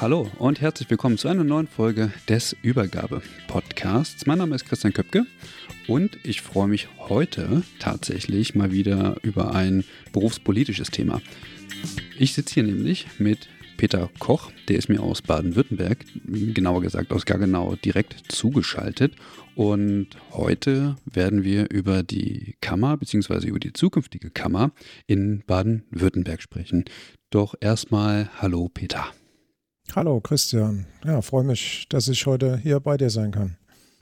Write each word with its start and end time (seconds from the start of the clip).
Hallo 0.00 0.30
und 0.38 0.60
herzlich 0.60 0.88
willkommen 0.90 1.18
zu 1.18 1.26
einer 1.26 1.42
neuen 1.42 1.66
Folge 1.66 2.12
des 2.28 2.54
Übergabe-Podcasts. 2.62 4.26
Mein 4.26 4.38
Name 4.38 4.54
ist 4.54 4.64
Christian 4.64 4.92
Köpke 4.92 5.26
und 5.88 6.16
ich 6.22 6.40
freue 6.40 6.68
mich 6.68 6.86
heute 7.00 7.64
tatsächlich 7.80 8.54
mal 8.54 8.70
wieder 8.70 9.16
über 9.22 9.56
ein 9.56 9.82
berufspolitisches 10.12 10.92
Thema. 10.92 11.20
Ich 12.16 12.32
sitze 12.32 12.54
hier 12.54 12.62
nämlich 12.62 13.08
mit 13.18 13.48
Peter 13.76 14.08
Koch, 14.20 14.52
der 14.68 14.76
ist 14.76 14.88
mir 14.88 15.02
aus 15.02 15.20
Baden-Württemberg, 15.20 16.04
genauer 16.54 16.82
gesagt 16.82 17.12
aus 17.12 17.26
Gaggenau, 17.26 17.74
direkt 17.74 18.30
zugeschaltet. 18.30 19.16
Und 19.56 20.10
heute 20.30 20.94
werden 21.06 21.42
wir 21.42 21.72
über 21.72 22.04
die 22.04 22.54
Kammer 22.60 22.96
bzw. 22.96 23.48
über 23.48 23.58
die 23.58 23.72
zukünftige 23.72 24.30
Kammer 24.30 24.70
in 25.08 25.42
Baden-Württemberg 25.44 26.40
sprechen. 26.40 26.84
Doch 27.30 27.56
erstmal 27.60 28.30
Hallo 28.40 28.68
Peter. 28.72 29.12
Hallo 29.94 30.20
Christian. 30.20 30.86
Ja, 31.04 31.22
freue 31.22 31.44
mich, 31.44 31.86
dass 31.88 32.08
ich 32.08 32.26
heute 32.26 32.58
hier 32.58 32.78
bei 32.78 32.96
dir 32.96 33.10
sein 33.10 33.32
kann. 33.32 33.56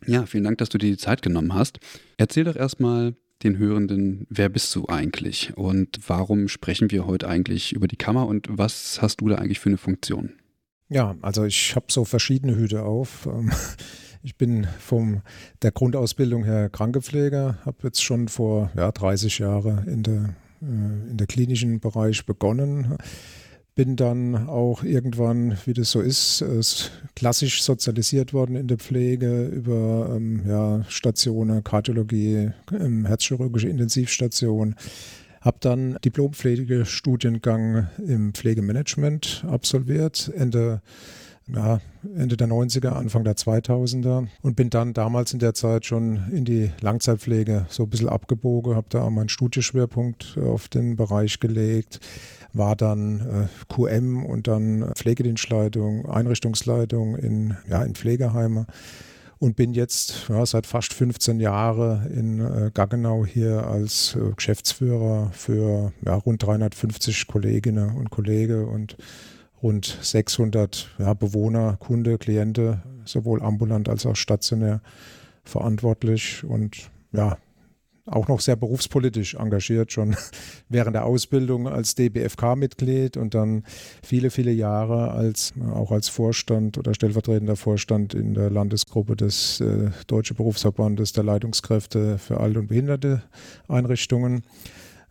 Ja, 0.04 0.26
vielen 0.26 0.44
Dank, 0.44 0.58
dass 0.58 0.68
du 0.68 0.78
dir 0.78 0.90
die 0.90 0.96
Zeit 0.96 1.22
genommen 1.22 1.54
hast. 1.54 1.78
Erzähl 2.16 2.44
doch 2.44 2.56
erstmal 2.56 3.14
den 3.42 3.56
Hörenden, 3.56 4.26
wer 4.28 4.48
bist 4.48 4.74
du 4.74 4.86
eigentlich 4.88 5.56
und 5.56 5.98
warum 6.06 6.48
sprechen 6.48 6.90
wir 6.90 7.06
heute 7.06 7.28
eigentlich 7.28 7.72
über 7.72 7.86
die 7.86 7.96
Kammer 7.96 8.26
und 8.26 8.48
was 8.50 9.00
hast 9.00 9.20
du 9.20 9.28
da 9.28 9.36
eigentlich 9.36 9.60
für 9.60 9.68
eine 9.68 9.78
Funktion? 9.78 10.32
Ja, 10.88 11.16
also 11.22 11.44
ich 11.44 11.76
habe 11.76 11.86
so 11.88 12.04
verschiedene 12.04 12.56
Hüte 12.56 12.82
auf. 12.82 13.26
Ähm, 13.26 13.52
ich 14.22 14.36
bin 14.36 14.66
von 14.80 15.22
der 15.62 15.70
Grundausbildung 15.70 16.44
her 16.44 16.68
Krankenpfleger, 16.68 17.58
habe 17.64 17.78
jetzt 17.84 18.02
schon 18.02 18.28
vor 18.28 18.70
ja, 18.76 18.90
30 18.90 19.38
Jahren 19.38 19.86
in 19.86 20.02
der, 20.02 20.34
äh, 20.62 21.10
in 21.10 21.16
der 21.16 21.26
klinischen 21.26 21.80
Bereich 21.80 22.26
begonnen 22.26 22.98
bin 23.76 23.94
dann 23.94 24.48
auch 24.48 24.82
irgendwann, 24.82 25.56
wie 25.66 25.74
das 25.74 25.90
so 25.90 26.00
ist, 26.00 26.42
klassisch 27.14 27.62
sozialisiert 27.62 28.32
worden 28.32 28.56
in 28.56 28.66
der 28.68 28.78
Pflege 28.78 29.44
über 29.46 30.12
ähm, 30.16 30.40
ja, 30.48 30.82
Stationen, 30.88 31.62
Kardiologie, 31.62 32.52
ähm, 32.72 33.04
herzchirurgische 33.04 33.68
Intensivstation. 33.68 34.74
Habe 35.42 35.58
dann 35.60 35.98
Diplompflegestudiengang 36.02 37.88
im 38.04 38.32
Pflegemanagement 38.32 39.44
absolviert, 39.46 40.32
Ende 40.34 40.80
ja, 41.54 41.80
Ende 42.16 42.36
der 42.36 42.48
90er, 42.48 42.88
Anfang 42.88 43.22
der 43.22 43.36
2000er 43.36 44.26
und 44.42 44.56
bin 44.56 44.70
dann 44.70 44.94
damals 44.94 45.32
in 45.32 45.38
der 45.38 45.54
Zeit 45.54 45.86
schon 45.86 46.20
in 46.32 46.44
die 46.44 46.72
Langzeitpflege 46.80 47.66
so 47.68 47.84
ein 47.84 47.90
bisschen 47.90 48.08
abgebogen, 48.08 48.74
habe 48.74 48.86
da 48.90 49.08
meinen 49.10 49.28
Studieschwerpunkt 49.28 50.38
auf 50.38 50.68
den 50.68 50.96
Bereich 50.96 51.38
gelegt, 51.38 52.00
war 52.56 52.76
dann 52.76 53.20
äh, 53.20 53.72
QM 53.72 54.24
und 54.24 54.48
dann 54.48 54.92
Pflegedienstleitung, 54.96 56.06
Einrichtungsleitung 56.06 57.16
in, 57.16 57.56
ja, 57.68 57.82
in 57.82 57.94
Pflegeheime 57.94 58.66
und 59.38 59.56
bin 59.56 59.74
jetzt 59.74 60.28
ja, 60.28 60.44
seit 60.46 60.66
fast 60.66 60.94
15 60.94 61.40
Jahren 61.40 62.10
in 62.10 62.40
äh, 62.40 62.70
Gaggenau 62.72 63.26
hier 63.26 63.66
als 63.66 64.16
äh, 64.16 64.32
Geschäftsführer 64.34 65.30
für 65.32 65.92
ja, 66.04 66.14
rund 66.14 66.42
350 66.42 67.26
Kolleginnen 67.26 67.94
und 67.96 68.10
Kollegen 68.10 68.66
und 68.66 68.96
rund 69.62 69.98
600 70.00 70.94
ja, 70.98 71.14
Bewohner, 71.14 71.76
Kunde, 71.78 72.18
Kliente, 72.18 72.82
sowohl 73.04 73.42
ambulant 73.42 73.88
als 73.88 74.06
auch 74.06 74.16
stationär 74.16 74.80
verantwortlich 75.44 76.44
und 76.44 76.90
ja, 77.12 77.36
auch 78.06 78.28
noch 78.28 78.40
sehr 78.40 78.56
berufspolitisch 78.56 79.34
engagiert, 79.34 79.92
schon 79.92 80.16
während 80.68 80.94
der 80.94 81.04
Ausbildung 81.04 81.68
als 81.68 81.94
DBFK-Mitglied 81.94 83.16
und 83.16 83.34
dann 83.34 83.64
viele, 84.02 84.30
viele 84.30 84.52
Jahre 84.52 85.10
als 85.10 85.52
auch 85.74 85.90
als 85.90 86.08
Vorstand 86.08 86.78
oder 86.78 86.94
stellvertretender 86.94 87.56
Vorstand 87.56 88.14
in 88.14 88.34
der 88.34 88.50
Landesgruppe 88.50 89.16
des 89.16 89.60
äh, 89.60 89.90
Deutschen 90.06 90.36
Berufsverbandes 90.36 91.12
der 91.12 91.24
Leitungskräfte 91.24 92.18
für 92.18 92.38
Alt- 92.38 92.56
und 92.56 92.68
Behinderte 92.68 93.22
Einrichtungen. 93.68 94.44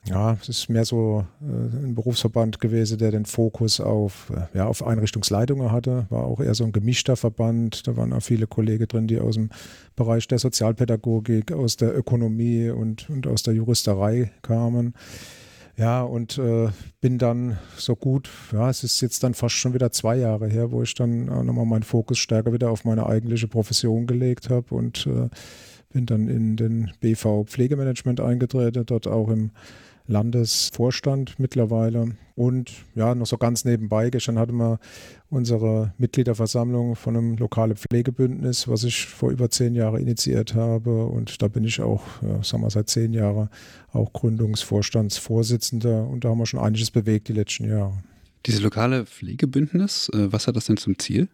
Ja, 0.07 0.37
es 0.39 0.49
ist 0.49 0.69
mehr 0.69 0.85
so 0.85 1.25
äh, 1.41 1.45
ein 1.45 1.95
Berufsverband 1.95 2.59
gewesen, 2.59 2.99
der 2.99 3.09
den 3.09 3.25
Fokus 3.25 3.79
auf, 3.79 4.31
äh, 4.31 4.57
ja, 4.57 4.67
auf 4.67 4.85
Einrichtungsleitungen 4.85 5.71
hatte. 5.71 6.05
War 6.09 6.25
auch 6.25 6.39
eher 6.39 6.53
so 6.53 6.63
ein 6.63 6.71
gemischter 6.71 7.15
Verband. 7.15 7.87
Da 7.87 7.97
waren 7.97 8.13
auch 8.13 8.21
viele 8.21 8.45
Kollegen 8.45 8.87
drin, 8.87 9.07
die 9.07 9.19
aus 9.19 9.33
dem 9.33 9.49
Bereich 9.95 10.27
der 10.27 10.37
Sozialpädagogik, 10.37 11.51
aus 11.51 11.77
der 11.77 11.97
Ökonomie 11.97 12.69
und, 12.69 13.09
und 13.09 13.25
aus 13.25 13.41
der 13.41 13.55
Juristerei 13.55 14.31
kamen. 14.43 14.93
Ja, 15.75 16.03
und 16.03 16.37
äh, 16.37 16.69
bin 17.01 17.17
dann 17.17 17.57
so 17.75 17.95
gut, 17.95 18.29
ja, 18.53 18.69
es 18.69 18.83
ist 18.83 19.01
jetzt 19.01 19.23
dann 19.23 19.33
fast 19.33 19.55
schon 19.55 19.73
wieder 19.73 19.91
zwei 19.91 20.15
Jahre 20.15 20.47
her, 20.47 20.71
wo 20.71 20.83
ich 20.83 20.93
dann 20.93 21.25
nochmal 21.25 21.65
meinen 21.65 21.83
Fokus 21.83 22.19
stärker 22.19 22.53
wieder 22.53 22.69
auf 22.69 22.85
meine 22.85 23.07
eigentliche 23.07 23.47
Profession 23.47 24.07
gelegt 24.07 24.49
habe 24.49 24.73
und 24.73 25.05
äh, 25.07 25.29
bin 25.91 26.05
dann 26.05 26.29
in 26.29 26.55
den 26.55 26.91
BV 27.01 27.45
Pflegemanagement 27.45 28.21
eingetreten, 28.21 28.85
dort 28.85 29.07
auch 29.07 29.29
im 29.29 29.51
Landesvorstand 30.07 31.39
mittlerweile. 31.39 32.15
Und 32.35 32.71
ja, 32.95 33.15
noch 33.15 33.25
so 33.25 33.37
ganz 33.37 33.65
nebenbei, 33.65 34.09
gestern 34.09 34.37
hatten 34.37 34.57
wir 34.57 34.79
unsere 35.29 35.93
Mitgliederversammlung 35.97 36.95
von 36.95 37.15
einem 37.15 37.37
lokalen 37.37 37.75
Pflegebündnis, 37.77 38.67
was 38.67 38.83
ich 38.83 39.05
vor 39.05 39.31
über 39.31 39.49
zehn 39.49 39.73
Jahren 39.73 40.01
initiiert 40.01 40.53
habe. 40.53 41.05
Und 41.05 41.41
da 41.41 41.47
bin 41.47 41.63
ich 41.63 41.81
auch, 41.81 42.03
ja, 42.21 42.43
sagen 42.43 42.63
wir 42.63 42.69
seit 42.69 42.89
zehn 42.89 43.13
Jahren, 43.13 43.49
auch 43.93 44.11
Gründungsvorstandsvorsitzender. 44.13 46.07
Und 46.07 46.25
da 46.25 46.29
haben 46.29 46.39
wir 46.39 46.45
schon 46.45 46.59
einiges 46.59 46.91
bewegt 46.91 47.29
die 47.29 47.33
letzten 47.33 47.69
Jahre. 47.69 48.03
Diese 48.45 48.61
lokale 48.61 49.05
Pflegebündnis, 49.05 50.09
äh, 50.13 50.31
was 50.31 50.47
hat 50.47 50.55
das 50.55 50.65
denn 50.65 50.77
zum 50.77 50.99
Ziel? 50.99 51.29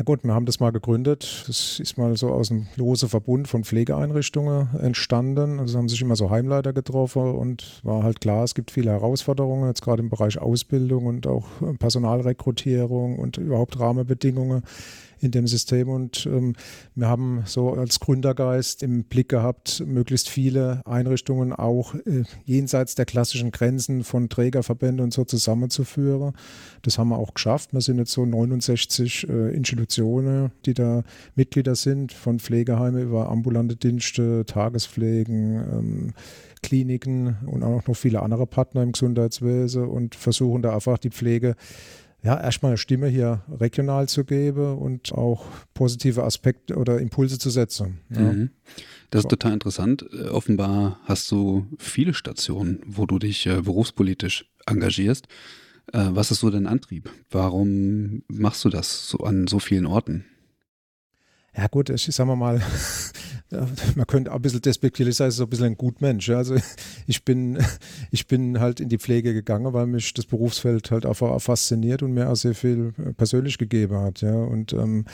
Ja 0.00 0.04
gut, 0.04 0.24
wir 0.24 0.32
haben 0.32 0.46
das 0.46 0.60
mal 0.60 0.72
gegründet. 0.72 1.44
Das 1.46 1.78
ist 1.78 1.98
mal 1.98 2.16
so 2.16 2.30
aus 2.30 2.50
einem 2.50 2.68
lose 2.76 3.06
Verbund 3.06 3.48
von 3.48 3.64
Pflegeeinrichtungen 3.64 4.70
entstanden. 4.80 5.60
Also 5.60 5.76
haben 5.76 5.90
sich 5.90 6.00
immer 6.00 6.16
so 6.16 6.30
Heimleiter 6.30 6.72
getroffen 6.72 7.34
und 7.34 7.82
war 7.82 8.02
halt 8.02 8.18
klar, 8.22 8.42
es 8.44 8.54
gibt 8.54 8.70
viele 8.70 8.92
Herausforderungen, 8.92 9.68
jetzt 9.68 9.82
gerade 9.82 10.00
im 10.00 10.08
Bereich 10.08 10.38
Ausbildung 10.38 11.04
und 11.04 11.26
auch 11.26 11.44
Personalrekrutierung 11.78 13.18
und 13.18 13.36
überhaupt 13.36 13.78
Rahmenbedingungen 13.78 14.62
in 15.20 15.30
dem 15.30 15.46
System. 15.46 15.88
Und 15.88 16.26
ähm, 16.26 16.54
wir 16.94 17.08
haben 17.08 17.42
so 17.46 17.72
als 17.72 18.00
Gründergeist 18.00 18.82
im 18.82 19.04
Blick 19.04 19.28
gehabt, 19.28 19.82
möglichst 19.86 20.28
viele 20.28 20.82
Einrichtungen 20.86 21.52
auch 21.52 21.94
äh, 21.94 22.24
jenseits 22.44 22.94
der 22.94 23.06
klassischen 23.06 23.50
Grenzen 23.50 24.04
von 24.04 24.28
Trägerverbänden 24.28 25.04
und 25.04 25.12
so 25.12 25.24
zusammenzuführen. 25.24 26.32
Das 26.82 26.98
haben 26.98 27.08
wir 27.08 27.18
auch 27.18 27.34
geschafft. 27.34 27.72
Wir 27.72 27.80
sind 27.80 27.98
jetzt 27.98 28.12
so 28.12 28.24
69 28.24 29.28
äh, 29.28 29.54
Institutionen, 29.54 30.52
die 30.66 30.74
da 30.74 31.02
Mitglieder 31.34 31.74
sind, 31.74 32.12
von 32.12 32.40
Pflegeheime 32.40 33.02
über 33.02 33.28
ambulante 33.28 33.76
Dienste, 33.76 34.44
Tagespflegen, 34.46 35.54
ähm, 35.54 36.14
Kliniken 36.62 37.38
und 37.46 37.62
auch 37.62 37.86
noch 37.86 37.94
viele 37.94 38.22
andere 38.22 38.46
Partner 38.46 38.82
im 38.82 38.92
Gesundheitswesen 38.92 39.88
und 39.88 40.14
versuchen 40.14 40.62
da 40.62 40.74
einfach 40.74 40.98
die 40.98 41.10
Pflege 41.10 41.56
ja, 42.22 42.40
erstmal 42.40 42.70
eine 42.70 42.78
Stimme 42.78 43.08
hier 43.08 43.42
regional 43.50 44.08
zu 44.08 44.24
geben 44.24 44.78
und 44.78 45.12
auch 45.12 45.46
positive 45.74 46.24
Aspekte 46.24 46.76
oder 46.76 47.00
Impulse 47.00 47.38
zu 47.38 47.50
setzen. 47.50 48.00
Ja. 48.10 48.20
Mhm. 48.20 48.50
Das 49.10 49.24
ist 49.24 49.30
total 49.30 49.52
interessant. 49.52 50.04
Äh, 50.12 50.28
offenbar 50.28 51.00
hast 51.04 51.30
du 51.30 51.66
viele 51.78 52.14
Stationen, 52.14 52.80
wo 52.86 53.06
du 53.06 53.18
dich 53.18 53.46
äh, 53.46 53.62
berufspolitisch 53.62 54.46
engagierst. 54.66 55.26
Äh, 55.92 56.08
was 56.10 56.30
ist 56.30 56.40
so 56.40 56.50
dein 56.50 56.66
Antrieb? 56.66 57.10
Warum 57.30 58.22
machst 58.28 58.64
du 58.64 58.68
das 58.68 59.08
so 59.08 59.18
an 59.18 59.46
so 59.46 59.58
vielen 59.58 59.86
Orten? 59.86 60.24
Ja 61.56 61.66
gut, 61.66 61.90
ich 61.90 62.04
sagen 62.04 62.38
wir 62.38 62.60
mal, 63.50 63.68
man 63.94 64.06
könnte 64.06 64.32
auch 64.32 64.36
ein 64.36 64.42
bisschen 64.42 64.62
despektierlich 64.62 65.16
sagen, 65.16 65.30
so 65.30 65.44
ein 65.44 65.50
bisschen 65.50 65.66
ein 65.66 65.76
Gutmensch. 65.76 66.30
Also 66.30 66.56
ich 67.06 67.24
bin, 67.24 67.58
ich 68.10 68.26
bin 68.26 68.60
halt 68.60 68.80
in 68.80 68.88
die 68.88 68.98
Pflege 68.98 69.34
gegangen, 69.34 69.72
weil 69.72 69.86
mich 69.86 70.14
das 70.14 70.26
Berufsfeld 70.26 70.90
halt 70.90 71.06
einfach 71.06 71.40
fasziniert 71.40 72.02
und 72.02 72.12
mir 72.12 72.28
auch 72.28 72.36
sehr 72.36 72.54
viel 72.54 72.92
persönlich 73.16 73.58
gegeben 73.58 73.96
hat. 73.96 74.20
Ja. 74.20 74.34
Und 74.34 74.72
ähm, 74.72 75.04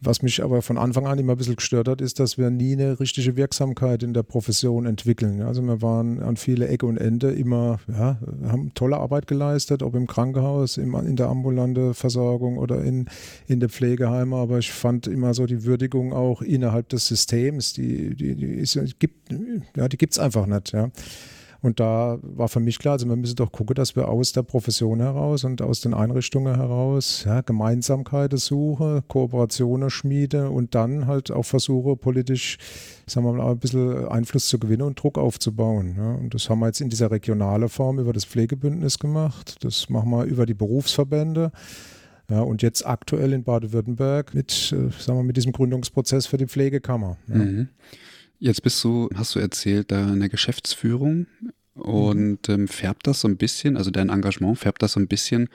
was 0.00 0.22
mich 0.22 0.42
aber 0.42 0.62
von 0.62 0.78
Anfang 0.78 1.06
an 1.06 1.18
immer 1.18 1.32
ein 1.32 1.38
bisschen 1.38 1.56
gestört 1.56 1.88
hat, 1.88 2.00
ist, 2.00 2.20
dass 2.20 2.38
wir 2.38 2.50
nie 2.50 2.72
eine 2.72 3.00
richtige 3.00 3.36
Wirksamkeit 3.36 4.02
in 4.02 4.14
der 4.14 4.22
Profession 4.22 4.86
entwickeln. 4.86 5.42
Also 5.42 5.60
wir 5.62 5.82
waren 5.82 6.22
an 6.22 6.36
viele 6.36 6.68
Ecke 6.68 6.86
und 6.86 6.98
Ende 6.98 7.32
immer, 7.32 7.80
ja, 7.88 8.18
haben 8.46 8.72
tolle 8.74 8.98
Arbeit 8.98 9.26
geleistet, 9.26 9.82
ob 9.82 9.94
im 9.94 10.06
Krankenhaus, 10.06 10.76
im, 10.76 10.94
in 10.94 11.16
der 11.16 11.28
ambulante 11.28 11.94
Versorgung 11.94 12.58
oder 12.58 12.82
in, 12.82 13.06
in 13.48 13.58
der 13.58 13.68
Pflegeheime. 13.68 14.36
Aber 14.36 14.58
ich 14.58 14.72
fand 14.72 15.08
immer 15.08 15.34
so 15.34 15.46
die 15.46 15.64
Würdigung 15.64 16.12
auch 16.12 16.42
innerhalb 16.42 16.88
des 16.90 17.08
Systems, 17.08 17.72
die, 17.72 18.14
die, 18.14 18.36
die, 18.36 18.64
gibt, 18.98 19.30
die 19.30 19.96
gibt 19.96 20.12
es 20.12 20.18
einfach 20.18 20.46
nicht. 20.46 20.72
Ja. 20.72 20.90
Und 21.60 21.80
da 21.80 22.18
war 22.22 22.48
für 22.48 22.60
mich 22.60 22.78
klar, 22.78 22.92
also 22.92 23.08
wir 23.08 23.16
müssen 23.16 23.34
doch 23.34 23.50
gucken, 23.50 23.74
dass 23.74 23.96
wir 23.96 24.08
aus 24.08 24.32
der 24.32 24.44
Profession 24.44 25.00
heraus 25.00 25.42
und 25.42 25.60
aus 25.60 25.80
den 25.80 25.92
Einrichtungen 25.92 26.54
heraus 26.54 27.24
ja, 27.26 27.40
Gemeinsamkeiten 27.40 28.38
suchen, 28.38 29.02
Kooperationen 29.08 29.90
schmiede 29.90 30.50
und 30.50 30.76
dann 30.76 31.08
halt 31.08 31.32
auch 31.32 31.42
versuche, 31.42 31.96
politisch, 31.96 32.58
sagen 33.06 33.26
wir 33.26 33.32
mal, 33.32 33.50
ein 33.50 33.58
bisschen 33.58 34.06
Einfluss 34.06 34.48
zu 34.48 34.60
gewinnen 34.60 34.82
und 34.82 35.02
Druck 35.02 35.18
aufzubauen. 35.18 35.94
Ja. 35.96 36.12
Und 36.12 36.32
das 36.32 36.48
haben 36.48 36.60
wir 36.60 36.66
jetzt 36.66 36.80
in 36.80 36.90
dieser 36.90 37.10
regionalen 37.10 37.68
Form 37.68 37.98
über 37.98 38.12
das 38.12 38.24
Pflegebündnis 38.24 39.00
gemacht. 39.00 39.56
Das 39.64 39.88
machen 39.88 40.10
wir 40.10 40.24
über 40.24 40.46
die 40.46 40.54
Berufsverbände. 40.54 41.50
Ja, 42.30 42.42
und 42.42 42.62
jetzt 42.62 42.86
aktuell 42.86 43.32
in 43.32 43.42
Baden-Württemberg 43.42 44.34
mit, 44.34 44.52
äh, 44.72 44.90
sagen 45.00 45.18
wir, 45.18 45.22
mit 45.24 45.36
diesem 45.36 45.52
Gründungsprozess 45.52 46.26
für 46.26 46.36
die 46.36 46.46
Pflegekammer. 46.46 47.16
Ja. 47.26 47.34
Mhm. 47.34 47.68
Jetzt 48.38 48.62
bist 48.62 48.82
du, 48.84 49.08
hast 49.14 49.34
du 49.34 49.40
erzählt, 49.40 49.90
da 49.90 50.12
in 50.12 50.20
der 50.20 50.28
Geschäftsführung 50.28 51.26
und 51.74 52.48
ähm, 52.48 52.68
färbt 52.68 53.06
das 53.06 53.20
so 53.20 53.28
ein 53.28 53.36
bisschen, 53.36 53.76
also 53.76 53.90
dein 53.90 54.10
Engagement 54.10 54.58
färbt 54.58 54.82
das 54.82 54.92
so 54.92 55.00
ein 55.00 55.08
bisschen 55.08 55.48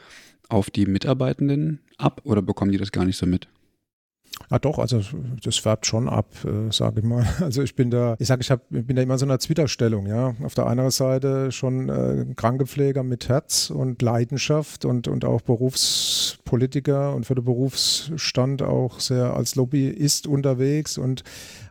auf 0.49 0.69
die 0.69 0.85
Mitarbeitenden 0.85 1.79
ab 1.97 2.21
oder 2.25 2.41
bekommen 2.41 2.71
die 2.71 2.77
das 2.77 2.91
gar 2.91 3.05
nicht 3.05 3.17
so 3.17 3.25
mit? 3.25 3.47
Ah 4.49 4.59
doch, 4.59 4.79
also 4.79 5.01
das 5.43 5.57
färbt 5.57 5.85
schon 5.85 6.09
ab, 6.09 6.27
äh, 6.43 6.71
sage 6.71 6.99
ich 6.99 7.05
mal. 7.05 7.25
Also 7.41 7.61
ich 7.61 7.75
bin 7.75 7.91
da, 7.91 8.15
ich 8.19 8.27
sage, 8.27 8.41
ich 8.41 8.51
hab, 8.51 8.67
bin 8.69 8.95
da 8.95 9.01
immer 9.01 9.17
so 9.17 9.25
in 9.25 9.31
einer 9.31 9.39
Zwitterstellung, 9.39 10.07
ja. 10.07 10.35
Auf 10.43 10.53
der 10.53 10.67
einen 10.67 10.89
Seite 10.91 11.51
schon 11.51 11.89
äh, 11.89 12.25
Krankenpfleger 12.35 13.03
mit 13.03 13.29
Herz 13.29 13.69
und 13.69 14.01
Leidenschaft 14.01 14.85
und, 14.85 15.07
und 15.07 15.23
auch 15.23 15.41
Berufspolitiker 15.41 17.13
und 17.15 17.25
für 17.25 17.35
den 17.35 17.45
Berufsstand 17.45 18.61
auch 18.61 18.99
sehr 18.99 19.33
als 19.35 19.55
Lobbyist 19.55 20.27
unterwegs 20.27 20.97
und 20.97 21.23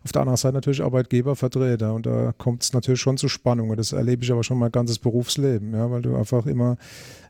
auf 0.04 0.12
der 0.12 0.22
anderen 0.22 0.36
Seite 0.36 0.54
natürlich 0.54 0.82
Arbeitgebervertreter 0.82 1.94
und 1.94 2.06
da 2.06 2.32
kommt 2.36 2.62
es 2.62 2.72
natürlich 2.72 3.00
schon 3.00 3.16
zu 3.16 3.28
Spannungen. 3.28 3.76
Das 3.76 3.92
erlebe 3.92 4.24
ich 4.24 4.32
aber 4.32 4.42
schon 4.42 4.58
mein 4.58 4.72
ganzes 4.72 4.98
Berufsleben, 4.98 5.72
ja, 5.74 5.90
weil 5.90 6.02
du 6.02 6.16
einfach 6.16 6.46
immer, 6.46 6.76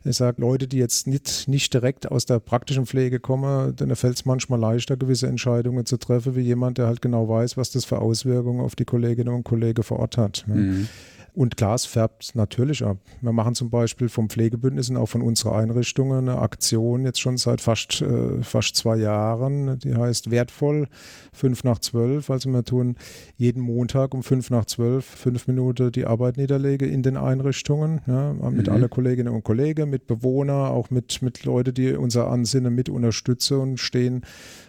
ich 0.03 0.17
sage, 0.17 0.41
Leute, 0.41 0.67
die 0.67 0.77
jetzt 0.77 1.05
nicht, 1.07 1.47
nicht 1.47 1.73
direkt 1.73 2.11
aus 2.11 2.25
der 2.25 2.39
praktischen 2.39 2.85
Pflege 2.85 3.19
kommen, 3.19 3.75
denen 3.75 3.95
fällt 3.95 4.15
es 4.15 4.25
manchmal 4.25 4.59
leichter, 4.59 4.97
gewisse 4.97 5.27
Entscheidungen 5.27 5.85
zu 5.85 5.97
treffen, 5.97 6.35
wie 6.35 6.41
jemand, 6.41 6.77
der 6.77 6.87
halt 6.87 7.01
genau 7.01 7.29
weiß, 7.29 7.57
was 7.57 7.71
das 7.71 7.85
für 7.85 7.99
Auswirkungen 7.99 8.61
auf 8.61 8.75
die 8.75 8.85
Kolleginnen 8.85 9.33
und 9.33 9.43
Kollegen 9.43 9.83
vor 9.83 9.99
Ort 9.99 10.17
hat. 10.17 10.45
Ja. 10.47 10.55
Mhm. 10.55 10.87
Und 11.35 11.57
Glas 11.57 11.85
färbt 11.85 12.35
natürlich 12.35 12.83
ab. 12.85 12.97
Wir 13.21 13.31
machen 13.31 13.55
zum 13.55 13.71
Beispiel 13.71 14.07
vom 14.07 14.29
Pflegebündnis 14.29 14.91
und 14.91 14.97
auch 14.97 15.07
von 15.07 15.23
unserer 15.23 15.55
Einrichtung 15.55 16.13
eine 16.13 16.37
Aktion 16.37 17.05
jetzt 17.05 17.19
schon 17.19 17.37
seit 17.37 17.59
fast, 17.59 18.01
äh, 18.01 18.43
fast 18.43 18.75
zwei 18.75 18.97
Jahren. 18.97 19.79
Die 19.79 19.95
heißt 19.95 20.29
Wertvoll 20.29 20.87
5 21.33 21.63
nach 21.63 21.79
12. 21.79 22.29
Also 22.29 22.49
wir 22.51 22.63
tun 22.63 22.97
jeden 23.35 23.61
Montag 23.61 24.13
um 24.13 24.21
5 24.21 24.51
nach 24.51 24.65
12 24.65 25.03
fünf 25.03 25.47
Minuten 25.47 25.91
die 25.91 26.05
Arbeit 26.05 26.37
niederlege 26.37 26.85
in 26.85 27.01
den 27.01 27.17
Einrichtungen. 27.17 28.01
Ja, 28.05 28.33
mit 28.51 28.67
mhm. 28.67 28.73
allen 28.73 28.89
Kolleginnen 28.89 29.33
und 29.33 29.43
Kollegen, 29.43 29.89
mit 29.89 30.05
Bewohnern, 30.05 30.67
auch 30.67 30.91
mit, 30.91 31.23
mit 31.23 31.45
Leuten, 31.45 31.73
die 31.73 31.93
unser 31.93 32.29
Ansinnen 32.29 32.75
mit 32.75 32.89
unterstützen 32.89 33.59
und 33.59 33.79
stehen 33.79 34.21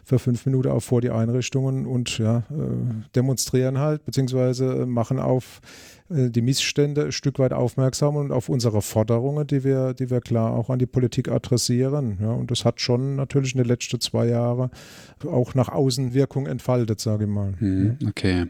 für 0.04 0.18
fünf 0.18 0.46
Minuten 0.46 0.68
auch 0.68 0.82
vor 0.82 1.00
die 1.00 1.10
Einrichtungen 1.10 1.86
und 1.86 2.18
ja, 2.18 2.38
äh, 2.38 2.42
demonstrieren 3.14 3.78
halt, 3.78 4.04
beziehungsweise 4.04 4.86
machen 4.86 5.18
auf 5.18 5.60
äh, 5.62 5.93
die 6.08 6.42
Missstände 6.42 7.06
ein 7.06 7.12
Stück 7.12 7.38
weit 7.38 7.52
aufmerksam 7.52 8.16
und 8.16 8.30
auf 8.30 8.48
unsere 8.48 8.82
Forderungen, 8.82 9.46
die 9.46 9.64
wir, 9.64 9.94
die 9.94 10.10
wir 10.10 10.20
klar 10.20 10.52
auch 10.52 10.68
an 10.68 10.78
die 10.78 10.86
Politik 10.86 11.28
adressieren. 11.28 12.18
Ja, 12.20 12.32
und 12.32 12.50
das 12.50 12.64
hat 12.64 12.80
schon 12.80 13.16
natürlich 13.16 13.54
in 13.54 13.58
den 13.58 13.68
letzten 13.68 14.00
zwei 14.00 14.26
Jahren 14.26 14.70
auch 15.26 15.54
nach 15.54 15.70
außen 15.70 16.12
Wirkung 16.12 16.46
entfaltet, 16.46 17.00
sage 17.00 17.24
ich 17.24 17.30
mal. 17.30 17.54
Hm, 17.58 17.98
okay. 18.06 18.46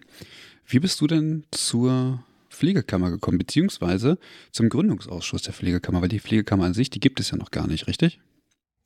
Wie 0.67 0.81
bist 0.81 1.01
du 1.01 1.07
denn 1.07 1.45
zur 1.53 2.25
Pflegekammer 2.51 3.11
gekommen, 3.11 3.39
beziehungsweise 3.39 4.19
zum 4.51 4.69
Gründungsausschuss 4.69 5.43
der 5.43 5.55
Pflegekammer? 5.55 6.03
Weil 6.03 6.09
die 6.09 6.21
Pflegekammer 6.21 6.65
an 6.65 6.75
sich, 6.75 6.91
die 6.91 7.01
gibt 7.01 7.21
es 7.21 7.31
ja 7.31 7.37
noch 7.37 7.53
gar 7.53 7.69
nicht, 7.69 7.87
richtig? 7.87 8.21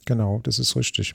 Genau, 0.09 0.41
das 0.43 0.59
ist 0.59 0.75
richtig. 0.75 1.15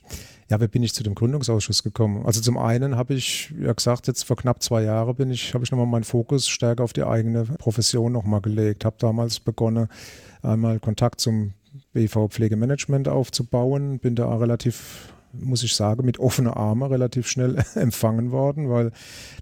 Ja, 0.51 0.61
wie 0.61 0.67
bin 0.67 0.83
ich 0.83 0.93
zu 0.93 1.01
dem 1.01 1.15
Gründungsausschuss 1.15 1.81
gekommen? 1.81 2.27
Also 2.27 2.41
zum 2.41 2.59
einen 2.59 2.95
habe 2.95 3.15
ich 3.15 3.51
ja 3.59 3.73
gesagt, 3.73 4.05
jetzt 4.05 4.21
vor 4.21 4.35
knapp 4.37 4.61
zwei 4.61 4.83
Jahren 4.83 5.15
bin 5.15 5.31
ich, 5.31 5.55
habe 5.55 5.63
ich 5.63 5.71
nochmal 5.71 5.87
meinen 5.87 6.03
Fokus 6.03 6.47
stärker 6.47 6.83
auf 6.83 6.93
die 6.93 7.03
eigene 7.03 7.45
Profession 7.57 8.11
nochmal 8.11 8.41
gelegt. 8.41 8.85
Habe 8.85 8.97
damals 8.99 9.39
begonnen, 9.39 9.87
einmal 10.43 10.79
Kontakt 10.79 11.21
zum 11.21 11.53
BV 11.93 12.27
Pflegemanagement 12.27 13.07
aufzubauen, 13.07 13.97
bin 13.97 14.13
da 14.13 14.31
relativ 14.37 15.12
muss 15.33 15.63
ich 15.63 15.75
sagen, 15.75 16.05
mit 16.05 16.19
offener 16.19 16.57
Arme 16.57 16.89
relativ 16.89 17.27
schnell 17.27 17.63
empfangen 17.75 18.31
worden, 18.31 18.69
weil 18.69 18.91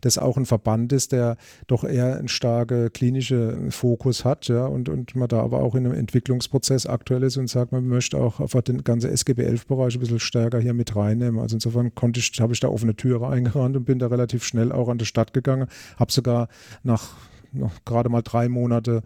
das 0.01 0.17
auch 0.17 0.37
ein 0.37 0.45
Verband 0.45 0.93
ist, 0.93 1.11
der 1.11 1.37
doch 1.67 1.83
eher 1.83 2.17
einen 2.17 2.27
starken 2.27 2.91
klinischen 2.93 3.71
Fokus 3.71 4.25
hat, 4.25 4.47
ja, 4.47 4.65
und, 4.65 4.89
und 4.89 5.15
man 5.15 5.27
da 5.27 5.41
aber 5.41 5.61
auch 5.61 5.75
in 5.75 5.85
einem 5.85 5.95
Entwicklungsprozess 5.95 6.85
aktuell 6.85 7.23
ist 7.23 7.37
und 7.37 7.49
sagt, 7.49 7.71
man 7.71 7.87
möchte 7.87 8.17
auch 8.17 8.39
einfach 8.39 8.61
den 8.61 8.83
ganzen 8.83 9.11
SGB-11-Bereich 9.11 9.95
ein 9.95 9.99
bisschen 9.99 10.19
stärker 10.19 10.59
hier 10.59 10.73
mit 10.73 10.95
reinnehmen. 10.95 11.39
Also 11.39 11.55
insofern 11.55 11.93
konnte 11.93 12.19
ich, 12.19 12.31
habe 12.39 12.53
ich 12.53 12.59
da 12.59 12.69
offene 12.69 12.95
Türe 12.95 13.27
eingerannt 13.29 13.75
und 13.75 13.85
bin 13.85 13.99
da 13.99 14.07
relativ 14.07 14.43
schnell 14.43 14.71
auch 14.71 14.89
an 14.89 14.97
die 14.97 15.05
Stadt 15.05 15.33
gegangen, 15.33 15.67
habe 15.97 16.11
sogar 16.11 16.47
nach 16.83 17.09
noch 17.51 17.83
gerade 17.85 18.09
mal 18.09 18.21
drei 18.21 18.49
Monate 18.49 19.01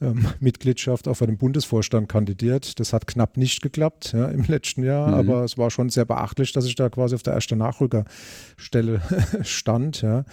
ähm, 0.00 0.26
Mitgliedschaft 0.40 1.08
auch 1.08 1.14
für 1.14 1.26
den 1.26 1.38
Bundesvorstand 1.38 2.08
kandidiert. 2.08 2.80
Das 2.80 2.92
hat 2.92 3.06
knapp 3.06 3.36
nicht 3.36 3.62
geklappt 3.62 4.12
ja, 4.12 4.26
im 4.26 4.44
letzten 4.44 4.82
Jahr, 4.82 5.08
mhm. 5.08 5.14
aber 5.14 5.44
es 5.44 5.58
war 5.58 5.70
schon 5.70 5.90
sehr 5.90 6.04
beachtlich, 6.04 6.52
dass 6.52 6.64
ich 6.64 6.74
da 6.74 6.88
quasi 6.88 7.14
auf 7.14 7.22
der 7.22 7.34
ersten 7.34 7.58
Nachrückerstelle 7.58 9.02
stand. 9.42 10.02
Ja 10.02 10.24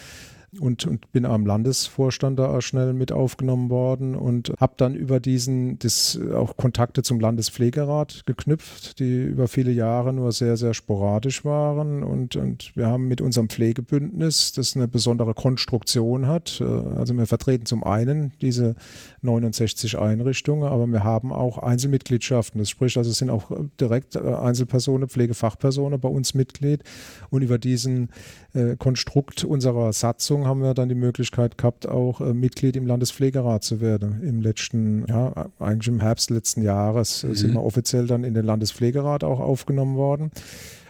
und, 0.59 0.85
und 0.85 1.11
bin 1.11 1.25
am 1.25 1.45
Landesvorstand 1.45 2.39
da 2.39 2.61
schnell 2.61 2.93
mit 2.93 3.11
aufgenommen 3.11 3.69
worden 3.69 4.15
und 4.15 4.53
habe 4.59 4.73
dann 4.77 4.95
über 4.95 5.19
diesen 5.19 5.77
das 5.79 6.19
auch 6.33 6.55
Kontakte 6.55 7.03
zum 7.03 7.19
Landespflegerat 7.19 8.25
geknüpft, 8.25 8.99
die 8.99 9.23
über 9.23 9.47
viele 9.47 9.71
Jahre 9.71 10.13
nur 10.13 10.31
sehr, 10.31 10.55
sehr 10.55 10.73
sporadisch 10.73 11.43
waren. 11.43 12.03
Und, 12.03 12.37
und 12.37 12.71
wir 12.75 12.87
haben 12.87 13.07
mit 13.07 13.19
unserem 13.19 13.49
Pflegebündnis, 13.49 14.53
das 14.53 14.75
eine 14.75 14.87
besondere 14.87 15.33
Konstruktion 15.33 16.27
hat, 16.27 16.61
äh, 16.61 16.63
also 16.63 17.13
wir 17.13 17.27
vertreten 17.27 17.65
zum 17.65 17.83
einen 17.83 18.31
diese 18.41 18.75
69 19.21 19.99
Einrichtungen, 19.99 20.69
aber 20.69 20.87
wir 20.87 21.03
haben 21.03 21.33
auch 21.33 21.57
Einzelmitgliedschaften. 21.57 22.59
Das 22.59 22.69
spricht 22.69 22.97
also 22.97 23.11
es 23.11 23.17
sind 23.17 23.29
auch 23.29 23.51
direkt 23.79 24.15
äh, 24.15 24.19
Einzelpersonen, 24.19 25.09
Pflegefachpersonen 25.09 25.99
bei 25.99 26.09
uns 26.09 26.33
Mitglied. 26.33 26.83
Und 27.29 27.41
über 27.41 27.57
diesen 27.57 28.09
äh, 28.53 28.75
Konstrukt 28.77 29.43
unserer 29.43 29.91
Satzung 29.93 30.36
haben 30.45 30.61
wir 30.61 30.73
dann 30.73 30.89
die 30.89 30.95
Möglichkeit 30.95 31.57
gehabt, 31.57 31.87
auch 31.87 32.21
äh, 32.21 32.33
Mitglied 32.33 32.75
im 32.75 32.85
Landespflegerat 32.85 33.63
zu 33.63 33.81
werden. 33.81 34.21
Im 34.21 34.41
letzten, 34.41 35.05
ja, 35.07 35.47
eigentlich 35.59 35.87
im 35.87 36.01
Herbst 36.01 36.29
letzten 36.29 36.61
Jahres 36.61 37.23
mhm. 37.23 37.33
sind 37.33 37.53
wir 37.53 37.63
offiziell 37.63 38.07
dann 38.07 38.23
in 38.23 38.33
den 38.33 38.45
Landespflegerat 38.45 39.23
auch 39.23 39.39
aufgenommen 39.39 39.95
worden. 39.95 40.31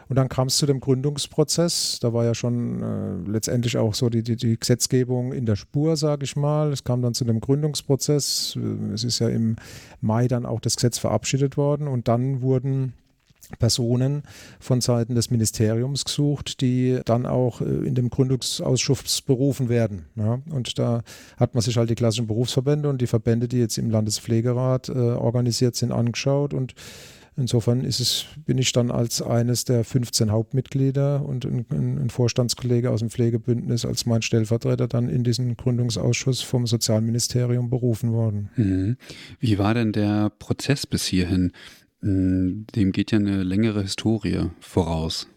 Und 0.10 0.16
dann 0.16 0.30
kam 0.30 0.48
es 0.48 0.58
zu 0.58 0.66
dem 0.66 0.80
Gründungsprozess. 0.80 2.00
Da 2.02 2.14
war 2.14 2.24
ja 2.24 2.34
schon 2.34 2.82
äh, 2.82 3.30
letztendlich 3.30 3.78
auch 3.78 3.94
so 3.94 4.10
die, 4.10 4.24
die, 4.24 4.38
die 4.38 4.58
Gesetzgebung 4.58 5.34
in 5.34 5.46
der 5.46 5.56
Spur, 5.56 5.98
sage 5.98 6.24
ich 6.24 6.36
mal. 6.36 6.72
Es 6.72 6.84
kam 6.84 7.02
dann 7.02 7.14
zu 7.14 7.26
dem 7.26 7.42
Gründungsprozess. 7.42 8.58
Es 8.94 9.04
ist 9.04 9.20
ja 9.20 9.28
im 9.28 9.58
Mai 10.02 10.28
dann 10.28 10.46
auch 10.46 10.62
das 10.62 10.76
Gesetz 10.76 10.98
verabschiedet 10.98 11.58
worden 11.58 11.88
und 11.88 12.08
dann 12.08 12.42
wurden 12.42 12.94
Personen 13.60 14.24
von 14.60 14.82
Seiten 14.82 15.16
des 15.16 15.32
Ministeriums 15.32 16.06
gesucht, 16.06 16.62
die 16.62 17.00
dann 17.06 17.26
auch 17.26 17.62
äh, 17.62 17.66
in 17.66 17.96
dem 17.96 18.10
Gründungsausschuss 18.10 19.22
berufen 19.22 19.70
werden. 19.70 20.06
Ja, 20.16 20.40
und 20.50 20.78
da 20.80 21.04
hat 21.38 21.54
man 21.54 21.62
sich 21.62 21.78
halt 21.78 21.90
die 21.90 21.96
klassischen 21.96 22.28
Berufsverbände 22.28 22.90
und 22.90 23.02
die 23.02 23.08
Verbände, 23.08 23.48
die 23.48 23.60
jetzt 23.60 23.78
im 23.78 23.90
Landespflegerat 23.90 24.90
äh, 24.90 24.92
organisiert 24.92 25.76
sind, 25.76 25.92
angeschaut 25.92 26.54
und 26.54 26.74
Insofern 27.40 27.86
es, 27.86 28.26
bin 28.48 28.58
ich 28.58 28.72
dann 28.72 28.90
als 28.90 29.22
eines 29.22 29.64
der 29.64 29.84
15 29.84 30.32
Hauptmitglieder 30.32 31.24
und 31.24 31.46
ein, 31.46 31.66
ein, 31.70 32.10
Vorstandskollege 32.10 32.90
aus 32.90 33.02
dem 33.02 33.12
Pflegebündnis 33.12 33.86
als 33.86 34.08
mein 34.08 34.24
Stellvertreter 34.24 34.88
dann 34.88 35.08
in 35.08 35.24
diesen 35.24 35.56
Gründungsausschuss 35.56 36.42
vom 36.42 36.66
Sozialministerium 36.66 37.70
berufen 37.70 38.12
worden. 38.12 38.50
Mhm. 38.56 38.98
Wie 39.40 39.60
war 39.60 39.76
denn 39.76 39.92
der 39.92 40.32
Prozess 40.40 40.88
bis 40.88 41.06
hierhin? 41.06 41.52
Hm, 42.02 42.66
dem 42.76 42.92
geht 42.92 43.12
ja 43.12 43.20
eine 43.20 43.44
längere 43.44 43.82
Historie 43.82 44.50
voraus. 44.60 45.28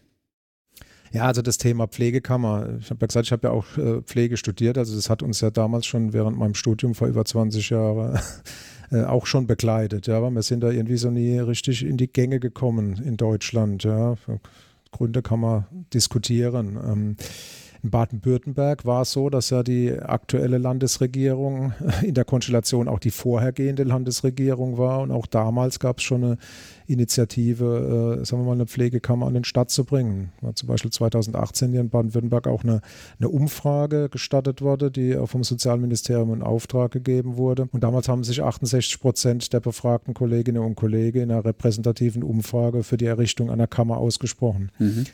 Ja, 1.13 1.25
also 1.25 1.41
das 1.41 1.57
Thema 1.57 1.87
Pflegekammer. 1.87 2.77
Ich 2.79 2.89
habe 2.89 3.01
ja 3.01 3.07
gesagt, 3.07 3.25
ich 3.25 3.31
habe 3.33 3.47
ja 3.47 3.53
auch 3.53 3.77
äh, 3.77 4.01
Pflege 4.01 4.37
studiert. 4.37 4.77
Also 4.77 4.95
das 4.95 5.09
hat 5.09 5.21
uns 5.21 5.41
ja 5.41 5.51
damals 5.51 5.85
schon 5.85 6.13
während 6.13 6.37
meinem 6.37 6.55
Studium 6.55 6.95
vor 6.95 7.07
über 7.07 7.25
20 7.25 7.69
Jahren 7.69 8.17
äh, 8.91 9.03
auch 9.03 9.25
schon 9.25 9.45
begleitet. 9.45 10.07
Ja, 10.07 10.17
aber 10.17 10.31
wir 10.31 10.41
sind 10.41 10.61
da 10.61 10.71
irgendwie 10.71 10.97
so 10.97 11.11
nie 11.11 11.37
richtig 11.37 11.83
in 11.85 11.97
die 11.97 12.11
Gänge 12.11 12.39
gekommen 12.39 13.01
in 13.03 13.17
Deutschland. 13.17 13.83
Ja, 13.83 14.15
Gründe 14.91 15.21
kann 15.21 15.41
man 15.41 15.65
diskutieren. 15.93 17.17
In 17.83 17.89
Baden-Württemberg 17.89 18.85
war 18.85 19.01
es 19.01 19.11
so, 19.11 19.29
dass 19.31 19.49
ja 19.49 19.63
die 19.63 19.91
aktuelle 19.91 20.59
Landesregierung 20.59 21.73
in 22.03 22.13
der 22.13 22.25
Konstellation 22.25 22.87
auch 22.87 22.99
die 22.99 23.09
vorhergehende 23.09 23.83
Landesregierung 23.83 24.77
war. 24.77 25.01
Und 25.01 25.11
auch 25.11 25.25
damals 25.25 25.79
gab 25.79 25.97
es 25.97 26.03
schon 26.03 26.23
eine 26.23 26.37
Initiative, 26.85 28.19
äh, 28.21 28.25
sagen 28.25 28.43
wir 28.43 28.47
mal, 28.47 28.53
eine 28.53 28.67
Pflegekammer 28.67 29.25
an 29.25 29.33
den 29.33 29.45
Start 29.45 29.71
zu 29.71 29.83
bringen. 29.83 30.31
War 30.41 30.53
zum 30.55 30.67
Beispiel 30.67 30.91
2018 30.91 31.71
hier 31.71 31.81
in 31.81 31.89
Baden-Württemberg 31.89 32.47
auch 32.47 32.63
eine, 32.63 32.81
eine 33.19 33.29
Umfrage 33.29 34.09
gestattet 34.09 34.61
wurde, 34.61 34.91
die 34.91 35.17
vom 35.25 35.43
Sozialministerium 35.43 36.33
in 36.33 36.43
Auftrag 36.43 36.91
gegeben 36.91 37.37
wurde. 37.37 37.67
Und 37.71 37.83
damals 37.83 38.07
haben 38.07 38.23
sich 38.23 38.43
68 38.43 38.99
Prozent 38.99 39.53
der 39.53 39.59
befragten 39.59 40.13
Kolleginnen 40.13 40.61
und 40.61 40.75
Kollegen 40.75 41.21
in 41.21 41.31
einer 41.31 41.45
repräsentativen 41.45 42.21
Umfrage 42.21 42.83
für 42.83 42.97
die 42.97 43.05
Errichtung 43.05 43.49
einer 43.49 43.67
Kammer 43.67 43.97
ausgesprochen. 43.97 44.71
Mhm. 44.77 45.05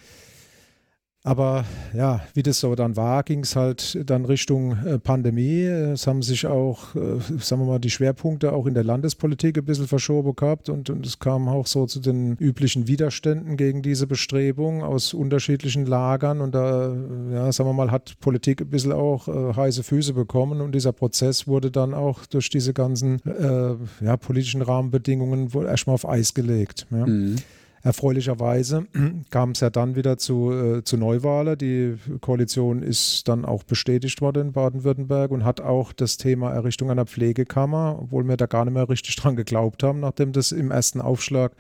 Aber 1.28 1.66
ja, 1.94 2.22
wie 2.36 2.42
das 2.42 2.62
so 2.62 2.74
dann 2.76 2.96
war, 2.96 3.22
ging 3.24 3.42
es 3.42 3.58
halt 3.58 4.00
dann 4.10 4.24
Richtung 4.24 4.78
äh, 4.86 4.98
Pandemie. 4.98 5.64
Es 5.64 6.08
haben 6.08 6.22
sich 6.22 6.48
auch, 6.48 6.96
äh, 6.96 7.20
sagen 7.42 7.64
wir 7.64 7.66
mal, 7.66 7.80
die 7.80 7.90
Schwerpunkte 7.90 8.54
auch 8.54 8.66
in 8.66 8.74
der 8.74 8.86
Landespolitik 8.86 9.58
ein 9.58 9.66
bisschen 9.66 9.88
verschoben 9.88 10.38
gehabt 10.38 10.70
und, 10.70 10.90
und 10.90 11.06
es 11.06 11.20
kam 11.20 11.50
auch 11.50 11.68
so 11.68 11.86
zu 11.86 12.00
den 12.00 12.38
üblichen 12.38 12.88
Widerständen 12.88 13.58
gegen 13.58 13.82
diese 13.82 14.08
Bestrebung 14.08 14.84
aus 14.84 15.14
unterschiedlichen 15.14 15.86
Lagern 15.86 16.40
und 16.40 16.56
da, 16.56 16.96
ja, 17.30 17.52
sagen 17.52 17.72
wir 17.72 17.74
mal, 17.74 17.92
hat 17.92 18.18
Politik 18.22 18.62
ein 18.62 18.70
bisschen 18.70 18.94
auch 18.94 19.28
äh, 19.28 19.54
heiße 19.54 19.84
Füße 19.84 20.14
bekommen 20.14 20.62
und 20.62 20.74
dieser 20.74 20.94
Prozess 20.94 21.46
wurde 21.46 21.72
dann 21.72 21.94
auch 21.94 22.26
durch 22.26 22.50
diese 22.50 22.74
ganzen 22.74 23.20
äh, 23.26 23.76
ja, 24.00 24.16
politischen 24.16 24.62
Rahmenbedingungen 24.62 25.54
wohl 25.54 25.66
erstmal 25.66 25.96
auf 25.96 26.08
Eis 26.08 26.34
gelegt. 26.34 26.88
Ja. 26.90 27.06
Mhm. 27.06 27.36
Erfreulicherweise 27.88 28.86
kam 29.30 29.52
es 29.52 29.62
ja 29.62 29.70
dann 29.70 29.96
wieder 29.96 30.18
zu, 30.18 30.52
äh, 30.52 30.84
zu 30.84 30.98
Neuwahlen. 30.98 31.58
Die 31.58 31.96
Koalition 32.20 32.84
ist 32.84 33.30
dann 33.30 33.46
auch 33.46 33.64
bestätigt 33.64 34.20
worden 34.20 34.48
in 34.48 34.52
Baden-Württemberg 34.52 35.32
und 35.32 35.46
hat 35.46 35.62
auch 35.62 35.94
das 35.94 36.18
Thema 36.18 36.52
Errichtung 36.52 36.92
einer 36.92 37.06
Pflegekammer, 37.06 38.00
obwohl 38.02 38.28
wir 38.28 38.36
da 38.36 38.46
gar 38.46 38.66
nicht 38.66 38.74
mehr 38.74 38.90
richtig 38.90 39.16
dran 39.16 39.38
geglaubt 39.38 39.84
haben, 39.84 40.02
nachdem 40.02 40.34
das 40.34 40.52
im 40.52 40.70
ersten 40.70 41.00
Aufschlag, 41.00 41.54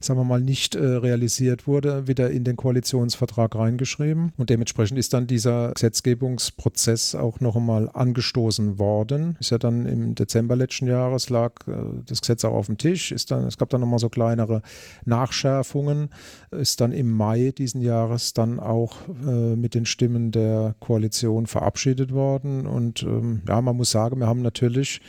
sagen 0.00 0.18
wir 0.18 0.24
mal, 0.24 0.40
nicht 0.40 0.74
äh, 0.74 0.84
realisiert 0.84 1.68
wurde, 1.68 2.08
wieder 2.08 2.32
in 2.32 2.42
den 2.42 2.56
Koalitionsvertrag 2.56 3.54
reingeschrieben. 3.54 4.32
Und 4.38 4.50
dementsprechend 4.50 4.98
ist 4.98 5.14
dann 5.14 5.28
dieser 5.28 5.70
Gesetzgebungsprozess 5.74 7.14
auch 7.14 7.38
noch 7.38 7.54
einmal 7.54 7.88
angestoßen 7.92 8.80
worden. 8.80 9.36
Ist 9.38 9.50
ja 9.50 9.58
dann 9.58 9.86
im 9.86 10.16
Dezember 10.16 10.56
letzten 10.56 10.88
Jahres 10.88 11.30
lag 11.30 11.52
äh, 11.68 11.74
das 12.06 12.22
Gesetz 12.22 12.44
auch 12.44 12.54
auf 12.54 12.66
dem 12.66 12.76
Tisch. 12.76 13.12
Ist 13.12 13.30
dann, 13.30 13.44
es 13.44 13.56
gab 13.56 13.68
dann 13.68 13.80
nochmal 13.80 14.00
so 14.00 14.08
kleinere 14.08 14.62
Nachschärfungen 15.04 15.59
Verschärfungen 15.60 16.08
ist 16.50 16.80
dann 16.80 16.92
im 16.92 17.10
Mai 17.10 17.52
diesen 17.56 17.80
Jahres 17.80 18.32
dann 18.32 18.58
auch 18.58 18.96
äh, 19.26 19.56
mit 19.56 19.74
den 19.74 19.86
Stimmen 19.86 20.30
der 20.30 20.74
Koalition 20.80 21.46
verabschiedet 21.46 22.12
worden. 22.12 22.66
Und 22.66 23.02
ähm, 23.02 23.42
ja, 23.46 23.60
man 23.60 23.76
muss 23.76 23.90
sagen, 23.90 24.18
wir 24.18 24.26
haben 24.26 24.42
natürlich, 24.42 25.00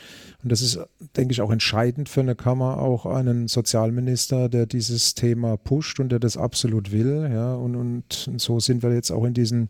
und 0.43 0.51
das 0.51 0.61
ist, 0.61 0.79
denke 1.15 1.31
ich, 1.31 1.41
auch 1.41 1.51
entscheidend 1.51 2.09
für 2.09 2.21
eine 2.21 2.35
Kammer, 2.35 2.79
auch 2.79 3.05
einen 3.05 3.47
Sozialminister, 3.47 4.49
der 4.49 4.65
dieses 4.65 5.15
Thema 5.15 5.57
pusht 5.57 5.99
und 5.99 6.11
der 6.11 6.19
das 6.19 6.37
absolut 6.37 6.91
will. 6.91 7.29
Ja, 7.31 7.55
und, 7.55 7.75
und 7.75 8.31
so 8.37 8.59
sind 8.59 8.83
wir 8.83 8.93
jetzt 8.93 9.11
auch 9.11 9.23
in 9.23 9.33
diesen, 9.33 9.69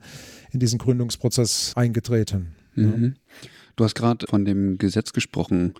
in 0.52 0.60
diesen 0.60 0.80
Gründungsprozess 0.80 1.74
eingetreten. 1.76 2.56
Mhm. 2.76 3.04
Ja. 3.04 3.50
Du 3.76 3.84
hast 3.84 3.96
gerade 3.96 4.26
von 4.28 4.46
dem 4.46 4.78
Gesetz 4.78 5.14
gesprochen. 5.14 5.74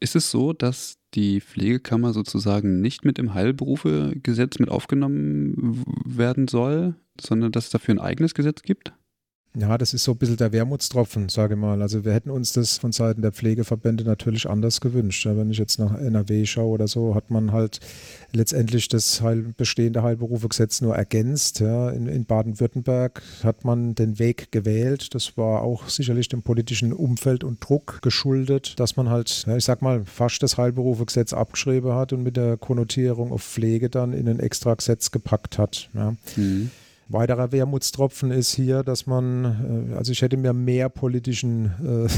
Ist 0.00 0.16
es 0.16 0.30
so, 0.30 0.52
dass 0.52 0.98
die 1.14 1.40
Pflegekammer 1.40 2.12
sozusagen 2.12 2.80
nicht 2.80 3.04
mit 3.04 3.18
im 3.18 3.34
Heilberufegesetz 3.34 4.58
mit 4.58 4.68
aufgenommen 4.68 5.84
werden 6.04 6.48
soll, 6.48 6.94
sondern 7.20 7.52
dass 7.52 7.66
es 7.66 7.70
dafür 7.70 7.94
ein 7.94 8.00
eigenes 8.00 8.34
Gesetz 8.34 8.62
gibt? 8.62 8.92
Ja, 9.56 9.78
das 9.78 9.94
ist 9.94 10.02
so 10.02 10.12
ein 10.12 10.18
bisschen 10.18 10.36
der 10.36 10.50
Wermutstropfen, 10.50 11.28
sage 11.28 11.54
ich 11.54 11.60
mal. 11.60 11.80
Also 11.80 12.04
wir 12.04 12.12
hätten 12.12 12.30
uns 12.30 12.52
das 12.52 12.78
von 12.78 12.90
Seiten 12.90 13.22
der 13.22 13.30
Pflegeverbände 13.30 14.02
natürlich 14.02 14.48
anders 14.50 14.80
gewünscht. 14.80 15.24
Wenn 15.26 15.50
ich 15.50 15.58
jetzt 15.58 15.78
nach 15.78 15.96
NRW 15.96 16.44
schaue 16.44 16.72
oder 16.72 16.88
so, 16.88 17.14
hat 17.14 17.30
man 17.30 17.52
halt 17.52 17.78
letztendlich 18.32 18.88
das 18.88 19.20
Heil 19.20 19.54
bestehende 19.56 20.02
Heilberufegesetz 20.02 20.80
nur 20.80 20.96
ergänzt. 20.96 21.60
Ja. 21.60 21.90
In, 21.90 22.08
in 22.08 22.24
Baden-Württemberg 22.24 23.22
hat 23.44 23.64
man 23.64 23.94
den 23.94 24.18
Weg 24.18 24.50
gewählt. 24.50 25.14
Das 25.14 25.36
war 25.36 25.62
auch 25.62 25.88
sicherlich 25.88 26.28
dem 26.28 26.42
politischen 26.42 26.92
Umfeld 26.92 27.44
und 27.44 27.60
Druck 27.60 28.02
geschuldet, 28.02 28.80
dass 28.80 28.96
man 28.96 29.08
halt, 29.08 29.44
ja, 29.46 29.56
ich 29.56 29.64
sag 29.64 29.82
mal, 29.82 30.04
fast 30.04 30.42
das 30.42 30.58
Heilberufegesetz 30.58 31.32
abgeschrieben 31.32 31.92
hat 31.92 32.12
und 32.12 32.24
mit 32.24 32.36
der 32.36 32.56
Konnotierung 32.56 33.30
auf 33.30 33.44
Pflege 33.44 33.88
dann 33.88 34.14
in 34.14 34.28
ein 34.28 34.40
Extragesetz 34.40 35.12
gepackt 35.12 35.58
hat. 35.58 35.90
Ja. 35.94 36.16
Mhm. 36.34 36.72
Weiterer 37.08 37.52
Wermutstropfen 37.52 38.30
ist 38.30 38.54
hier, 38.54 38.82
dass 38.82 39.06
man, 39.06 39.90
äh, 39.92 39.94
also 39.94 40.12
ich 40.12 40.22
hätte 40.22 40.36
mir 40.36 40.52
mehr 40.52 40.88
politischen 40.88 41.66
äh, 41.84 42.08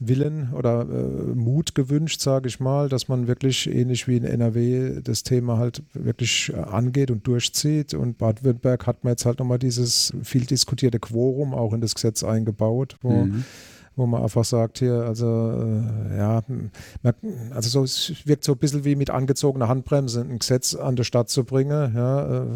Willen 0.00 0.52
oder 0.52 0.82
äh, 0.82 1.34
Mut 1.34 1.74
gewünscht, 1.74 2.20
sage 2.20 2.48
ich 2.48 2.58
mal, 2.58 2.88
dass 2.88 3.08
man 3.08 3.26
wirklich 3.26 3.72
ähnlich 3.72 4.08
wie 4.08 4.16
in 4.16 4.24
NRW 4.24 5.00
das 5.02 5.22
Thema 5.22 5.58
halt 5.58 5.82
wirklich 5.92 6.52
angeht 6.54 7.10
und 7.10 7.26
durchzieht. 7.26 7.94
Und 7.94 8.18
Baden-Württemberg 8.18 8.86
hat 8.86 9.04
man 9.04 9.12
jetzt 9.12 9.24
halt 9.24 9.38
nochmal 9.38 9.58
dieses 9.58 10.12
viel 10.22 10.46
diskutierte 10.46 10.98
Quorum 10.98 11.54
auch 11.54 11.72
in 11.72 11.80
das 11.80 11.94
Gesetz 11.94 12.24
eingebaut, 12.24 12.96
wo 13.02 13.24
mhm 13.24 13.44
wo 13.96 14.06
man 14.06 14.22
einfach 14.22 14.44
sagt 14.44 14.78
hier, 14.78 14.94
also 14.94 15.26
äh, 15.26 16.16
ja, 16.16 16.42
also 17.50 17.68
so, 17.68 17.84
es 17.84 18.12
wirkt 18.26 18.44
so 18.44 18.52
ein 18.52 18.58
bisschen 18.58 18.84
wie 18.84 18.96
mit 18.96 19.10
angezogener 19.10 19.68
Handbremse 19.68 20.20
ein 20.20 20.38
Gesetz 20.38 20.74
an 20.74 20.96
der 20.96 21.04
Stadt 21.04 21.28
zu 21.28 21.44
bringen, 21.44 21.94
ja, 21.94 22.38
äh, 22.38 22.46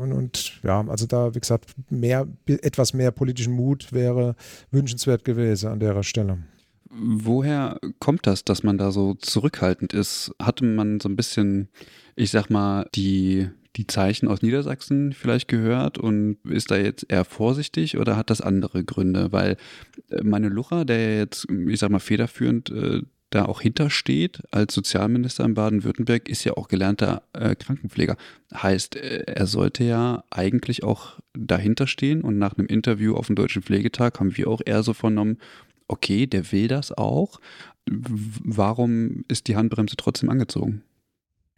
und, 0.00 0.12
und 0.12 0.60
ja, 0.62 0.84
also 0.88 1.06
da, 1.06 1.34
wie 1.34 1.40
gesagt, 1.40 1.74
mehr, 1.90 2.26
etwas 2.46 2.94
mehr 2.94 3.10
politischen 3.10 3.54
Mut 3.54 3.92
wäre 3.92 4.34
wünschenswert 4.70 5.24
gewesen 5.24 5.70
an 5.70 5.80
der 5.80 6.02
Stelle. 6.02 6.38
Woher 6.94 7.78
kommt 8.00 8.26
das, 8.26 8.44
dass 8.44 8.62
man 8.62 8.76
da 8.76 8.90
so 8.90 9.14
zurückhaltend 9.14 9.94
ist? 9.94 10.34
Hatte 10.38 10.64
man 10.64 11.00
so 11.00 11.08
ein 11.08 11.16
bisschen, 11.16 11.68
ich 12.16 12.30
sag 12.30 12.50
mal, 12.50 12.86
die 12.94 13.48
die 13.76 13.86
Zeichen 13.86 14.28
aus 14.28 14.42
Niedersachsen 14.42 15.12
vielleicht 15.12 15.48
gehört 15.48 15.98
und 15.98 16.38
ist 16.44 16.70
da 16.70 16.76
jetzt 16.76 17.06
eher 17.08 17.24
vorsichtig 17.24 17.96
oder 17.98 18.16
hat 18.16 18.30
das 18.30 18.40
andere 18.40 18.84
Gründe? 18.84 19.32
Weil 19.32 19.56
äh, 20.10 20.22
meine 20.22 20.48
Lucha, 20.48 20.84
der 20.84 21.18
jetzt, 21.18 21.46
ich 21.50 21.78
sag 21.78 21.90
mal, 21.90 21.98
federführend 21.98 22.70
äh, 22.70 23.02
da 23.30 23.46
auch 23.46 23.62
hintersteht 23.62 24.42
als 24.50 24.74
Sozialminister 24.74 25.44
in 25.44 25.54
Baden-Württemberg, 25.54 26.28
ist 26.28 26.44
ja 26.44 26.52
auch 26.52 26.68
gelernter 26.68 27.22
äh, 27.32 27.54
Krankenpfleger. 27.54 28.16
Heißt, 28.54 28.96
äh, 28.96 29.24
er 29.26 29.46
sollte 29.46 29.84
ja 29.84 30.24
eigentlich 30.30 30.84
auch 30.84 31.18
dahinter 31.32 31.86
stehen 31.86 32.22
und 32.22 32.38
nach 32.38 32.56
einem 32.56 32.66
Interview 32.66 33.14
auf 33.14 33.26
dem 33.26 33.36
Deutschen 33.36 33.62
Pflegetag 33.62 34.20
haben 34.20 34.36
wir 34.36 34.48
auch 34.48 34.60
eher 34.64 34.82
so 34.82 34.92
vernommen, 34.92 35.38
okay, 35.88 36.26
der 36.26 36.52
will 36.52 36.68
das 36.68 36.92
auch. 36.92 37.40
Warum 37.86 39.24
ist 39.28 39.48
die 39.48 39.56
Handbremse 39.56 39.96
trotzdem 39.96 40.28
angezogen? 40.28 40.82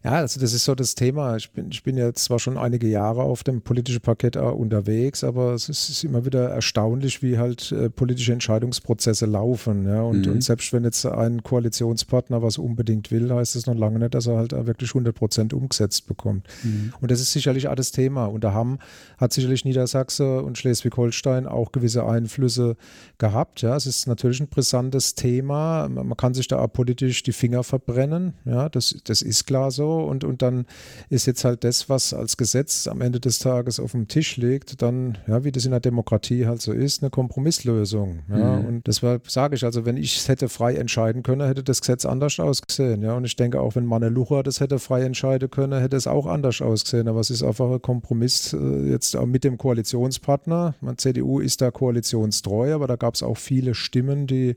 Ja, 0.05 0.13
also 0.17 0.39
das 0.39 0.53
ist 0.53 0.67
so 0.67 0.75
das 0.75 0.95
Thema. 0.95 1.35
Ich 1.37 1.51
bin, 1.51 1.71
ich 1.71 1.83
bin 1.83 1.97
jetzt 1.97 2.25
zwar 2.25 2.39
schon 2.39 2.59
einige 2.59 2.87
Jahre 2.87 3.23
auf 3.23 3.43
dem 3.43 3.63
politischen 3.63 4.03
Parkett 4.03 4.37
unterwegs, 4.37 5.25
aber 5.25 5.55
es 5.55 5.71
ist 5.71 6.05
immer 6.05 6.27
wieder 6.27 6.51
erstaunlich, 6.51 7.23
wie 7.23 7.39
halt 7.39 7.73
äh, 7.73 7.89
politische 7.89 8.35
Entscheidungsprozesse 8.35 9.25
laufen. 9.25 9.87
Ja? 9.87 10.03
Und, 10.03 10.27
mhm. 10.27 10.33
und, 10.33 10.45
selbst 10.45 10.75
wenn 10.75 10.85
jetzt 10.85 11.07
ein 11.07 11.43
Koalitionspartner 11.43 12.43
was 12.43 12.59
unbedingt 12.59 13.11
will, 13.11 13.33
heißt 13.33 13.57
es 13.57 13.65
noch 13.65 13.77
lange 13.77 13.99
nicht, 13.99 14.15
dass 14.15 14.27
er 14.27 14.37
halt 14.37 14.53
wirklich 14.53 14.91
100 14.91 15.15
Prozent 15.15 15.55
umgesetzt 15.55 16.07
bekommt. 16.07 16.47
Mhm. 16.63 16.93
Und 17.01 17.11
das 17.11 17.21
ist 17.21 17.33
sicherlich 17.33 17.69
auch 17.69 17.75
das 17.75 17.91
Thema. 17.91 18.27
Und 18.27 18.45
da 18.45 18.53
haben, 18.53 18.81
hat 19.17 19.33
sicherlich 19.33 19.65
Niedersachsen 19.65 20.41
und 20.41 20.59
Schleswig-Holstein 20.59 21.47
auch 21.47 21.73
gewisse 21.73 22.05
Einflüsse 22.05 22.77
gehabt. 23.17 23.63
Ja? 23.63 23.75
Es 23.75 23.87
ist 23.87 24.07
natürlich 24.07 24.41
ein 24.41 24.49
brisantes 24.49 25.15
Thema. 25.15 25.89
Man 25.89 26.15
kann 26.19 26.35
sich 26.35 26.47
da 26.47 26.59
auch 26.59 26.71
politisch 26.71 27.23
die 27.23 27.33
Finger 27.33 27.65
verbrennen. 27.65 28.35
Ja? 28.45 28.69
Das, 28.69 28.95
das 29.05 29.23
ist 29.23 29.47
klar 29.47 29.71
so 29.71 29.94
und, 30.03 30.25
und 30.25 30.43
dann 30.43 30.67
ist 31.09 31.27
jetzt 31.27 31.45
halt 31.45 31.65
das, 31.65 31.89
was 31.89 32.13
als 32.13 32.37
Gesetz 32.37 32.87
am 32.87 33.01
Ende 33.01 33.21
des 33.21 33.39
Tages 33.39 33.81
auf 33.81 33.93
dem 33.93 34.09
Tisch 34.09 34.37
liegt, 34.37 34.83
dann, 34.83 35.19
ja, 35.27 35.45
wie 35.45 35.53
das 35.53 35.65
in 35.65 35.71
der 35.71 35.81
Demokratie 35.81 36.47
halt 36.47 36.61
so 36.61 36.73
ist, 36.73 37.03
eine 37.03 37.11
Kompromisslösung. 37.11 38.21
Ja, 38.29 38.57
mhm. 38.57 38.67
und 38.67 38.87
deshalb 38.87 39.31
sage 39.31 39.57
ich, 39.57 39.65
also 39.65 39.85
wenn 39.85 39.97
ich 39.97 40.19
es 40.19 40.29
hätte 40.29 40.49
frei 40.49 40.75
entscheiden 40.75 41.23
können, 41.23 41.47
hätte 41.47 41.63
das 41.63 41.81
Gesetz 41.81 42.05
anders 42.05 42.39
ausgesehen. 42.41 43.03
Ja, 43.03 43.15
und 43.15 43.25
ich 43.25 43.37
denke 43.37 43.61
auch, 43.61 43.77
wenn 43.77 43.87
Manne 43.87 44.09
Lucha 44.09 44.43
das 44.43 44.61
hätte 44.61 44.79
frei 44.79 45.03
entscheiden 45.03 45.51
können, 45.51 45.81
hätte 45.81 45.97
es 45.97 46.07
auch 46.07 46.27
anders 46.27 46.61
ausgesehen. 46.61 47.09
Aber 47.09 47.21
es 47.21 47.31
ist 47.31 47.43
einfach 47.43 47.71
ein 47.71 47.83
Kompromiss 47.83 48.53
äh, 48.53 48.91
jetzt 48.91 49.17
auch 49.17 49.27
mit 49.27 49.45
dem 49.45 49.59
Koalitionspartner. 49.59 50.75
Man, 50.81 50.99
CDU 50.99 51.41
ist 51.41 51.61
da 51.61 51.71
koalitionstreu, 51.71 52.75
aber 52.75 52.87
da 52.87 52.97
gab 52.97 53.15
es 53.15 53.23
auch 53.23 53.37
viele 53.37 53.75
Stimmen, 53.75 54.27
die, 54.27 54.57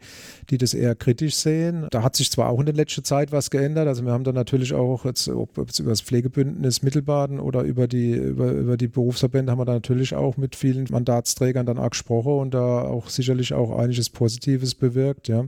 die 0.49 0.57
das 0.57 0.73
eher 0.73 0.95
kritisch 0.95 1.35
sehen. 1.35 1.87
Da 1.91 2.03
hat 2.03 2.15
sich 2.15 2.31
zwar 2.31 2.49
auch 2.49 2.59
in 2.59 2.65
der 2.65 2.75
letzten 2.75 3.03
Zeit 3.03 3.31
was 3.31 3.49
geändert. 3.49 3.87
Also 3.87 4.03
wir 4.03 4.11
haben 4.11 4.23
da 4.23 4.31
natürlich 4.31 4.73
auch 4.73 5.05
jetzt 5.05 5.26
das, 5.27 5.35
ob 5.35 5.69
es 5.69 5.79
über 5.79 5.91
das 5.91 6.01
Pflegebündnis 6.01 6.81
Mittelbaden 6.81 7.39
oder 7.39 7.63
über 7.63 7.87
die, 7.87 8.13
über, 8.13 8.51
über 8.51 8.77
die 8.77 8.87
Berufsverbände 8.87 9.51
haben 9.51 9.59
wir 9.59 9.65
da 9.65 9.73
natürlich 9.73 10.15
auch 10.15 10.37
mit 10.37 10.55
vielen 10.55 10.87
Mandatsträgern 10.89 11.65
dann 11.65 11.77
auch 11.77 11.89
gesprochen 11.89 12.39
und 12.39 12.53
da 12.53 12.81
auch 12.81 13.09
sicherlich 13.09 13.53
auch 13.53 13.77
einiges 13.77 14.09
Positives 14.09 14.75
bewirkt, 14.75 15.27
ja. 15.27 15.45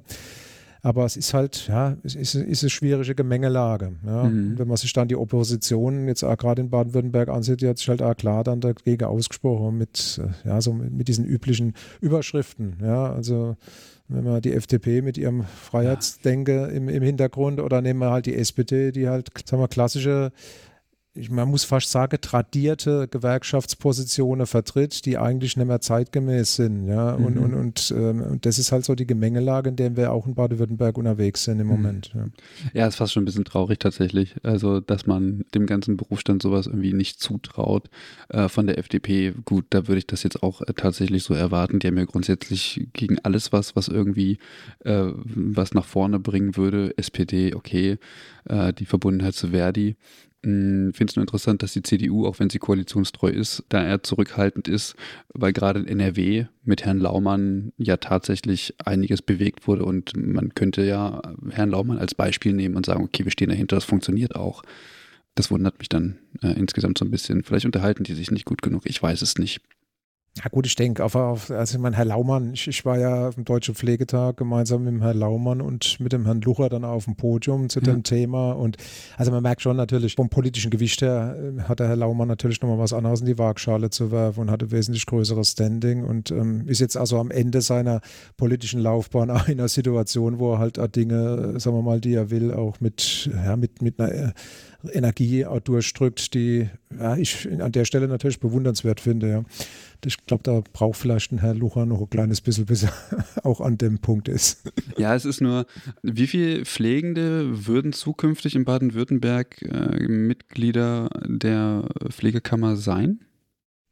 Aber 0.81 1.03
es 1.03 1.17
ist 1.17 1.33
halt, 1.33 1.67
ja, 1.67 1.98
es 2.03 2.15
ist, 2.15 2.36
ist 2.36 2.63
eine 2.63 2.69
schwierige 2.69 3.13
Gemengelage. 3.13 3.91
Ja. 4.05 4.24
Mhm. 4.24 4.57
Wenn 4.57 4.67
man 4.67 4.77
sich 4.77 4.93
dann 4.93 5.09
die 5.09 5.17
Opposition 5.17 6.07
jetzt 6.07 6.24
auch 6.24 6.38
gerade 6.38 6.62
in 6.62 6.69
Baden-Württemberg 6.69 7.27
ansieht, 7.27 7.62
die 7.62 7.67
hat 7.67 7.77
sich 7.77 7.89
halt 7.89 8.01
auch 8.01 8.15
klar 8.15 8.45
dann 8.45 8.62
dagegen 8.62 9.03
ausgesprochen 9.03 9.77
mit, 9.77 10.21
ja, 10.45 10.62
so 10.62 10.71
mit, 10.71 10.93
mit 10.93 11.07
diesen 11.09 11.25
üblichen 11.25 11.74
Überschriften. 12.00 12.77
Ja, 12.81 13.12
also 13.12 13.57
wenn 14.09 14.23
man 14.23 14.41
die 14.41 14.53
FDP 14.53 15.01
mit 15.01 15.17
ihrem 15.17 15.43
Freiheitsdenke 15.43 16.55
ja. 16.55 16.65
im, 16.65 16.89
im 16.89 17.03
Hintergrund 17.03 17.59
oder 17.59 17.81
nehmen 17.81 17.99
wir 17.99 18.09
halt 18.09 18.25
die 18.25 18.35
SPD, 18.35 18.91
die 18.91 19.07
halt, 19.07 19.29
sagen 19.47 19.61
wir, 19.61 19.67
klassische 19.67 20.31
ich, 21.19 21.29
man 21.29 21.49
muss 21.49 21.63
fast 21.63 21.91
sagen, 21.91 22.17
tradierte 22.21 23.07
Gewerkschaftspositionen 23.07 24.47
vertritt, 24.47 25.05
die 25.05 25.17
eigentlich 25.17 25.57
nicht 25.57 25.67
mehr 25.67 25.81
zeitgemäß 25.81 26.55
sind. 26.55 26.88
Ja? 26.88 27.13
Und, 27.13 27.35
mhm. 27.35 27.43
und, 27.43 27.53
und, 27.53 27.93
ähm, 27.95 28.21
und, 28.21 28.45
das 28.45 28.57
ist 28.57 28.71
halt 28.71 28.85
so 28.85 28.95
die 28.95 29.05
Gemengelage, 29.05 29.69
in 29.69 29.75
der 29.75 29.97
wir 29.97 30.11
auch 30.11 30.25
in 30.25 30.35
Baden-Württemberg 30.35 30.97
unterwegs 30.97 31.43
sind 31.43 31.59
im 31.59 31.67
mhm. 31.67 31.73
Moment. 31.73 32.11
Ja. 32.13 32.25
ja, 32.73 32.88
ist 32.88 32.95
fast 32.95 33.13
schon 33.13 33.23
ein 33.23 33.25
bisschen 33.25 33.45
traurig 33.45 33.79
tatsächlich. 33.79 34.35
Also, 34.43 34.79
dass 34.79 35.05
man 35.05 35.45
dem 35.53 35.65
ganzen 35.65 35.97
Berufsstand 35.97 36.41
sowas 36.41 36.67
irgendwie 36.67 36.93
nicht 36.93 37.19
zutraut. 37.19 37.89
Äh, 38.29 38.47
von 38.47 38.67
der 38.67 38.77
FDP, 38.77 39.33
gut, 39.45 39.65
da 39.69 39.88
würde 39.88 39.99
ich 39.99 40.07
das 40.07 40.23
jetzt 40.23 40.41
auch 40.41 40.61
äh, 40.61 40.73
tatsächlich 40.73 41.23
so 41.23 41.33
erwarten. 41.33 41.79
Die 41.79 41.88
haben 41.88 41.97
ja 41.97 42.05
grundsätzlich 42.05 42.88
gegen 42.93 43.19
alles 43.19 43.51
was, 43.51 43.75
was 43.75 43.88
irgendwie 43.88 44.39
äh, 44.85 45.11
was 45.15 45.73
nach 45.73 45.85
vorne 45.85 46.19
bringen 46.19 46.55
würde. 46.55 46.97
SPD, 46.97 47.53
okay, 47.53 47.97
äh, 48.45 48.73
die 48.73 48.85
Verbundenheit 48.85 49.35
zu 49.35 49.49
Verdi 49.49 49.95
finde 50.41 51.05
es 51.05 51.15
nur 51.15 51.24
interessant, 51.24 51.63
dass 51.63 51.74
die 51.74 51.84
CDU, 51.84 52.25
auch 52.25 52.39
wenn 52.39 52.50
sie 52.50 52.60
koalitionstreu 52.60 53.29
ist, 53.29 53.63
da 53.69 53.86
eher 53.86 54.03
zurückhaltend 54.03 54.67
ist, 54.67 54.96
weil 55.34 55.51
gerade 55.51 55.81
in 55.81 55.88
NRW 55.88 56.46
mit 56.63 56.86
Herrn 56.86 57.00
Laumann 57.00 57.74
ja 57.77 57.98
tatsächlich 57.98 58.74
einiges 58.84 59.22
bewegt 59.22 59.67
wurde 59.67 59.84
und 59.84 60.15
man 60.15 60.55
könnte 60.55 60.86
ja 60.86 61.22
Herrn 61.50 61.72
Laumann 61.72 61.98
als 61.98 62.15
Beispiel 62.15 62.53
nehmen 62.53 62.75
und 62.75 62.86
sagen, 62.86 63.03
okay, 63.03 63.25
wir 63.25 63.31
stehen 63.31 63.50
dahinter, 63.50 63.75
das 63.75 63.86
funktioniert 63.86 64.36
auch. 64.36 64.63
Das 65.36 65.51
wundert 65.51 65.79
mich 65.79 65.89
dann 65.89 66.19
äh, 66.41 66.53
insgesamt 66.53 66.98
so 66.98 67.05
ein 67.05 67.12
bisschen. 67.12 67.43
Vielleicht 67.43 67.65
unterhalten 67.65 68.03
die 68.03 68.13
sich 68.13 68.31
nicht 68.31 68.46
gut 68.46 68.62
genug, 68.62 68.84
ich 68.86 69.01
weiß 69.01 69.22
es 69.22 69.38
nicht. 69.38 69.62
Ja 70.38 70.45
gut, 70.50 70.65
ich 70.67 70.75
denke, 70.75 71.03
auf, 71.03 71.15
also 71.15 71.75
ich 71.75 71.81
meine, 71.81 71.98
Herr 71.98 72.05
Laumann, 72.05 72.53
ich, 72.53 72.67
ich, 72.67 72.86
war 72.86 72.98
ja 72.98 73.27
auf 73.27 73.36
dem 73.36 73.45
Deutschen 73.45 73.75
Pflegetag 73.75 74.38
gemeinsam 74.38 74.83
mit 74.83 74.93
dem 74.93 75.01
Herrn 75.01 75.17
Laumann 75.17 75.59
und 75.59 76.00
mit 76.00 76.13
dem 76.13 76.25
Herrn 76.25 76.39
Lucher 76.41 76.69
dann 76.69 76.86
auf 76.86 77.05
dem 77.05 77.15
Podium 77.15 77.67
zu 77.67 77.81
dem 77.81 78.03
Thema 78.03 78.53
und 78.53 78.77
also 79.17 79.31
man 79.31 79.43
merkt 79.43 79.62
schon 79.62 79.75
natürlich, 79.75 80.15
vom 80.15 80.29
politischen 80.29 80.69
Gewicht 80.69 81.01
her 81.01 81.36
äh, 81.36 81.62
hat 81.63 81.79
der 81.79 81.89
Herr 81.89 81.98
Laumann 81.98 82.27
natürlich 82.27 82.62
nochmal 82.62 82.77
was 82.77 82.93
anderes 82.93 83.19
in 83.19 83.25
die 83.25 83.38
Waagschale 83.38 83.89
zu 83.89 84.12
werfen 84.12 84.41
und 84.41 84.51
hatte 84.51 84.71
wesentlich 84.71 85.05
größeres 85.07 85.51
Standing 85.51 86.05
und 86.05 86.31
ähm, 86.31 86.67
ist 86.67 86.79
jetzt 86.79 86.95
also 86.95 87.19
am 87.19 87.31
Ende 87.31 87.62
seiner 87.62 88.00
politischen 88.38 88.79
Laufbahn 88.79 89.31
auch 89.31 89.48
in 89.48 89.59
einer 89.59 89.67
Situation, 89.67 90.39
wo 90.39 90.53
er 90.53 90.59
halt 90.59 90.79
Dinge, 90.95 91.59
sagen 91.59 91.75
wir 91.75 91.81
mal, 91.81 92.00
die 92.00 92.13
er 92.13 92.29
will, 92.29 92.53
auch 92.53 92.79
mit, 92.79 93.29
ja, 93.33 93.57
mit, 93.57 93.81
mit 93.81 94.00
einer 94.00 94.12
äh, 94.12 94.31
Energie 94.93 95.45
durchdrückt, 95.63 96.33
die 96.33 96.69
ja, 96.98 97.17
ich 97.17 97.50
an 97.59 97.71
der 97.71 97.86
Stelle 97.86 98.07
natürlich 98.07 98.39
bewundernswert 98.39 99.01
finde. 99.01 99.29
Ja. 99.29 99.43
Ich 100.06 100.25
glaube, 100.25 100.44
da 100.44 100.62
braucht 100.74 100.98
vielleicht 100.98 101.32
ein 101.32 101.39
Herr 101.39 101.53
Lucher 101.53 101.86
noch 101.86 102.01
ein 102.01 102.10
kleines 102.10 102.41
bisschen, 102.41 102.65
bis 102.65 102.84
er 102.84 102.94
auch 103.44 103.62
an 103.62 103.77
dem 103.77 104.00
Punkt 104.00 104.27
ist. 104.27 104.72
Ja, 104.98 105.15
es 105.15 105.25
ist 105.25 105.41
nur, 105.41 105.65
wie 106.03 106.27
viele 106.27 106.65
Pflegende 106.65 107.68
würden 107.68 107.94
zukünftig 107.94 108.56
in 108.56 108.65
Baden-Württemberg 108.65 109.62
äh, 109.62 110.08
Mitglieder 110.08 111.10
der 111.25 111.89
Pflegekammer 112.10 112.75
sein? 112.75 113.20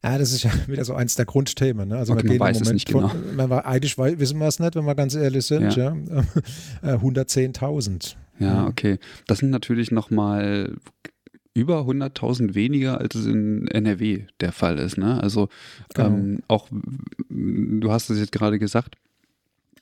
Ja, 0.03 0.17
das 0.17 0.31
ist 0.31 0.43
ja 0.43 0.51
wieder 0.67 0.85
so 0.85 0.93
eins 0.93 1.15
der 1.15 1.25
Grundthemen. 1.25 1.89
Ne? 1.89 1.97
Also 1.97 2.13
okay, 2.13 2.27
man 2.27 2.39
weiß 2.39 2.61
es 2.61 2.71
nicht 2.71 2.87
genau. 2.87 3.11
man 3.35 3.49
war, 3.49 3.65
eigentlich 3.65 3.97
wissen 3.97 4.39
wir 4.39 4.47
es 4.47 4.59
nicht, 4.59 4.75
wenn 4.75 4.85
wir 4.85 4.95
ganz 4.95 5.15
ehrlich 5.15 5.45
sind. 5.45 5.75
Ja. 5.75 5.95
ja. 6.83 6.95
110.000. 6.95 8.15
Äh, 8.39 8.43
ja, 8.43 8.67
okay. 8.67 8.99
Das 9.25 9.39
sind 9.39 9.49
natürlich 9.49 9.89
nochmal 9.89 10.75
über 11.57 11.81
100.000 11.81 12.53
weniger, 12.53 12.99
als 13.01 13.15
es 13.15 13.25
in 13.25 13.67
NRW 13.67 14.25
der 14.39 14.51
Fall 14.51 14.77
ist. 14.77 14.97
Ne? 14.97 15.21
Also 15.21 15.49
genau. 15.93 16.07
ähm, 16.07 16.39
auch, 16.47 16.67
du 17.29 17.91
hast 17.91 18.11
es 18.11 18.19
jetzt 18.19 18.31
gerade 18.31 18.59
gesagt, 18.59 18.95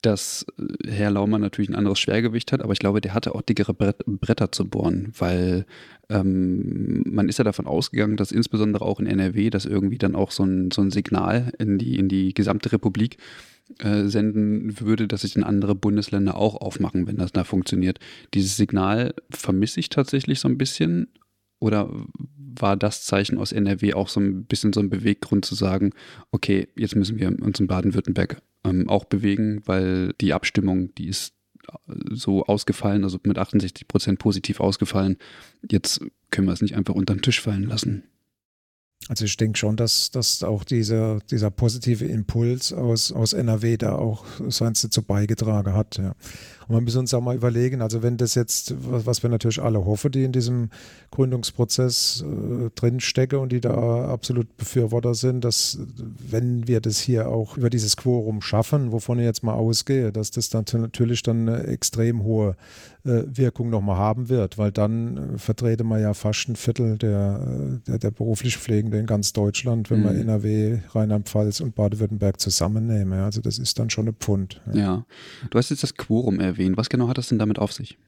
dass 0.00 0.46
Herr 0.86 1.10
Laumann 1.10 1.40
natürlich 1.40 1.68
ein 1.68 1.74
anderes 1.74 1.98
Schwergewicht 1.98 2.52
hat, 2.52 2.62
aber 2.62 2.72
ich 2.72 2.78
glaube, 2.78 3.00
der 3.00 3.12
hatte 3.12 3.34
auch 3.34 3.42
dickere 3.42 3.74
Bretter 3.74 4.52
zu 4.52 4.66
bohren, 4.66 5.12
weil 5.18 5.66
ähm, 6.08 7.02
man 7.06 7.28
ist 7.28 7.38
ja 7.38 7.44
davon 7.44 7.66
ausgegangen, 7.66 8.16
dass 8.16 8.32
insbesondere 8.32 8.84
auch 8.84 9.00
in 9.00 9.06
NRW 9.06 9.50
das 9.50 9.66
irgendwie 9.66 9.98
dann 9.98 10.14
auch 10.14 10.30
so 10.30 10.44
ein, 10.44 10.70
so 10.70 10.80
ein 10.80 10.90
Signal 10.90 11.52
in 11.58 11.78
die, 11.78 11.96
in 11.96 12.08
die 12.08 12.32
gesamte 12.32 12.72
Republik 12.72 13.18
äh, 13.80 14.04
senden 14.04 14.80
würde, 14.80 15.08
dass 15.08 15.22
sich 15.22 15.34
dann 15.34 15.42
andere 15.42 15.74
Bundesländer 15.74 16.36
auch 16.36 16.54
aufmachen, 16.54 17.06
wenn 17.06 17.16
das 17.16 17.32
da 17.32 17.44
funktioniert. 17.44 17.98
Dieses 18.32 18.56
Signal 18.56 19.12
vermisse 19.30 19.80
ich 19.80 19.88
tatsächlich 19.88 20.40
so 20.40 20.48
ein 20.48 20.56
bisschen, 20.56 21.08
oder 21.58 21.90
war 22.60 22.76
das 22.76 23.04
Zeichen 23.04 23.38
aus 23.38 23.52
NRW 23.52 23.94
auch 23.94 24.08
so 24.08 24.20
ein 24.20 24.44
bisschen 24.44 24.72
so 24.72 24.80
ein 24.80 24.90
Beweggrund 24.90 25.44
zu 25.44 25.54
sagen, 25.54 25.92
okay, 26.30 26.68
jetzt 26.76 26.96
müssen 26.96 27.18
wir 27.18 27.28
uns 27.28 27.60
in 27.60 27.66
Baden-Württemberg 27.66 28.42
ähm, 28.64 28.88
auch 28.88 29.04
bewegen, 29.04 29.62
weil 29.66 30.12
die 30.20 30.32
Abstimmung, 30.32 30.94
die 30.96 31.08
ist 31.08 31.34
äh, 31.68 31.92
so 32.10 32.44
ausgefallen, 32.44 33.04
also 33.04 33.18
mit 33.24 33.38
68 33.38 33.88
Prozent 33.88 34.18
positiv 34.18 34.60
ausgefallen. 34.60 35.16
Jetzt 35.70 36.00
können 36.30 36.46
wir 36.46 36.52
es 36.52 36.62
nicht 36.62 36.76
einfach 36.76 36.94
unter 36.94 37.14
den 37.14 37.22
Tisch 37.22 37.40
fallen 37.40 37.64
lassen. 37.64 38.04
Also 39.08 39.24
ich 39.24 39.36
denke 39.36 39.56
schon, 39.56 39.76
dass, 39.76 40.10
dass 40.10 40.42
auch 40.42 40.64
dieser, 40.64 41.20
dieser 41.30 41.50
positive 41.50 42.04
Impuls 42.04 42.72
aus, 42.72 43.12
aus 43.12 43.34
NRW 43.34 43.76
da 43.76 43.94
auch 43.94 44.24
seins 44.48 44.82
dazu 44.82 45.02
beigetragen 45.02 45.74
hat. 45.74 45.98
Ja. 45.98 46.14
Und 46.66 46.74
wir 46.74 46.80
müssen 46.80 46.98
uns 46.98 47.14
auch 47.14 47.20
mal 47.20 47.36
überlegen, 47.36 47.80
also 47.80 48.02
wenn 48.02 48.16
das 48.16 48.34
jetzt, 48.34 48.74
was, 48.78 49.22
wir 49.22 49.30
natürlich 49.30 49.62
alle 49.62 49.84
hoffen, 49.84 50.10
die 50.10 50.24
in 50.24 50.32
diesem 50.32 50.70
Gründungsprozess 51.12 52.24
äh, 52.26 52.70
drinstecken 52.74 53.38
und 53.38 53.52
die 53.52 53.60
da 53.60 54.08
absolut 54.08 54.56
Befürworter 54.56 55.14
sind, 55.14 55.44
dass 55.44 55.78
wenn 56.28 56.66
wir 56.66 56.80
das 56.80 56.98
hier 56.98 57.28
auch 57.28 57.56
über 57.56 57.70
dieses 57.70 57.96
Quorum 57.96 58.42
schaffen, 58.42 58.90
wovon 58.90 59.20
ich 59.20 59.24
jetzt 59.24 59.44
mal 59.44 59.54
ausgehe, 59.54 60.10
dass 60.10 60.32
das 60.32 60.50
dann 60.50 60.64
natürlich 60.72 61.22
dann 61.22 61.48
eine 61.48 61.64
extrem 61.68 62.24
hohe 62.24 62.56
Wirkung 63.06 63.70
nochmal 63.70 63.96
haben 63.96 64.28
wird, 64.28 64.58
weil 64.58 64.72
dann 64.72 65.34
äh, 65.34 65.38
vertrete 65.38 65.84
man 65.84 66.00
ja 66.00 66.14
fast 66.14 66.48
ein 66.48 66.56
Viertel 66.56 66.98
der, 66.98 67.40
äh, 67.40 67.90
der, 67.90 67.98
der 67.98 68.10
beruflich 68.10 68.56
Pflegenden 68.56 69.00
in 69.00 69.06
ganz 69.06 69.32
Deutschland, 69.32 69.90
wenn 69.90 70.00
mhm. 70.00 70.04
man 70.04 70.16
NRW, 70.16 70.78
Rheinland-Pfalz 70.90 71.60
und 71.60 71.74
Baden-Württemberg 71.74 72.40
zusammennehmen. 72.40 73.20
Also 73.20 73.40
das 73.40 73.58
ist 73.58 73.78
dann 73.78 73.90
schon 73.90 74.08
ein 74.08 74.14
Pfund. 74.14 74.60
Ja. 74.72 74.80
ja. 74.80 75.06
Du 75.50 75.58
hast 75.58 75.70
jetzt 75.70 75.82
das 75.82 75.94
Quorum 75.94 76.40
erwähnt. 76.40 76.76
Was 76.76 76.88
genau 76.88 77.08
hat 77.08 77.18
das 77.18 77.28
denn 77.28 77.38
damit 77.38 77.58
auf 77.58 77.72
sich? 77.72 77.98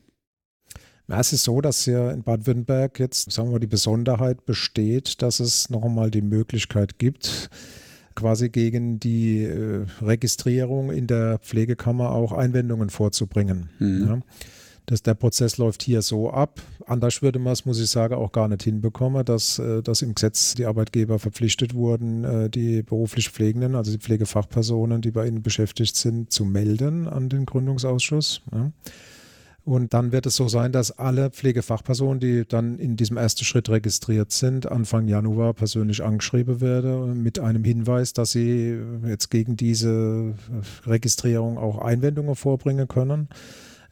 Ja, 1.09 1.21
es 1.21 1.33
ist 1.33 1.45
so, 1.45 1.63
dass 1.63 1.85
hier 1.85 2.11
in 2.11 2.23
Baden-Württemberg 2.23 3.01
jetzt, 3.01 3.33
sagen 3.33 3.51
wir, 3.51 3.61
die 3.61 3.67
Besonderheit 3.67 4.45
besteht, 4.45 5.23
dass 5.23 5.41
es 5.41 5.71
noch 5.71 5.85
einmal 5.85 6.11
die 6.11 6.21
Möglichkeit 6.21 6.99
gibt, 6.99 7.49
quasi 8.15 8.51
gegen 8.51 9.01
die 9.01 9.45
äh, 9.45 9.87
Registrierung 10.03 10.91
in 10.91 11.07
der 11.07 11.39
Pflegekammer 11.39 12.11
auch 12.11 12.33
Einwendungen 12.33 12.91
vorzubringen. 12.91 13.71
Mhm. 13.79 14.07
Ja. 14.07 14.21
Das, 14.89 15.03
der 15.03 15.13
Prozess 15.13 15.59
läuft 15.59 15.83
hier 15.83 16.01
so 16.01 16.31
ab. 16.31 16.63
Anders 16.87 17.21
würde 17.21 17.39
man 17.39 17.53
es, 17.53 17.67
muss 17.67 17.79
ich 17.79 17.91
sagen, 17.91 18.15
auch 18.15 18.33
gar 18.33 18.49
nicht 18.49 18.63
hinbekommen, 18.63 19.23
dass, 19.23 19.59
äh, 19.59 19.83
dass 19.83 20.01
im 20.01 20.15
Gesetz 20.15 20.55
die 20.55 20.65
Arbeitgeber 20.65 21.19
verpflichtet 21.19 21.75
wurden, 21.75 22.25
äh, 22.25 22.49
die 22.49 22.83
beruflich 22.83 23.29
Pflegenden, 23.29 23.75
also 23.75 23.93
die 23.93 23.99
Pflegefachpersonen, 23.99 25.03
die 25.03 25.11
bei 25.11 25.27
ihnen 25.27 25.43
beschäftigt 25.43 25.95
sind, 25.95 26.33
zu 26.33 26.47
melden 26.47 27.07
an 27.07 27.29
den 27.29 27.45
Gründungsausschuss. 27.45 28.41
Und 29.65 29.93
dann 29.93 30.11
wird 30.13 30.25
es 30.25 30.37
so 30.37 30.49
sein, 30.49 30.73
dass 30.73 30.99
alle 30.99 31.29
Pflegefachpersonen, 31.29 32.21
die 32.21 32.47
dann 32.49 32.79
in 32.79 32.97
diesem 32.97 33.19
ersten 33.19 33.45
Schritt 33.45 33.69
registriert 33.69 34.33
sind, 34.33 34.73
Anfang 34.73 35.07
Januar 35.07 35.53
persönlich 35.53 36.03
angeschrieben 36.03 36.63
werden 36.63 37.23
mit 37.23 37.39
einem 37.39 37.63
Hinweis, 37.63 38.15
dass 38.15 38.33
sie 38.33 38.79
jetzt 39.07 39.29
gegen 39.29 39.59
diese 39.59 40.33
Registrierung 40.87 41.59
auch 41.59 41.77
Einwendungen 41.77 42.35
vorbringen 42.35 42.89
können. 42.89 43.29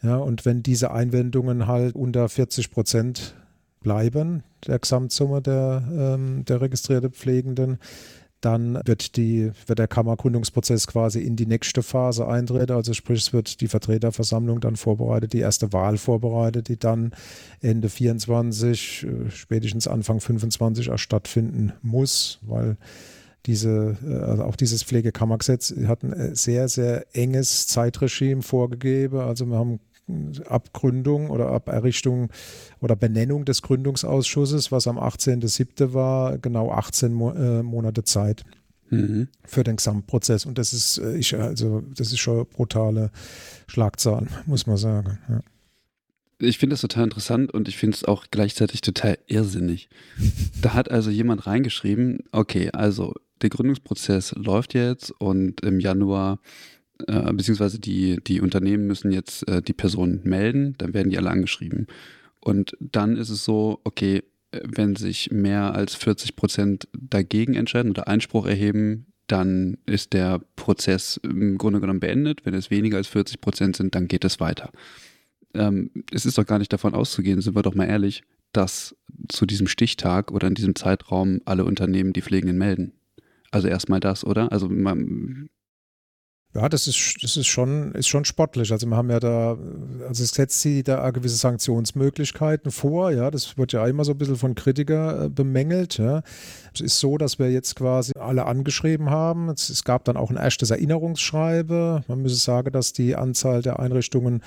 Ja, 0.07 0.19
und 0.19 0.45
wenn 0.45 0.63
diese 0.63 0.93
Einwendungen 0.93 1.67
halt 1.67 1.97
unter 1.97 2.29
40 2.29 2.71
Prozent 2.71 3.35
bleiben, 3.81 4.45
der 4.65 4.79
Gesamtsumme 4.79 5.43
der, 5.43 5.83
ähm, 5.91 6.45
der 6.45 6.61
registrierten 6.61 7.11
Pflegenden, 7.11 7.79
dann 8.41 8.79
wird, 8.85 9.17
die, 9.17 9.51
wird 9.67 9.81
der 9.81 9.89
Kammergründungsprozess 9.89 10.87
quasi 10.87 11.23
in 11.23 11.35
die 11.35 11.47
nächste 11.47 11.83
Phase 11.83 12.29
eintreten. 12.29 12.71
Also 12.71 12.93
sprich, 12.93 13.19
es 13.19 13.33
wird 13.33 13.61
die 13.61 13.67
Vertreterversammlung 13.67 14.61
dann 14.61 14.77
vorbereitet, 14.77 15.33
die 15.33 15.41
erste 15.41 15.73
Wahl 15.73 15.99
vorbereitet, 15.99 16.69
die 16.69 16.79
dann 16.79 17.13
Ende 17.61 17.89
24, 17.89 19.09
äh, 19.09 19.31
spätestens 19.31 19.89
Anfang 19.89 20.21
25 20.21 20.89
auch 20.91 20.99
stattfinden 20.99 21.73
muss, 21.83 22.39
weil 22.43 22.77
diese, 23.47 23.97
äh, 24.07 24.15
also 24.15 24.45
auch 24.45 24.57
dieses 24.57 24.85
Pflegekammergesetz 24.85 25.75
hat 25.89 26.05
ein 26.05 26.13
äh, 26.13 26.37
sehr, 26.37 26.69
sehr 26.69 27.07
enges 27.13 27.67
Zeitregime 27.67 28.43
vorgegeben. 28.43 29.19
Also 29.19 29.47
wir 29.47 29.57
haben 29.57 29.81
ab 30.49 30.73
Gründung 30.73 31.31
oder 31.31 31.49
ab 31.49 31.69
Errichtung 31.69 32.31
oder 32.81 32.95
Benennung 32.97 33.45
des 33.45 33.63
Gründungsausschusses, 33.63 34.71
was 34.71 34.87
am 34.87 34.99
18.07. 34.99 35.93
war, 35.93 36.39
genau 36.39 36.71
18 36.71 37.13
Mo 37.13 37.33
äh, 37.33 37.63
Monate 37.63 38.05
Zeit. 38.05 38.45
Mhm. 38.91 39.27
Für 39.45 39.65
den 39.65 39.77
Gesamtprozess. 39.77 40.47
Und 40.47 40.59
das 40.59 40.73
ist, 40.73 40.99
äh, 40.99 41.17
ich, 41.17 41.35
also, 41.35 41.83
das 41.97 42.13
ist 42.13 42.21
schon 42.21 42.47
brutale 42.47 43.11
Schlagzahlen, 43.67 44.29
muss 44.47 44.69
man 44.69 44.77
sagen. 44.77 45.19
Ja. 45.29 45.41
Ich 46.39 46.59
finde 46.59 46.75
das 46.75 46.83
total 46.83 47.05
interessant 47.05 47.53
und 47.53 47.67
ich 47.67 47.77
finde 47.79 47.97
es 47.97 48.05
auch 48.05 48.27
gleichzeitig 48.31 48.83
total 48.83 49.19
irrsinnig. 49.27 49.89
da 50.63 50.75
hat 50.75 50.91
also 50.91 51.11
jemand 51.11 51.47
reingeschrieben, 51.47 52.21
okay, 52.31 52.71
also 52.73 53.15
der 53.43 53.51
Gründungsprozess 53.51 54.35
läuft 54.37 54.75
jetzt 54.75 55.11
und 55.11 55.63
im 55.63 55.81
Januar, 55.81 56.39
äh, 57.07 57.33
beziehungsweise 57.33 57.79
die, 57.79 58.19
die 58.25 58.41
Unternehmen 58.41 58.87
müssen 58.87 59.13
jetzt 59.13 59.49
äh, 59.49 59.63
die 59.63 59.73
Person 59.73 60.21
melden, 60.25 60.75
dann 60.79 60.95
werden 60.95 61.11
die 61.11 61.19
alle 61.19 61.31
angeschrieben. 61.31 61.87
Und 62.41 62.77
dann 62.81 63.17
ist 63.17 63.31
es 63.31 63.45
so, 63.45 63.81
okay, 63.85 64.23
wenn 64.63 64.97
sich 64.97 65.31
mehr 65.31 65.75
als 65.75 65.95
40 65.95 66.37
Prozent 66.37 66.89
dagegen 66.97 67.55
entscheiden 67.55 67.91
oder 67.91 68.09
Einspruch 68.09 68.47
erheben, 68.47 69.07
dann 69.27 69.79
ist 69.87 70.13
der 70.13 70.41
Prozess 70.55 71.19
im 71.23 71.59
Grunde 71.59 71.81
genommen 71.81 72.01
beendet. 72.01 72.47
Wenn 72.47 72.55
es 72.55 72.71
weniger 72.71 72.97
als 72.97 73.09
40 73.09 73.41
Prozent 73.41 73.77
sind, 73.77 73.95
dann 73.95 74.09
geht 74.09 74.25
es 74.25 74.39
weiter. 74.41 74.71
Ähm, 75.55 75.91
es 76.13 76.27
ist 76.27 76.39
doch 76.39 76.47
gar 76.47 76.59
nicht 76.59 76.73
davon 76.73 76.95
auszugehen, 76.95 77.41
sind 77.41 77.57
wir 77.57 77.63
doch 77.63 77.75
mal 77.75 77.87
ehrlich, 77.89 78.23
dass 78.53 78.95
zu 79.29 79.47
diesem 79.47 79.67
Stichtag 79.67 80.31
oder 80.31 80.47
in 80.49 80.55
diesem 80.55 80.77
Zeitraum 80.77 81.41
alle 81.45 81.65
Unternehmen 81.65 82.13
die 82.13 82.23
Pflegenden 82.23 82.59
melden. 82.59 82.93
Also 83.51 83.69
erstmal 83.69 84.01
das, 84.01 84.25
oder? 84.25 84.53
Also 84.53 84.69
man, 84.69 85.49
ja, 86.57 86.71
das 86.71 86.87
ist, 86.87 87.17
das 87.23 87.37
ist 87.37 87.47
schon, 87.47 87.93
ist 87.93 88.09
schon 88.09 88.25
sportlich. 88.25 88.73
Also 88.73 88.87
wir 88.87 88.97
haben 88.97 89.11
ja 89.11 89.21
da, 89.21 89.59
also 90.09 90.25
es 90.25 90.31
setzt 90.31 90.63
sie 90.63 90.83
da 90.83 91.11
gewisse 91.11 91.37
Sanktionsmöglichkeiten 91.37 92.71
vor, 92.71 93.11
ja. 93.11 93.31
Das 93.31 93.59
wird 93.59 93.73
ja 93.73 93.87
immer 93.87 94.05
so 94.05 94.13
ein 94.13 94.19
bisschen 94.19 94.37
von 94.37 94.55
Kritiker 94.55 95.25
äh, 95.25 95.29
bemängelt. 95.29 95.99
Ja. 95.99 96.23
Es 96.75 96.81
ist 96.81 96.99
so, 96.99 97.19
dass 97.19 97.39
wir 97.39 97.51
jetzt 97.51 97.77
quasi 97.77 98.13
alle 98.19 98.47
angeschrieben 98.47 99.11
haben. 99.11 99.51
Es, 99.51 99.69
es 99.69 99.85
gab 99.85 100.05
dann 100.05 100.17
auch 100.17 100.31
ein 100.31 100.37
erstes 100.37 100.71
Erinnerungsschreibe. 100.71 102.05
Man 102.09 102.23
müsse 102.23 102.37
sagen, 102.37 102.73
dass 102.73 102.95
die 102.95 103.17
Anzahl 103.17 103.61
der 103.61 103.79
Einrichtungen 103.79 104.41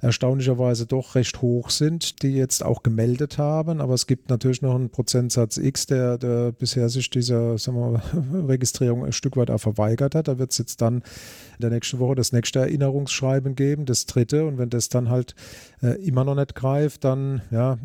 erstaunlicherweise 0.00 0.86
doch 0.86 1.14
recht 1.14 1.42
hoch 1.42 1.70
sind, 1.70 2.22
die 2.22 2.34
jetzt 2.34 2.64
auch 2.64 2.82
gemeldet 2.82 3.38
haben. 3.38 3.80
Aber 3.80 3.94
es 3.94 4.06
gibt 4.06 4.30
natürlich 4.30 4.62
noch 4.62 4.74
einen 4.74 4.90
Prozentsatz 4.90 5.58
X, 5.58 5.86
der, 5.86 6.16
der 6.18 6.52
bisher 6.52 6.88
sich 6.88 7.10
dieser 7.10 7.58
sagen 7.58 7.78
wir, 7.78 8.48
Registrierung 8.48 9.04
ein 9.04 9.12
Stück 9.12 9.36
weit 9.36 9.50
auch 9.50 9.58
verweigert 9.58 10.14
hat. 10.14 10.28
Da 10.28 10.38
wird 10.38 10.52
es 10.52 10.58
jetzt 10.58 10.80
dann 10.80 10.96
in 10.96 11.62
der 11.62 11.70
nächsten 11.70 11.98
Woche 11.98 12.14
das 12.14 12.32
nächste 12.32 12.60
Erinnerungsschreiben 12.60 13.54
geben, 13.54 13.84
das 13.84 14.06
dritte. 14.06 14.46
Und 14.46 14.58
wenn 14.58 14.70
das 14.70 14.88
dann 14.88 15.10
halt 15.10 15.34
äh, 15.82 16.02
immer 16.06 16.24
noch 16.24 16.34
nicht 16.34 16.54
greift, 16.54 17.04
dann 17.04 17.42
ja, 17.50 17.78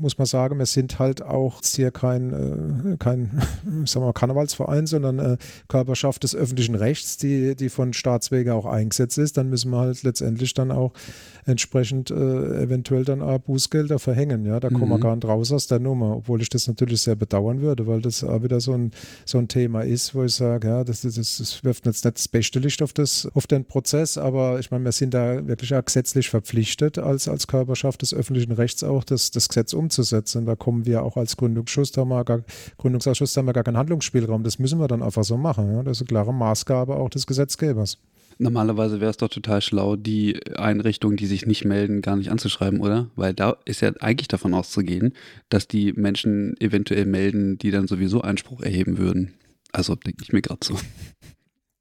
muss 0.00 0.18
man 0.18 0.26
sagen, 0.26 0.58
wir 0.58 0.66
sind 0.66 0.98
halt 0.98 1.22
auch 1.22 1.60
hier 1.62 1.92
kein, 1.92 2.32
äh, 2.92 2.96
kein 2.98 3.42
sagen 3.84 4.06
wir, 4.06 4.12
Karnevalsverein, 4.12 4.86
sondern 4.86 5.18
äh, 5.18 5.36
Körperschaft 5.68 6.24
des 6.24 6.34
öffentlichen 6.34 6.74
Rechts, 6.74 7.16
die, 7.16 7.54
die 7.54 7.68
von 7.68 7.92
Staatswege 7.92 8.54
auch 8.54 8.66
eingesetzt 8.66 9.18
ist. 9.18 9.36
Dann 9.36 9.48
müssen 9.48 9.70
wir 9.70 9.78
halt 9.78 10.02
letztendlich 10.02 10.54
dann 10.54 10.72
auch 10.72 10.79
entsprechend 11.46 12.10
äh, 12.10 12.62
eventuell 12.62 13.04
dann 13.04 13.22
auch 13.22 13.38
Bußgelder 13.38 13.98
verhängen. 13.98 14.44
Ja, 14.44 14.60
da 14.60 14.70
mhm. 14.70 14.74
kommen 14.74 14.90
wir 14.90 14.98
gar 14.98 15.14
nicht 15.14 15.26
raus 15.26 15.52
aus 15.52 15.66
der 15.66 15.78
Nummer, 15.78 16.16
obwohl 16.16 16.40
ich 16.42 16.48
das 16.48 16.68
natürlich 16.68 17.02
sehr 17.02 17.16
bedauern 17.16 17.60
würde, 17.60 17.86
weil 17.86 18.00
das 18.00 18.24
auch 18.24 18.42
wieder 18.42 18.60
so 18.60 18.72
ein, 18.72 18.92
so 19.24 19.38
ein 19.38 19.48
Thema 19.48 19.82
ist, 19.82 20.14
wo 20.14 20.24
ich 20.24 20.34
sage, 20.34 20.68
ja, 20.68 20.84
das, 20.84 21.02
das, 21.02 21.14
das 21.14 21.64
wirft 21.64 21.86
jetzt 21.86 22.04
nicht 22.04 22.16
das 22.16 22.28
beste 22.28 22.58
Licht 22.58 22.82
auf, 22.82 22.92
das, 22.92 23.28
auf 23.34 23.46
den 23.46 23.64
Prozess, 23.64 24.18
aber 24.18 24.60
ich 24.60 24.70
meine, 24.70 24.84
wir 24.84 24.92
sind 24.92 25.14
da 25.14 25.46
wirklich 25.46 25.74
auch 25.74 25.84
gesetzlich 25.84 26.30
verpflichtet, 26.30 26.98
als, 26.98 27.28
als 27.28 27.46
Körperschaft 27.46 28.02
des 28.02 28.14
öffentlichen 28.14 28.52
Rechts 28.52 28.84
auch 28.84 29.04
das, 29.04 29.30
das 29.30 29.48
Gesetz 29.48 29.72
umzusetzen. 29.72 30.46
Da 30.46 30.56
kommen 30.56 30.86
wir 30.86 31.02
auch 31.02 31.16
als 31.16 31.36
Gründungsschuss, 31.36 31.92
da 31.92 32.04
mal 32.04 32.24
gar, 32.24 32.42
Gründungsausschuss, 32.78 33.32
da 33.32 33.40
haben 33.40 33.46
wir 33.46 33.52
gar 33.52 33.64
keinen 33.64 33.76
Handlungsspielraum. 33.76 34.44
Das 34.44 34.58
müssen 34.58 34.78
wir 34.78 34.88
dann 34.88 35.02
einfach 35.02 35.24
so 35.24 35.36
machen. 35.36 35.72
Ja? 35.74 35.82
Das 35.82 35.98
ist 35.98 36.02
eine 36.02 36.08
klare 36.08 36.32
Maßgabe 36.32 36.96
auch 36.96 37.10
des 37.10 37.26
Gesetzgebers. 37.26 37.98
Normalerweise 38.42 39.02
wäre 39.02 39.10
es 39.10 39.18
doch 39.18 39.28
total 39.28 39.60
schlau, 39.60 39.96
die 39.96 40.40
Einrichtungen, 40.56 41.18
die 41.18 41.26
sich 41.26 41.44
nicht 41.44 41.66
melden, 41.66 42.00
gar 42.00 42.16
nicht 42.16 42.30
anzuschreiben, 42.30 42.80
oder? 42.80 43.10
Weil 43.14 43.34
da 43.34 43.58
ist 43.66 43.82
ja 43.82 43.92
eigentlich 44.00 44.28
davon 44.28 44.54
auszugehen, 44.54 45.12
dass 45.50 45.68
die 45.68 45.92
Menschen 45.92 46.58
eventuell 46.58 47.04
melden, 47.04 47.58
die 47.58 47.70
dann 47.70 47.86
sowieso 47.86 48.22
Einspruch 48.22 48.62
erheben 48.62 48.96
würden. 48.96 49.34
Also 49.72 49.94
denke 49.94 50.22
ich 50.22 50.32
mir 50.32 50.40
gerade 50.40 50.60
so. 50.64 50.74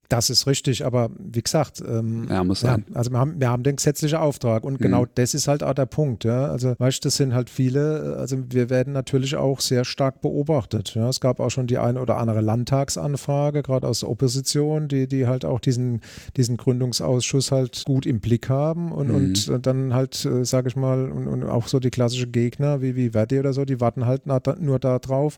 Das 0.10 0.32
ist 0.32 0.48
richtig, 0.48 0.84
aber 0.86 1.12
wie 1.20 1.44
gesagt, 1.44 1.84
ähm, 1.88 2.26
ja, 2.28 2.44
muss 2.44 2.62
sein. 2.62 2.84
Ja, 2.90 2.96
also 2.96 3.12
wir 3.12 3.20
haben, 3.20 3.40
wir 3.40 3.50
haben 3.52 3.62
den 3.62 3.76
gesetzlichen 3.76 4.18
Auftrag 4.18 4.64
und 4.64 4.80
genau 4.80 5.04
mhm. 5.04 5.10
das 5.14 5.36
ist 5.36 5.48
halt 5.48 5.62
auch 5.62 5.76
der 5.76 5.86
Punkt. 5.86 6.24
Ja. 6.24 6.48
Also 6.48 6.74
weißt 6.80 7.06
das 7.06 7.18
sind 7.18 7.36
halt 7.36 7.52
viele, 7.52 8.18
also 8.18 8.38
wir 8.50 8.72
werden 8.72 8.92
natürlich 8.92 9.36
auch 9.36 9.62
sehr 9.62 9.86
stark 9.86 10.22
beobachtet. 10.22 10.96
Ja. 10.96 11.10
Es 11.10 11.22
gab 11.22 11.40
auch 11.40 11.52
schon 11.52 11.68
die 11.68 11.78
eine 11.78 12.02
oder 12.02 12.18
andere 12.18 12.42
Landtagsanfrage, 12.42 13.62
gerade 13.62 13.88
aus 13.88 14.00
der 14.00 14.10
Opposition, 14.10 14.88
die, 14.88 15.08
die 15.08 15.28
halt 15.28 15.46
auch 15.46 15.60
diesen, 15.60 16.02
diesen 16.36 16.58
Gründungsausschuss 16.58 17.52
halt 17.52 17.84
gut 17.86 18.08
im 18.08 18.20
Blick 18.20 18.50
haben 18.50 18.92
und, 18.92 19.10
mhm. 19.10 19.54
und 19.54 19.68
dann 19.68 19.94
halt, 19.94 20.26
äh, 20.26 20.44
sage 20.44 20.70
ich 20.70 20.76
mal, 20.76 21.12
und, 21.12 21.28
und, 21.28 21.44
auch 21.44 21.68
so 21.68 21.80
die 21.80 21.92
klassischen 21.92 22.32
Gegner 22.32 22.82
wie, 22.82 22.96
wie 22.96 23.12
Verdi 23.12 23.40
oder 23.40 23.54
so, 23.54 23.64
die 23.64 23.80
warten 23.80 24.08
halt 24.08 24.26
nur 24.60 24.80
darauf, 24.80 25.38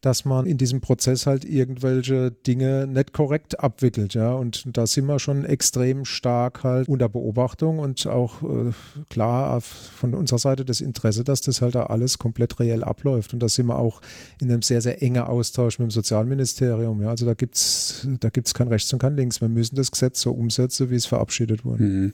dass 0.00 0.24
man 0.24 0.46
in 0.46 0.56
diesem 0.56 0.80
Prozess 0.80 1.26
halt 1.26 1.44
irgendwelche 1.44 2.30
Dinge 2.30 2.86
nicht 2.86 3.12
korrekt 3.12 3.60
abwickelt, 3.60 4.14
ja. 4.14 4.32
Und 4.32 4.64
da 4.76 4.86
sind 4.86 5.06
wir 5.06 5.18
schon 5.18 5.44
extrem 5.44 6.04
stark 6.04 6.64
halt 6.64 6.88
unter 6.88 7.08
Beobachtung 7.08 7.78
und 7.78 8.06
auch 8.06 8.42
äh, 8.42 8.72
klar 9.10 9.60
von 9.60 10.14
unserer 10.14 10.38
Seite 10.38 10.64
das 10.64 10.80
Interesse, 10.80 11.22
dass 11.22 11.42
das 11.42 11.60
halt 11.60 11.74
da 11.74 11.84
alles 11.84 12.18
komplett 12.18 12.58
reell 12.60 12.82
abläuft. 12.82 13.34
Und 13.34 13.40
da 13.40 13.48
sind 13.48 13.66
wir 13.66 13.78
auch 13.78 14.00
in 14.40 14.50
einem 14.50 14.62
sehr, 14.62 14.80
sehr 14.80 15.02
engen 15.02 15.22
Austausch 15.22 15.78
mit 15.78 15.88
dem 15.88 15.90
Sozialministerium, 15.90 17.02
ja. 17.02 17.10
Also 17.10 17.26
da 17.26 17.34
gibt's, 17.34 18.06
da 18.20 18.30
gibt's 18.30 18.54
kein 18.54 18.68
Rechts 18.68 18.92
und 18.92 19.00
kein 19.00 19.16
Links. 19.16 19.40
Wir 19.40 19.48
müssen 19.48 19.76
das 19.76 19.90
Gesetz 19.90 20.22
so 20.22 20.32
umsetzen, 20.32 20.90
wie 20.90 20.96
es 20.96 21.06
verabschiedet 21.06 21.64
wurde. 21.64 21.82
Mhm 21.82 22.12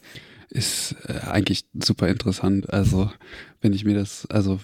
ist 0.51 0.97
äh, 1.07 1.21
eigentlich 1.27 1.65
super 1.75 2.09
interessant. 2.09 2.73
Also, 2.73 3.11
wenn 3.61 3.73
ich 3.73 3.85
mir 3.85 3.95
das, 3.95 4.27
also 4.27 4.61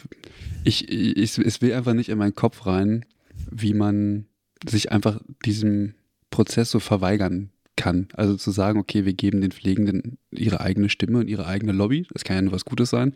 ich, 0.64 0.88
ich, 0.88 1.38
es 1.38 1.60
will 1.60 1.74
einfach 1.74 1.94
nicht 1.94 2.08
in 2.08 2.18
meinen 2.18 2.34
Kopf 2.34 2.66
rein, 2.66 3.04
wie 3.50 3.74
man 3.74 4.26
sich 4.66 4.92
einfach 4.92 5.20
diesem 5.44 5.94
Prozess 6.30 6.70
so 6.70 6.78
verweigern 6.78 7.50
kann. 7.76 8.08
Also 8.14 8.36
zu 8.36 8.50
sagen, 8.50 8.78
okay, 8.78 9.04
wir 9.04 9.14
geben 9.14 9.40
den 9.40 9.52
Pflegenden 9.52 10.18
ihre 10.30 10.60
eigene 10.60 10.88
Stimme 10.88 11.18
und 11.18 11.28
ihre 11.28 11.46
eigene 11.46 11.72
Lobby, 11.72 12.06
das 12.12 12.24
kann 12.24 12.36
ja 12.36 12.42
nur 12.42 12.52
was 12.52 12.64
Gutes 12.64 12.90
sein. 12.90 13.14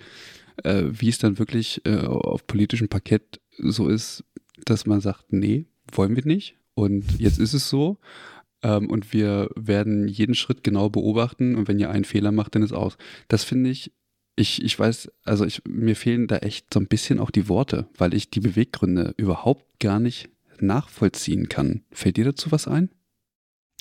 Äh, 0.65 0.85
wie 0.89 1.09
es 1.09 1.19
dann 1.19 1.39
wirklich 1.39 1.83
äh, 1.85 1.99
auf 1.99 2.47
politischem 2.47 2.89
Parkett 2.89 3.41
so 3.59 3.89
ist, 3.89 4.25
dass 4.65 4.87
man 4.87 5.01
sagt, 5.01 5.33
nee, 5.33 5.67
wollen 5.93 6.17
wir 6.17 6.25
nicht. 6.25 6.57
Und 6.75 7.05
jetzt 7.19 7.39
ist 7.39 7.53
es 7.53 7.69
so. 7.69 7.99
Ähm, 8.67 8.91
und 8.91 9.13
wir 9.13 9.49
werden 9.55 10.09
jeden 10.09 10.35
Schritt 10.35 10.65
genau 10.65 10.91
beobachten. 10.91 11.55
Und 11.55 11.69
wenn 11.69 11.79
ihr 11.79 11.91
einen 11.91 12.05
Fehler 12.05 12.33
macht, 12.33 12.57
dann 12.57 12.63
ist 12.63 12.73
aus. 12.73 12.99
Das 13.29 13.45
finde 13.45 13.71
ich 13.71 13.93
ich, 14.39 14.63
ich 14.63 14.79
weiß, 14.79 15.11
also 15.25 15.47
ich, 15.47 15.63
mir 15.67 15.97
fehlen 15.97 16.27
da 16.27 16.37
echt 16.37 16.73
so 16.73 16.79
ein 16.79 16.89
bisschen 16.89 17.21
auch 17.21 17.31
die 17.31 17.49
Worte, 17.49 17.89
weil 17.97 18.13
ich 18.13 18.29
die 18.29 18.41
Beweggründe 18.41 19.15
überhaupt 19.17 19.65
gar 19.81 19.99
nicht 19.99 20.29
nachvollziehen 20.61 21.49
kann. 21.49 21.83
Fällt 21.91 22.19
dir 22.19 22.27
dazu 22.27 22.53
was 22.53 22.69
ein? 22.69 22.91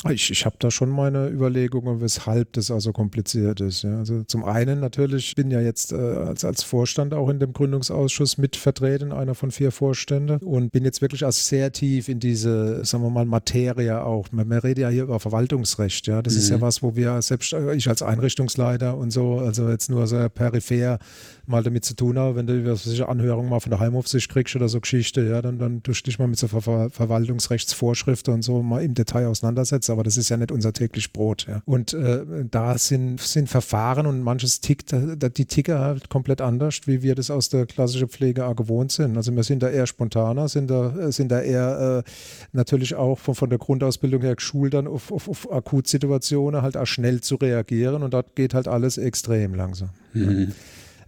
Ich, 0.10 0.30
ich 0.30 0.46
habe 0.46 0.58
da 0.60 0.72
schon 0.72 0.90
meine 0.90 1.30
Überlegungen, 1.30 2.02
weshalb 2.02 2.52
das 2.54 2.70
also 2.70 2.92
kompliziert 2.92 3.62
ist. 3.62 3.84
Ja. 3.84 4.00
Also 4.00 4.24
zum 4.24 4.44
einen 4.44 4.82
natürlich, 4.82 5.30
ich 5.30 5.36
bin 5.36 5.50
ja 5.50 5.62
jetzt 5.62 5.94
äh, 5.94 5.96
als, 5.96 6.44
als 6.44 6.64
Vorstand 6.64 7.14
auch 7.14 7.30
in 7.30 7.40
dem 7.40 7.54
Gründungsausschuss 7.54 8.38
mitvertreten, 8.38 9.14
einer 9.14 9.36
von 9.36 9.52
vier 9.52 9.72
Vorständen 9.72 10.40
und 10.40 10.74
bin 10.74 10.84
jetzt 10.84 11.02
wirklich 11.02 11.26
als 11.26 11.48
sehr 11.48 11.72
tief 11.72 12.10
in 12.10 12.20
diese, 12.20 12.84
sagen 12.84 13.06
wir 13.06 13.10
mal, 13.10 13.24
Materie 13.24 14.04
auch. 14.04 14.34
Man, 14.34 14.50
man 14.50 14.60
redet 14.60 14.80
ja 14.80 14.90
hier 14.90 15.04
über 15.04 15.22
Verwaltungsrecht, 15.22 16.08
ja. 16.08 16.22
Das 16.22 16.34
mhm. 16.34 16.40
ist 16.40 16.50
ja 16.50 16.58
mhm. 16.58 16.62
was, 16.62 16.84
wo 16.84 16.98
wir 16.98 17.22
selbst, 17.22 17.54
äh, 17.54 17.74
ich 17.74 17.88
als 17.88 18.02
Einrichtungsleiter 18.02 18.98
und 18.98 19.12
so, 19.12 19.38
also 19.40 19.70
jetzt 19.70 19.90
nur 19.90 20.06
so 20.08 20.28
peripher 20.28 21.00
mal 21.48 21.64
damit 21.64 21.86
zu 21.86 21.96
tun 21.96 22.18
habe, 22.18 22.36
wenn 22.36 22.48
du 22.48 22.66
was 22.66 22.84
solche 22.84 23.08
Anhörungen 23.08 23.50
mal 23.50 23.60
von 23.60 23.70
der 23.70 23.80
Heimaufsicht 23.80 24.30
kriegst 24.30 24.56
oder 24.56 24.70
so 24.70 24.80
Geschichte, 24.80 25.26
ja, 25.26 25.42
dann, 25.42 25.60
dann 25.60 25.84
tust 25.84 26.06
du 26.06 26.10
dich 26.10 26.20
mal 26.20 26.28
mit 26.28 26.40
so 26.40 26.48
Ver 26.48 26.90
Verwaltungsrechtsvorschriften 26.90 28.34
und 28.34 28.42
so 28.42 28.62
mal 28.62 28.84
im 28.84 28.94
Detail 28.94 29.28
auseinandersetzen, 29.28 29.92
aber 29.92 30.04
das 30.04 30.18
ist 30.18 30.30
ja 30.30 30.38
nicht 30.38 30.52
unser 30.52 30.74
täglich 30.74 31.14
Brot, 31.14 31.46
ja. 31.48 31.62
Und 31.66 31.94
äh, 31.94 32.46
da 32.50 32.78
sind, 32.78 33.22
sind 33.22 33.50
Verfahren 33.50 34.06
und 34.06 34.22
manches 34.22 34.62
tickt, 34.62 34.94
die 34.94 35.46
ticken 35.46 35.80
halt 35.80 36.10
komplett 36.10 36.42
anders, 36.42 36.82
wie 36.86 37.02
wir 37.02 37.16
das 37.16 37.30
aus 37.30 37.50
der 37.50 37.66
klassischen 37.66 38.10
Pflege 38.10 38.46
auch 38.46 38.56
gewohnt 38.56 38.92
sind. 38.92 39.18
Also 39.18 39.36
wir 39.36 39.44
sind 39.44 39.62
da 39.64 39.70
eher 39.70 39.88
spontaner, 39.88 40.48
sind 40.48 40.70
da, 40.70 41.12
sind 41.12 41.32
da 41.32 41.42
eher 41.42 42.04
äh, 42.06 42.10
natürlich 42.54 42.96
auch 42.96 43.20
von, 43.20 43.36
von 43.36 43.50
der 43.50 43.60
Grundausbildung 43.60 44.22
her 44.22 44.36
geschult 44.36 44.74
dann 44.74 44.88
auf, 44.88 45.12
auf, 45.12 45.28
auf 45.28 45.52
Akutsituationen 45.52 46.62
halt 46.62 46.78
auch 46.78 46.88
schnell 46.88 47.22
zu 47.22 47.36
reagieren 47.36 48.04
und 48.04 48.14
dort 48.14 48.36
geht 48.36 48.54
halt 48.54 48.68
alles 48.68 48.98
extrem 48.98 49.54
langsam. 49.54 49.90
Mhm. 50.14 50.48
Ja 50.50 50.56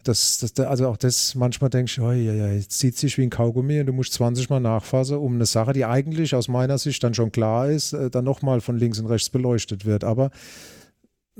das, 0.07 0.39
das, 0.39 0.65
also 0.65 0.87
auch 0.87 0.97
das, 0.97 1.35
manchmal 1.35 1.69
denke 1.69 1.91
ich, 1.91 1.99
oh, 1.99 2.11
ja, 2.11 2.33
ja, 2.33 2.47
jetzt 2.47 2.71
zieht 2.71 2.97
sich 2.97 3.17
wie 3.17 3.23
ein 3.23 3.29
Kaugummi 3.29 3.79
und 3.79 3.85
du 3.87 3.93
musst 3.93 4.13
20 4.13 4.49
Mal 4.49 4.59
nachfassen, 4.59 5.17
um 5.17 5.35
eine 5.35 5.45
Sache, 5.45 5.73
die 5.73 5.85
eigentlich 5.85 6.35
aus 6.35 6.47
meiner 6.47 6.77
Sicht 6.77 7.03
dann 7.03 7.13
schon 7.13 7.31
klar 7.31 7.69
ist, 7.69 7.93
äh, 7.93 8.09
dann 8.09 8.25
nochmal 8.25 8.61
von 8.61 8.77
links 8.77 8.99
und 8.99 9.07
rechts 9.07 9.29
beleuchtet 9.29 9.85
wird. 9.85 10.03
Aber 10.03 10.31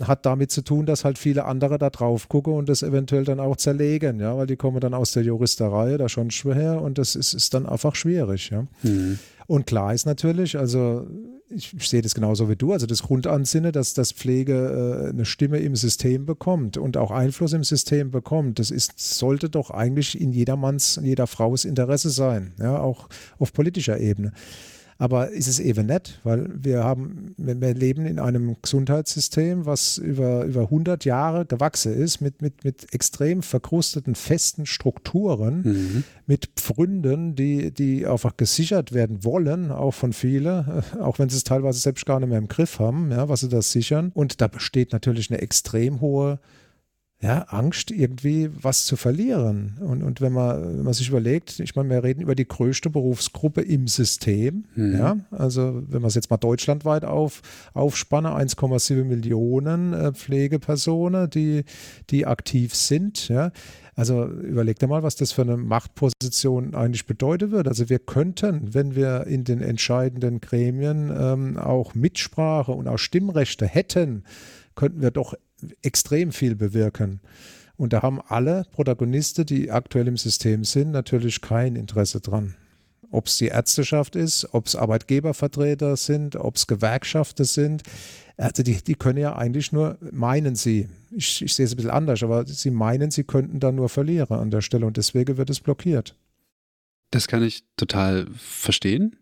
hat 0.02 0.26
damit 0.26 0.52
zu 0.52 0.62
tun, 0.62 0.86
dass 0.86 1.06
halt 1.06 1.18
viele 1.18 1.46
andere 1.46 1.78
da 1.78 1.90
drauf 1.90 2.30
gucken 2.30 2.54
und 2.54 2.70
das 2.70 2.84
eventuell 2.84 3.24
dann 3.24 3.40
auch 3.40 3.56
zerlegen, 3.56 4.20
ja, 4.20 4.38
weil 4.38 4.48
die 4.48 4.56
kommen 4.56 4.80
dann 4.80 4.94
aus 4.94 5.12
der 5.12 5.24
Juristerei 5.24 5.98
da 5.98 6.08
schon 6.10 6.32
schwer 6.32 6.82
und 6.82 6.98
das 6.98 7.16
ist, 7.16 7.34
ist 7.34 7.54
dann 7.54 7.66
einfach 7.66 7.96
schwierig, 7.96 8.50
ja. 8.52 8.68
Mhm. 8.84 9.20
Und 9.48 9.66
klar 9.66 9.94
ist 9.94 10.06
natürlich, 10.06 10.58
also 10.58 11.08
ich, 11.50 11.74
ich, 11.74 11.88
sehe 11.88 12.02
das 12.02 12.14
genauso 12.14 12.50
wie 12.50 12.58
du, 12.58 12.74
also 12.74 12.86
das 12.86 13.04
Grundansinne, 13.04 13.72
dass 13.72 13.94
das 13.94 14.12
Pflege 14.12 15.06
äh, 15.06 15.10
eine 15.10 15.24
Stimme 15.24 15.60
im 15.60 15.78
System 15.78 16.26
bekommt 16.26 16.78
und 16.78 16.98
auch 16.98 17.12
Einfluss 17.12 17.54
im 17.54 17.64
System 17.64 18.12
bekommt, 18.12 18.60
das 18.60 18.70
ist, 18.70 19.00
sollte 19.00 19.50
doch 19.50 19.72
eigentlich 19.72 20.20
in 20.20 20.34
jedermanns, 20.34 21.00
jeder 21.02 21.28
Frau's 21.28 21.64
Interesse 21.64 22.10
sein, 22.10 22.54
ja, 22.60 22.78
auch 22.80 23.08
auf 23.40 23.54
politischer 23.54 24.00
Ebene. 24.00 24.34
Aber 25.00 25.30
ist 25.30 25.48
es 25.48 25.60
eben 25.60 25.86
nicht, 25.86 26.20
weil 26.24 26.50
wir 26.58 26.84
haben, 26.84 27.36
wir 27.38 27.74
leben 27.74 28.06
in 28.06 28.18
einem 28.20 28.56
Gesundheitssystem, 28.62 29.66
was 29.66 30.00
über, 30.00 30.46
über 30.46 30.62
100 30.62 31.06
Jahre 31.06 31.46
gewachsen 31.46 31.94
ist, 31.94 32.20
mit, 32.20 32.42
mit, 32.42 32.64
mit 32.64 32.94
extrem 32.94 33.44
verkrusteten, 33.44 34.16
festen 34.16 34.66
Strukturen, 34.66 35.62
mhm. 35.62 36.04
mit 36.26 36.50
Pfründen, 36.56 37.36
die, 37.36 37.72
die 37.72 38.08
einfach 38.08 38.38
gesichert 38.38 38.92
werden 38.92 39.24
wollen, 39.24 39.72
auch 39.72 39.94
von 39.94 40.14
vielen, 40.14 40.66
auch 41.00 41.20
wenn 41.20 41.30
sie 41.30 41.38
es 41.38 41.44
teilweise 41.44 41.80
selbst 41.80 42.06
gar 42.06 42.20
nicht 42.20 42.30
mehr 42.30 42.40
im 42.40 42.48
Griff 42.48 42.80
haben, 42.80 43.12
ja, 43.12 43.30
was 43.30 43.42
sie 43.42 43.50
das 43.50 43.72
sichern. 43.72 44.12
Und 44.16 44.42
da 44.42 44.48
besteht 44.48 44.94
natürlich 44.94 45.30
eine 45.30 45.42
extrem 45.42 46.02
hohe 46.02 46.40
ja, 47.20 47.42
Angst, 47.50 47.90
irgendwie 47.90 48.52
was 48.62 48.86
zu 48.86 48.96
verlieren. 48.96 49.78
Und, 49.80 50.04
und 50.04 50.22
wenn, 50.22 50.34
man, 50.34 50.78
wenn 50.78 50.84
man 50.84 50.94
sich 50.94 51.10
überlegt, 51.10 51.60
ich 51.60 51.76
meine, 51.76 51.90
wir 51.90 52.04
reden 52.04 52.22
über 52.22 52.36
die 52.36 52.48
größte 52.48 52.92
Berufsgruppe 52.92 53.62
im 53.62 53.88
System. 53.88 54.66
Mhm. 54.76 54.96
Ja, 54.96 55.18
also 55.32 55.82
wenn 55.88 56.02
man 56.02 56.10
es 56.10 56.16
jetzt 56.16 56.30
mal 56.30 56.38
deutschlandweit 56.38 57.06
auf, 57.06 57.42
aufspanne, 57.74 58.30
1,7 58.30 59.04
Millionen 59.04 59.94
äh, 59.94 60.14
Pflegepersonen, 60.14 61.28
die, 61.28 61.64
die 62.12 62.28
aktiv 62.28 62.76
sind. 62.76 63.30
Ja. 63.30 63.52
Also 63.96 64.28
überleg 64.28 64.78
dir 64.78 64.88
mal, 64.88 65.02
was 65.02 65.16
das 65.16 65.32
für 65.32 65.42
eine 65.42 65.58
Machtposition 65.58 66.76
eigentlich 66.76 67.08
bedeuten 67.08 67.50
würde. 67.50 67.72
Also 67.72 67.90
wir 67.90 67.98
könnten, 67.98 68.76
wenn 68.76 68.96
wir 68.96 69.26
in 69.26 69.44
den 69.44 69.62
entscheidenden 69.62 70.40
Gremien 70.40 71.12
ähm, 71.18 71.58
auch 71.58 71.96
Mitsprache 71.96 72.74
und 72.74 72.88
auch 72.88 73.00
Stimmrechte 73.00 73.66
hätten, 73.66 74.24
könnten 74.76 75.02
wir 75.02 75.10
doch 75.10 75.34
extrem 75.82 76.32
viel 76.32 76.56
bewirken. 76.56 77.20
Und 77.78 77.94
da 77.94 78.02
haben 78.02 78.22
alle 78.28 78.66
Protagonisten, 78.72 79.46
die 79.46 79.72
aktuell 79.72 80.08
im 80.08 80.18
System 80.18 80.64
sind, 80.64 80.92
natürlich 80.92 81.42
kein 81.42 81.76
Interesse 81.76 82.20
dran. 82.20 82.56
Ob 83.12 83.28
es 83.28 83.38
die 83.38 83.48
Ärzteschaft 83.48 84.16
ist, 84.16 84.54
ob 84.54 84.66
es 84.66 84.76
Arbeitgebervertreter 84.76 85.96
sind, 85.96 86.36
ob 86.36 86.56
es 86.56 86.68
Gewerkschaften 86.68 87.46
sind. 87.46 87.84
Also 88.36 88.64
die, 88.64 88.84
die 88.84 88.96
können 88.96 89.20
ja 89.20 89.36
eigentlich 89.36 89.72
nur, 89.72 89.98
meinen 90.12 90.56
sie, 90.56 90.90
ich, 91.12 91.42
ich 91.42 91.54
sehe 91.54 91.66
es 91.66 91.74
ein 91.74 91.78
bisschen 91.78 91.92
anders, 91.92 92.22
aber 92.24 92.46
sie 92.46 92.72
meinen, 92.72 93.12
sie 93.12 93.24
könnten 93.24 93.60
da 93.60 93.72
nur 93.72 93.90
verlieren 93.90 94.38
an 94.38 94.52
der 94.52 94.62
Stelle 94.62 94.86
und 94.86 94.98
deswegen 94.98 95.38
wird 95.38 95.50
es 95.50 95.60
blockiert. 95.60 96.16
Das 97.12 97.28
kann 97.28 97.44
ich 97.44 97.64
total 97.78 98.28
verstehen. 98.36 99.16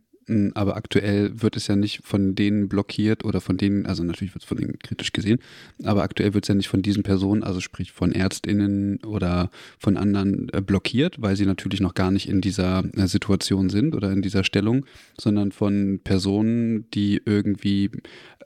Aber 0.55 0.75
aktuell 0.75 1.41
wird 1.41 1.55
es 1.55 1.67
ja 1.67 1.75
nicht 1.75 2.01
von 2.03 2.33
denen 2.33 2.67
blockiert 2.67 3.23
oder 3.23 3.41
von 3.41 3.57
denen, 3.57 3.85
also 3.85 4.03
natürlich 4.03 4.33
wird 4.33 4.43
es 4.43 4.47
von 4.47 4.57
denen 4.57 4.79
kritisch 4.79 5.13
gesehen, 5.13 5.37
aber 5.83 6.01
aktuell 6.01 6.33
wird 6.33 6.45
es 6.45 6.47
ja 6.47 6.55
nicht 6.55 6.67
von 6.67 6.81
diesen 6.81 7.03
Personen, 7.03 7.43
also 7.43 7.59
sprich 7.59 7.91
von 7.91 8.11
ÄrztInnen 8.11 9.03
oder 9.03 9.51
von 9.77 9.97
anderen 9.97 10.49
äh, 10.51 10.61
blockiert, 10.61 11.21
weil 11.21 11.35
sie 11.35 11.45
natürlich 11.45 11.79
noch 11.79 11.93
gar 11.93 12.09
nicht 12.09 12.27
in 12.27 12.41
dieser 12.41 12.83
äh, 12.95 13.05
Situation 13.07 13.69
sind 13.69 13.93
oder 13.93 14.11
in 14.11 14.23
dieser 14.23 14.43
Stellung, 14.43 14.87
sondern 15.19 15.51
von 15.51 15.99
Personen, 16.03 16.89
die 16.91 17.21
irgendwie 17.23 17.91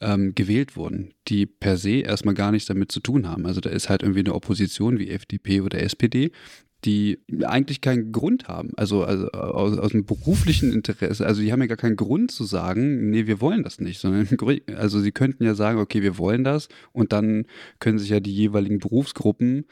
ähm, 0.02 0.36
gewählt 0.36 0.76
wurden, 0.76 1.14
die 1.30 1.46
per 1.46 1.78
se 1.78 2.00
erstmal 2.00 2.36
gar 2.36 2.52
nichts 2.52 2.68
damit 2.68 2.92
zu 2.92 3.00
tun 3.00 3.28
haben. 3.28 3.46
Also 3.46 3.62
da 3.62 3.70
ist 3.70 3.90
halt 3.90 4.02
irgendwie 4.02 4.22
eine 4.22 4.36
Opposition 4.36 5.00
wie 5.00 5.10
FDP 5.10 5.62
oder 5.62 5.82
SPD, 5.82 6.32
die 6.86 7.20
eigentlich 7.44 7.82
keinen 7.82 8.12
Grund 8.12 8.48
haben. 8.48 8.72
Also, 8.78 9.04
also 9.04 9.28
aus, 9.32 9.78
aus 9.78 9.92
dem 9.92 10.06
beruflichen 10.06 10.72
Interesse. 10.72 11.26
Also 11.26 11.42
die 11.42 11.52
haben 11.52 11.62
ja 11.62 11.68
gar 11.68 11.78
keinen 11.78 11.98
Grund 11.98 12.32
zu 12.32 12.46
sagen, 12.46 13.10
nee, 13.10 13.28
wir 13.28 13.42
wollen 13.42 13.64
das 13.64 13.80
nicht, 13.80 14.00
sondern 14.00 14.28
also 14.78 15.00
sie 15.00 15.12
könnten 15.12 15.44
ja 15.44 15.56
sagen, 15.56 15.80
okay, 15.80 16.02
wir 16.02 16.18
wollen 16.18 16.44
das 16.44 16.70
und 16.94 17.12
dann 17.12 17.46
können 17.80 18.00
sich 18.00 18.10
ja 18.10 18.20
die 18.20 18.34
jeweiligen 18.34 18.80
Berufsgruppen 18.80 19.66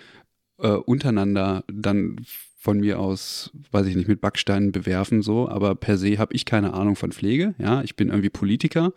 äh, 0.59 0.69
untereinander 0.69 1.63
dann 1.71 2.17
von 2.59 2.79
mir 2.79 2.99
aus, 2.99 3.51
weiß 3.71 3.87
ich 3.87 3.95
nicht, 3.95 4.09
mit 4.09 4.19
Backsteinen 4.19 4.73
bewerfen 4.73 5.21
so, 5.21 5.47
aber 5.47 5.75
per 5.75 5.97
se 5.97 6.17
habe 6.17 6.33
ich 6.33 6.43
keine 6.43 6.73
Ahnung 6.73 6.97
von 6.97 7.13
Pflege, 7.13 7.55
ja, 7.59 7.81
ich 7.83 7.95
bin 7.95 8.09
irgendwie 8.09 8.29
Politiker 8.29 8.91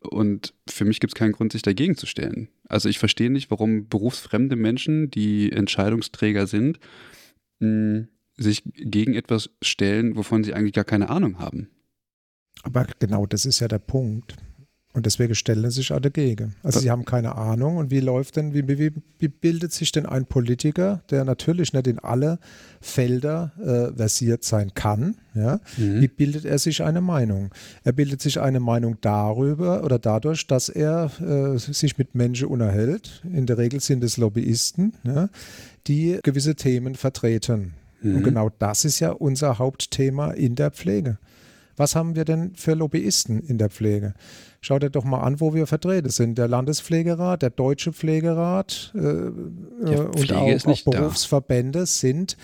und 0.00 0.54
für 0.68 0.84
mich 0.84 0.98
gibt 0.98 1.12
es 1.12 1.18
keinen 1.18 1.32
Grund, 1.32 1.52
sich 1.52 1.62
dagegen 1.62 1.96
zu 1.96 2.06
stellen. 2.06 2.48
Also 2.68 2.88
ich 2.88 2.98
verstehe 2.98 3.30
nicht, 3.30 3.50
warum 3.50 3.88
berufsfremde 3.88 4.56
Menschen, 4.56 5.10
die 5.10 5.52
Entscheidungsträger 5.52 6.48
sind, 6.48 6.80
sich 8.36 8.62
gegen 8.64 9.14
etwas 9.14 9.50
stellen, 9.62 10.16
wovon 10.16 10.44
sie 10.44 10.54
eigentlich 10.54 10.72
gar 10.72 10.84
keine 10.84 11.10
Ahnung 11.10 11.38
haben. 11.38 11.68
Aber 12.62 12.86
genau 12.98 13.26
das 13.26 13.44
ist 13.44 13.60
ja 13.60 13.68
der 13.68 13.78
Punkt. 13.78 14.36
Und 14.94 15.06
deswegen 15.06 15.34
stellen 15.34 15.62
sie 15.70 15.76
sich 15.76 15.92
auch 15.92 16.00
dagegen. 16.00 16.54
Also 16.62 16.78
sie 16.78 16.90
haben 16.90 17.06
keine 17.06 17.36
Ahnung. 17.36 17.78
Und 17.78 17.90
wie 17.90 18.00
läuft 18.00 18.36
denn, 18.36 18.52
wie, 18.52 18.68
wie, 18.68 18.92
wie 19.18 19.28
bildet 19.28 19.72
sich 19.72 19.90
denn 19.90 20.04
ein 20.04 20.26
Politiker, 20.26 21.02
der 21.08 21.24
natürlich 21.24 21.72
nicht 21.72 21.86
in 21.86 21.98
alle 21.98 22.38
Felder 22.82 23.52
äh, 23.58 23.96
versiert 23.96 24.44
sein 24.44 24.74
kann, 24.74 25.16
ja? 25.34 25.60
Mhm. 25.78 26.02
wie 26.02 26.08
bildet 26.08 26.44
er 26.44 26.58
sich 26.58 26.82
eine 26.82 27.00
Meinung? 27.00 27.50
Er 27.84 27.92
bildet 27.92 28.20
sich 28.20 28.38
eine 28.38 28.60
Meinung 28.60 28.98
darüber 29.00 29.82
oder 29.82 29.98
dadurch, 29.98 30.46
dass 30.46 30.68
er 30.68 31.10
äh, 31.20 31.56
sich 31.58 31.96
mit 31.96 32.14
Menschen 32.14 32.48
unterhält. 32.48 33.22
In 33.24 33.46
der 33.46 33.56
Regel 33.56 33.80
sind 33.80 34.04
es 34.04 34.18
Lobbyisten, 34.18 34.92
ja? 35.04 35.30
die 35.86 36.18
gewisse 36.22 36.54
Themen 36.54 36.96
vertreten. 36.96 37.72
Mhm. 38.02 38.16
Und 38.16 38.22
genau 38.24 38.50
das 38.58 38.84
ist 38.84 39.00
ja 39.00 39.12
unser 39.12 39.58
Hauptthema 39.58 40.32
in 40.32 40.54
der 40.54 40.70
Pflege. 40.70 41.16
Was 41.76 41.96
haben 41.96 42.14
wir 42.14 42.26
denn 42.26 42.52
für 42.54 42.74
Lobbyisten 42.74 43.40
in 43.40 43.56
der 43.56 43.70
Pflege? 43.70 44.12
Schau 44.64 44.78
dir 44.78 44.90
doch 44.90 45.04
mal 45.04 45.20
an, 45.20 45.40
wo 45.40 45.54
wir 45.54 45.66
vertreten 45.66 46.08
sind. 46.08 46.38
Der 46.38 46.46
Landespflegerat, 46.46 47.42
der 47.42 47.50
Deutsche 47.50 47.92
Pflegerat 47.92 48.92
äh, 48.94 49.00
ja, 49.00 50.02
und 50.02 50.32
auch, 50.32 50.66
auch 50.66 50.84
Berufsverbände 50.84 51.80
da. 51.80 51.86
sind 51.86 52.36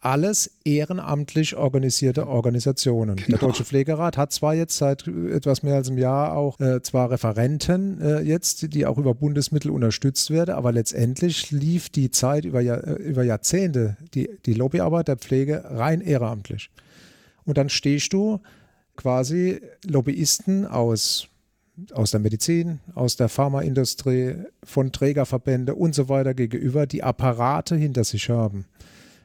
alles 0.00 0.50
ehrenamtlich 0.64 1.56
organisierte 1.56 2.26
Organisationen. 2.26 3.16
Genau. 3.16 3.28
Der 3.28 3.38
Deutsche 3.38 3.64
Pflegerat 3.64 4.16
hat 4.16 4.32
zwar 4.32 4.54
jetzt 4.54 4.78
seit 4.78 5.06
etwas 5.06 5.62
mehr 5.62 5.76
als 5.76 5.88
einem 5.88 5.98
Jahr 5.98 6.36
auch 6.36 6.58
äh, 6.58 6.82
zwar 6.82 7.10
Referenten 7.10 8.00
äh, 8.00 8.20
jetzt, 8.20 8.74
die 8.74 8.86
auch 8.86 8.98
über 8.98 9.14
Bundesmittel 9.14 9.70
unterstützt 9.70 10.30
werden, 10.30 10.56
aber 10.56 10.72
letztendlich 10.72 11.52
lief 11.52 11.88
die 11.88 12.10
Zeit 12.10 12.46
über, 12.46 12.62
äh, 12.62 12.94
über 12.94 13.22
Jahrzehnte, 13.22 13.96
die, 14.14 14.28
die 14.44 14.54
Lobbyarbeit 14.54 15.06
der 15.06 15.18
Pflege 15.18 15.64
rein 15.66 16.00
ehrenamtlich. 16.00 16.70
Und 17.44 17.58
dann 17.58 17.68
stehst 17.68 18.12
du 18.12 18.40
quasi 18.96 19.60
Lobbyisten 19.86 20.66
aus 20.66 21.29
aus 21.92 22.10
der 22.10 22.20
Medizin, 22.20 22.80
aus 22.94 23.16
der 23.16 23.28
Pharmaindustrie, 23.28 24.34
von 24.64 24.92
Trägerverbände 24.92 25.74
und 25.74 25.94
so 25.94 26.08
weiter 26.08 26.34
gegenüber, 26.34 26.86
die 26.86 27.02
Apparate 27.02 27.76
hinter 27.76 28.04
sich 28.04 28.30
haben 28.30 28.66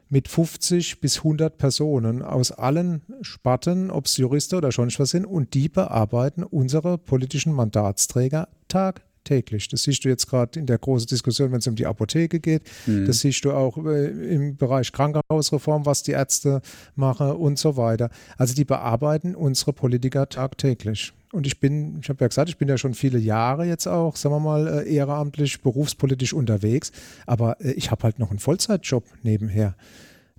mit 0.08 0.28
50 0.28 1.00
bis 1.00 1.18
100 1.18 1.58
Personen 1.58 2.22
aus 2.22 2.52
allen 2.52 3.02
Sparten, 3.22 3.90
ob 3.90 4.06
es 4.06 4.16
Juristen 4.16 4.56
oder 4.56 4.72
schon 4.72 4.90
was 4.96 5.10
sind, 5.10 5.26
und 5.26 5.54
die 5.54 5.68
bearbeiten 5.68 6.44
unsere 6.44 6.98
politischen 6.98 7.52
Mandatsträger 7.52 8.48
tagtäglich. 8.68 9.68
Das 9.68 9.82
siehst 9.82 10.04
du 10.04 10.08
jetzt 10.08 10.28
gerade 10.28 10.58
in 10.60 10.66
der 10.66 10.78
großen 10.78 11.08
Diskussion, 11.08 11.50
wenn 11.50 11.58
es 11.58 11.66
um 11.66 11.74
die 11.74 11.86
Apotheke 11.86 12.38
geht. 12.38 12.62
Mhm. 12.86 13.06
Das 13.06 13.20
siehst 13.20 13.44
du 13.44 13.52
auch 13.52 13.76
äh, 13.84 14.06
im 14.06 14.56
Bereich 14.56 14.92
Krankenhausreform, 14.92 15.86
was 15.86 16.04
die 16.04 16.12
Ärzte 16.12 16.62
machen 16.94 17.32
und 17.32 17.58
so 17.58 17.76
weiter. 17.76 18.10
Also 18.38 18.54
die 18.54 18.64
bearbeiten 18.64 19.34
unsere 19.34 19.72
Politiker 19.72 20.28
tagtäglich. 20.28 21.12
Und 21.36 21.46
ich 21.46 21.60
bin, 21.60 21.98
ich 22.00 22.08
habe 22.08 22.24
ja 22.24 22.28
gesagt, 22.28 22.48
ich 22.48 22.56
bin 22.56 22.66
ja 22.66 22.78
schon 22.78 22.94
viele 22.94 23.18
Jahre 23.18 23.66
jetzt 23.66 23.86
auch, 23.86 24.16
sagen 24.16 24.34
wir 24.34 24.40
mal, 24.40 24.66
äh, 24.66 24.90
ehrenamtlich, 24.90 25.60
berufspolitisch 25.60 26.32
unterwegs. 26.32 26.92
Aber 27.26 27.60
äh, 27.60 27.72
ich 27.72 27.90
habe 27.90 28.04
halt 28.04 28.18
noch 28.18 28.30
einen 28.30 28.38
Vollzeitjob 28.38 29.04
nebenher. 29.22 29.74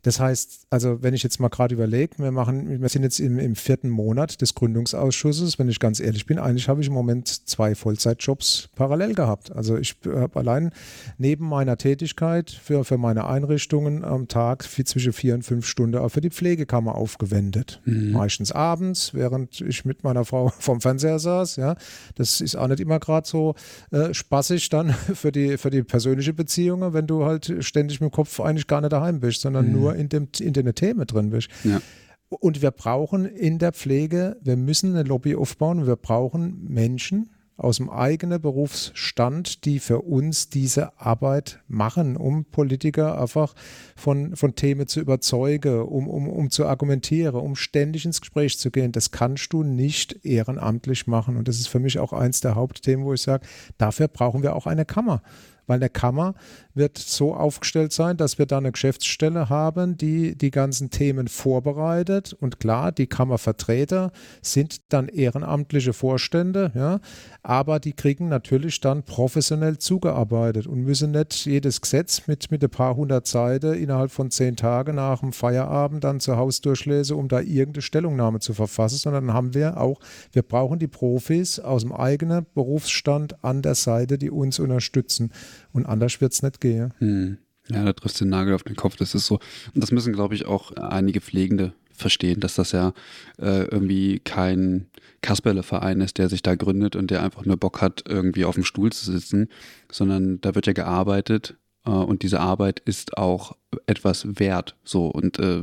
Das 0.03 0.19
heißt, 0.19 0.67
also 0.69 1.01
wenn 1.01 1.13
ich 1.13 1.23
jetzt 1.23 1.39
mal 1.39 1.49
gerade 1.49 1.73
überlege, 1.73 2.17
wir 2.19 2.31
machen, 2.31 2.81
wir 2.81 2.89
sind 2.89 3.03
jetzt 3.03 3.19
im, 3.19 3.39
im, 3.39 3.55
vierten 3.55 3.89
Monat 3.89 4.41
des 4.41 4.53
Gründungsausschusses, 4.53 5.57
wenn 5.57 5.69
ich 5.69 5.79
ganz 5.79 5.99
ehrlich 5.99 6.25
bin, 6.25 6.37
eigentlich 6.37 6.69
habe 6.69 6.81
ich 6.81 6.87
im 6.87 6.93
Moment 6.93 7.27
zwei 7.27 7.73
Vollzeitjobs 7.73 8.69
parallel 8.75 9.15
gehabt. 9.15 9.51
Also 9.51 9.75
ich 9.75 9.95
habe 10.05 10.39
allein 10.39 10.71
neben 11.17 11.49
meiner 11.49 11.77
Tätigkeit 11.77 12.51
für, 12.51 12.85
für 12.85 12.97
meine 12.97 13.25
Einrichtungen 13.25 14.05
am 14.05 14.27
Tag 14.27 14.63
viel 14.63 14.85
zwischen 14.85 15.13
vier 15.13 15.33
und 15.33 15.43
fünf 15.43 15.65
Stunden 15.65 15.97
auch 15.97 16.09
für 16.09 16.21
die 16.21 16.29
Pflegekammer 16.29 16.95
aufgewendet. 16.95 17.81
Mhm. 17.85 18.11
Meistens 18.11 18.51
abends, 18.51 19.13
während 19.13 19.61
ich 19.61 19.83
mit 19.83 20.03
meiner 20.03 20.25
Frau 20.25 20.49
vom 20.59 20.79
Fernseher 20.79 21.17
saß. 21.19 21.55
Ja, 21.55 21.75
das 22.15 22.39
ist 22.39 22.55
auch 22.55 22.67
nicht 22.67 22.79
immer 22.79 22.99
gerade 22.99 23.27
so 23.27 23.55
äh, 23.91 24.13
spaßig 24.13 24.69
dann 24.69 24.93
für 25.13 25.31
die, 25.31 25.57
für 25.57 25.71
die 25.71 25.83
persönliche 25.83 26.33
Beziehung, 26.33 26.93
wenn 26.93 27.07
du 27.07 27.25
halt 27.25 27.53
ständig 27.61 27.99
mit 27.99 28.11
dem 28.11 28.13
Kopf 28.13 28.39
eigentlich 28.39 28.67
gar 28.67 28.81
nicht 28.81 28.93
daheim 28.93 29.19
bist, 29.19 29.41
sondern 29.41 29.67
mhm. 29.67 29.71
nur 29.71 29.86
in, 29.95 30.09
dem, 30.09 30.27
in 30.39 30.53
den 30.53 30.73
Themen 30.75 31.05
drin 31.07 31.29
bist. 31.29 31.49
Ja. 31.63 31.81
Und 32.29 32.61
wir 32.61 32.71
brauchen 32.71 33.25
in 33.25 33.57
der 33.57 33.71
Pflege, 33.71 34.37
wir 34.41 34.57
müssen 34.57 34.95
eine 34.95 35.07
Lobby 35.07 35.35
aufbauen, 35.35 35.87
wir 35.87 35.95
brauchen 35.95 36.65
Menschen, 36.67 37.29
aus 37.57 37.77
dem 37.77 37.89
eigenen 37.89 38.39
Berufsstand, 38.39 39.65
die 39.65 39.79
für 39.79 40.01
uns 40.01 40.49
diese 40.49 40.99
Arbeit 40.99 41.59
machen, 41.67 42.15
um 42.15 42.45
Politiker 42.45 43.19
einfach 43.19 43.55
von, 43.95 44.35
von 44.35 44.53
Themen 44.53 44.87
zu 44.87 44.99
überzeugen, 44.99 45.81
um, 45.81 46.07
um, 46.07 46.29
um 46.29 46.51
zu 46.51 46.67
argumentieren, 46.67 47.35
um 47.35 47.55
ständig 47.55 48.05
ins 48.05 48.21
Gespräch 48.21 48.59
zu 48.59 48.69
gehen. 48.69 48.91
Das 48.91 49.09
kannst 49.09 49.51
du 49.53 49.63
nicht 49.63 50.23
ehrenamtlich 50.23 51.07
machen. 51.07 51.35
Und 51.35 51.47
das 51.47 51.59
ist 51.59 51.67
für 51.67 51.79
mich 51.79 51.97
auch 51.97 52.13
eins 52.13 52.41
der 52.41 52.53
Hauptthemen, 52.53 53.05
wo 53.05 53.13
ich 53.13 53.23
sage, 53.23 53.45
dafür 53.79 54.07
brauchen 54.07 54.43
wir 54.43 54.55
auch 54.55 54.67
eine 54.67 54.85
Kammer 54.85 55.23
weil 55.67 55.77
eine 55.77 55.89
Kammer 55.89 56.33
wird 56.77 56.97
so 56.97 57.33
aufgestellt 57.33 57.91
sein, 57.91 58.17
dass 58.17 58.37
wir 58.37 58.45
da 58.45 58.57
eine 58.57 58.71
Geschäftsstelle 58.71 59.49
haben, 59.49 59.97
die 59.97 60.37
die 60.37 60.51
ganzen 60.51 60.89
Themen 60.89 61.27
vorbereitet. 61.27 62.33
Und 62.39 62.59
klar, 62.59 62.91
die 62.91 63.07
Kammervertreter 63.07 64.11
sind 64.41 64.93
dann 64.93 65.07
ehrenamtliche 65.07 65.93
Vorstände, 65.93 66.71
ja, 66.75 66.99
aber 67.43 67.79
die 67.79 67.93
kriegen 67.93 68.29
natürlich 68.29 68.79
dann 68.79 69.03
professionell 69.03 69.77
zugearbeitet 69.77 70.67
und 70.67 70.81
müssen 70.81 71.11
nicht 71.11 71.45
jedes 71.45 71.81
Gesetz 71.81 72.27
mit, 72.27 72.51
mit 72.51 72.63
ein 72.63 72.69
paar 72.69 72.95
hundert 72.95 73.27
Seiten 73.27 73.73
innerhalb 73.73 74.11
von 74.11 74.31
zehn 74.31 74.55
Tagen 74.55 74.95
nach 74.95 75.19
dem 75.21 75.33
Feierabend 75.33 76.03
dann 76.03 76.19
zu 76.19 76.37
Hause 76.37 76.61
durchlesen, 76.61 77.17
um 77.17 77.27
da 77.27 77.39
irgendeine 77.39 77.81
Stellungnahme 77.81 78.39
zu 78.39 78.53
verfassen, 78.53 78.97
sondern 78.97 79.33
haben 79.33 79.53
wir 79.53 79.79
auch, 79.79 79.99
wir 80.31 80.43
brauchen 80.43 80.79
die 80.79 80.87
Profis 80.87 81.59
aus 81.59 81.83
dem 81.83 81.93
eigenen 81.93 82.45
Berufsstand 82.53 83.43
an 83.43 83.61
der 83.61 83.75
Seite, 83.75 84.17
die 84.17 84.29
uns 84.29 84.59
unterstützen. 84.59 85.31
Und 85.77 85.85
anders 85.85 86.19
wird 86.21 86.33
es 86.33 86.41
nicht 86.41 86.59
gehen. 86.59 86.91
Hm. 86.97 87.37
Ja, 87.69 87.85
da 87.85 87.93
triffst 87.93 88.19
du 88.19 88.25
den 88.25 88.31
Nagel 88.31 88.55
auf 88.55 88.63
den 88.63 88.75
Kopf. 88.75 88.95
Das 88.95 89.13
ist 89.13 89.27
so. 89.27 89.35
Und 89.75 89.83
das 89.83 89.91
müssen, 89.91 90.11
glaube 90.11 90.33
ich, 90.33 90.47
auch 90.47 90.71
einige 90.71 91.21
Pflegende 91.21 91.73
verstehen, 91.91 92.39
dass 92.39 92.55
das 92.55 92.71
ja 92.71 92.93
äh, 93.37 93.65
irgendwie 93.65 94.19
kein 94.19 94.87
Kasperle-Verein 95.21 96.01
ist, 96.01 96.17
der 96.17 96.29
sich 96.29 96.41
da 96.41 96.55
gründet 96.55 96.95
und 96.95 97.11
der 97.11 97.21
einfach 97.21 97.45
nur 97.45 97.57
Bock 97.57 97.79
hat, 97.79 98.05
irgendwie 98.07 98.45
auf 98.45 98.55
dem 98.55 98.63
Stuhl 98.63 98.91
zu 98.91 99.11
sitzen, 99.11 99.49
sondern 99.91 100.41
da 100.41 100.55
wird 100.55 100.65
ja 100.65 100.73
gearbeitet 100.73 101.55
äh, 101.85 101.91
und 101.91 102.23
diese 102.23 102.39
Arbeit 102.39 102.79
ist 102.79 103.17
auch 103.17 103.55
etwas 103.85 104.39
wert. 104.39 104.75
So 104.83 105.07
und 105.07 105.37
äh, 105.37 105.61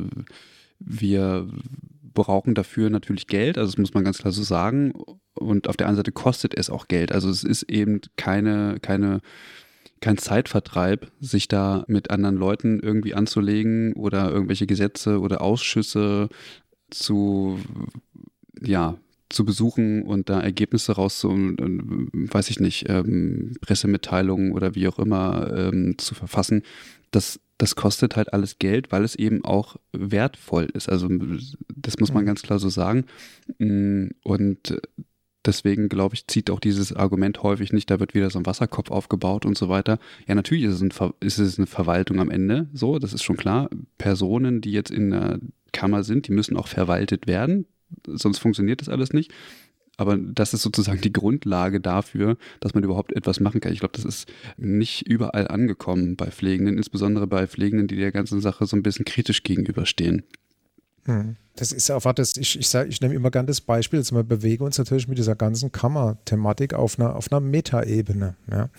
wir 0.79 1.49
brauchen 2.15 2.55
dafür 2.55 2.89
natürlich 2.89 3.27
Geld, 3.27 3.59
also 3.59 3.73
das 3.73 3.79
muss 3.79 3.95
man 3.95 4.05
ganz 4.05 4.19
klar 4.19 4.33
so 4.33 4.45
sagen. 4.45 4.93
Und 5.35 5.69
auf 5.69 5.77
der 5.77 5.89
anderen 5.89 5.99
Seite 5.99 6.13
kostet 6.13 6.57
es 6.57 6.71
auch 6.71 6.87
Geld. 6.87 7.11
Also 7.11 7.29
es 7.29 7.43
ist 7.43 7.65
eben 7.65 8.01
keine, 8.17 8.79
keine 8.81 9.21
kein 10.05 10.19
Zeitvertreib, 10.19 11.11
sich 11.19 11.49
da 11.49 11.83
mit 11.89 12.11
anderen 12.11 12.37
Leuten 12.37 12.79
irgendwie 12.79 13.15
anzulegen 13.15 13.95
oder 13.95 14.31
irgendwelche 14.31 14.67
Gesetze 14.67 15.19
oder 15.19 15.41
Ausschüsse 15.41 16.29
zu, 16.91 17.59
ja, 18.61 18.99
zu 19.31 19.47
besuchen 19.47 20.03
und 20.03 20.29
da 20.29 20.43
Ergebnisse 20.43 20.93
rauszu, 20.93 21.31
weiß 21.31 22.51
ich 22.51 22.61
nicht, 22.61 22.85
ähm, 22.91 23.57
Pressemitteilungen 23.63 24.53
oder 24.53 24.75
wie 24.75 24.89
auch 24.89 24.99
immer 24.99 25.51
ähm, 25.57 25.97
zu 25.97 26.15
verfassen. 26.15 26.65
Das, 27.11 27.41
das 27.57 27.75
kostet 27.75 28.15
halt 28.15 28.35
alles 28.35 28.59
Geld, 28.59 28.93
weil 28.93 29.05
es 29.05 29.15
eben 29.15 29.43
auch 29.43 29.77
wertvoll 29.93 30.69
ist. 30.75 30.91
Also 30.91 31.09
das 31.75 31.99
muss 31.99 32.13
man 32.13 32.25
mhm. 32.25 32.27
ganz 32.27 32.43
klar 32.43 32.59
so 32.59 32.69
sagen. 32.69 33.07
Und 33.59 34.81
Deswegen, 35.45 35.89
glaube 35.89 36.15
ich, 36.15 36.27
zieht 36.27 36.51
auch 36.51 36.61
dieses 36.61 36.95
Argument 36.95 37.43
häufig 37.43 37.73
nicht, 37.73 37.91
da 37.91 38.01
wird 38.01 38.15
wieder 38.15 38.31
so 38.31 38.39
ein 38.39 38.47
Wasserkopf 38.47 38.91
aufgebaut 38.91 39.45
und 39.45 39.59
so 39.59 39.69
weiter. 39.69 39.99
Ja, 40.27 40.35
natürlich 40.35 40.65
ist 40.65 40.75
es, 40.75 40.83
ein, 40.83 41.13
ist 41.21 41.39
es 41.39 41.59
eine 41.59 41.67
Verwaltung 41.67 42.21
am 42.21 42.31
Ende, 42.31 42.69
so, 42.73 42.99
das 42.99 43.13
ist 43.13 43.23
schon 43.23 43.37
klar. 43.37 43.69
Personen, 43.99 44.61
die 44.61 44.73
jetzt 44.73 44.91
in 44.91 45.11
der 45.11 45.41
Kammer 45.73 46.03
sind, 46.03 46.29
die 46.29 46.33
müssen 46.33 46.57
auch 46.57 46.69
verwaltet 46.69 47.27
werden, 47.27 47.67
sonst 48.07 48.39
funktioniert 48.39 48.81
das 48.81 48.89
alles 48.89 49.13
nicht. 49.13 49.33
Aber 49.97 50.17
das 50.17 50.55
ist 50.55 50.63
sozusagen 50.63 51.01
die 51.01 51.13
Grundlage 51.13 51.81
dafür, 51.81 52.37
dass 52.61 52.75
man 52.75 52.83
überhaupt 52.83 53.13
etwas 53.13 53.39
machen 53.39 53.61
kann. 53.61 53.73
Ich 53.73 53.79
glaube, 53.79 53.95
das 53.95 54.05
ist 54.05 54.33
nicht 54.57 55.07
überall 55.07 55.47
angekommen 55.49 56.17
bei 56.17 56.31
Pflegenden, 56.31 56.77
insbesondere 56.77 57.27
bei 57.27 57.47
Pflegenden, 57.47 57.87
die 57.87 57.97
der 57.97 58.11
ganzen 58.11 58.41
Sache 58.41 58.67
so 58.67 58.77
ein 58.77 58.83
bisschen 58.83 59.05
kritisch 59.05 59.45
gegenüberstehen. 59.45 60.25
Hm. 61.07 61.37
Das 61.57 61.71
ist 61.71 61.91
einfach 61.91 62.13
das, 62.15 62.37
ich, 62.37 62.59
ich, 62.59 62.69
sag, 62.69 62.89
ich 62.89 63.01
nehme 63.01 63.15
immer 63.15 63.31
gerne 63.31 63.47
das 63.47 63.61
Beispiel, 63.61 64.01
jetzt 64.01 64.13
wir 64.13 64.25
bewegen 64.25 64.65
uns 64.65 64.77
natürlich 64.79 65.07
mit 65.07 65.19
dieser 65.19 65.37
ganzen 65.37 65.71
Kammer-Thematik 65.71 66.75
auf 66.75 66.99
einer, 66.99 67.15
auf 67.15 67.31
einer 67.31 67.41
Metaebene. 67.41 68.35
Ja. 68.51 68.71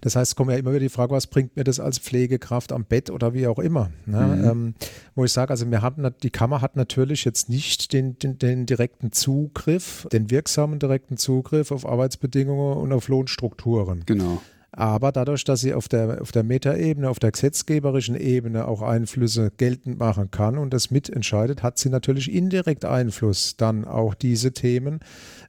Das 0.00 0.16
heißt, 0.16 0.32
es 0.32 0.36
kommt 0.36 0.50
ja 0.50 0.58
immer 0.58 0.70
wieder 0.70 0.80
die 0.80 0.90
Frage, 0.90 1.12
was 1.12 1.26
bringt 1.26 1.56
mir 1.56 1.64
das 1.64 1.80
als 1.80 1.98
Pflegekraft 1.98 2.72
am 2.72 2.84
Bett 2.84 3.08
oder 3.08 3.32
wie 3.32 3.46
auch 3.46 3.58
immer. 3.58 3.90
Ne? 4.04 4.18
Mhm. 4.18 4.44
Ähm, 4.44 4.74
wo 5.14 5.24
ich 5.24 5.32
sage, 5.32 5.50
also 5.50 5.70
wir 5.70 5.80
haben, 5.80 6.06
die 6.22 6.30
Kammer 6.30 6.60
hat 6.60 6.76
natürlich 6.76 7.24
jetzt 7.24 7.48
nicht 7.48 7.92
den, 7.94 8.18
den, 8.18 8.38
den, 8.38 8.66
direkten 8.66 9.12
Zugriff, 9.12 10.06
den 10.12 10.30
wirksamen 10.30 10.78
direkten 10.78 11.16
Zugriff 11.16 11.70
auf 11.70 11.86
Arbeitsbedingungen 11.86 12.76
und 12.76 12.92
auf 12.92 13.08
Lohnstrukturen. 13.08 14.02
Genau. 14.04 14.42
Aber 14.76 15.12
dadurch, 15.12 15.44
dass 15.44 15.60
sie 15.60 15.72
auf 15.72 15.88
der, 15.88 16.20
auf 16.20 16.32
der 16.32 16.42
Metaebene, 16.42 17.08
auf 17.08 17.20
der 17.20 17.30
gesetzgeberischen 17.30 18.16
Ebene 18.16 18.66
auch 18.66 18.82
Einflüsse 18.82 19.52
geltend 19.56 19.98
machen 19.98 20.32
kann 20.32 20.58
und 20.58 20.74
das 20.74 20.90
mitentscheidet, 20.90 21.62
hat 21.62 21.78
sie 21.78 21.90
natürlich 21.90 22.32
indirekt 22.32 22.84
Einfluss, 22.84 23.56
dann 23.56 23.84
auch 23.84 24.14
diese 24.14 24.52
Themen 24.52 25.00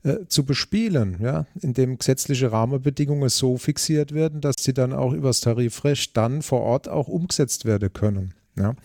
äh, 0.04 0.26
zu 0.28 0.46
bespielen, 0.46 1.18
ja, 1.20 1.48
indem 1.60 1.98
gesetzliche 1.98 2.52
Rahmenbedingungen 2.52 3.30
so 3.30 3.58
fixiert 3.58 4.14
werden, 4.14 4.42
dass 4.42 4.56
sie 4.60 4.74
dann 4.74 4.94
auch 4.94 5.14
übers 5.14 5.42
Tarifrecht 5.42 6.16
dann 6.16 6.44
vor 6.44 6.62
Ort 6.62 6.88
auch 6.88 7.08
umgesetzt 7.08 7.66
werden 7.66 7.92
können. 7.92 8.36
Ja. 8.58 8.76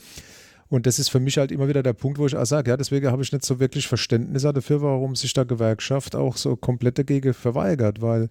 Und 0.70 0.86
das 0.86 1.00
ist 1.00 1.08
für 1.08 1.18
mich 1.18 1.36
halt 1.36 1.50
immer 1.50 1.66
wieder 1.66 1.82
der 1.82 1.94
Punkt, 1.94 2.18
wo 2.18 2.26
ich 2.26 2.36
auch 2.36 2.46
sage, 2.46 2.70
ja, 2.70 2.76
deswegen 2.76 3.10
habe 3.10 3.22
ich 3.22 3.32
nicht 3.32 3.44
so 3.44 3.58
wirklich 3.58 3.88
Verständnis 3.88 4.42
dafür, 4.42 4.80
warum 4.82 5.16
sich 5.16 5.32
da 5.32 5.42
Gewerkschaft 5.42 6.14
auch 6.14 6.36
so 6.36 6.54
komplett 6.54 6.96
dagegen 6.96 7.34
verweigert, 7.34 8.00
weil 8.00 8.28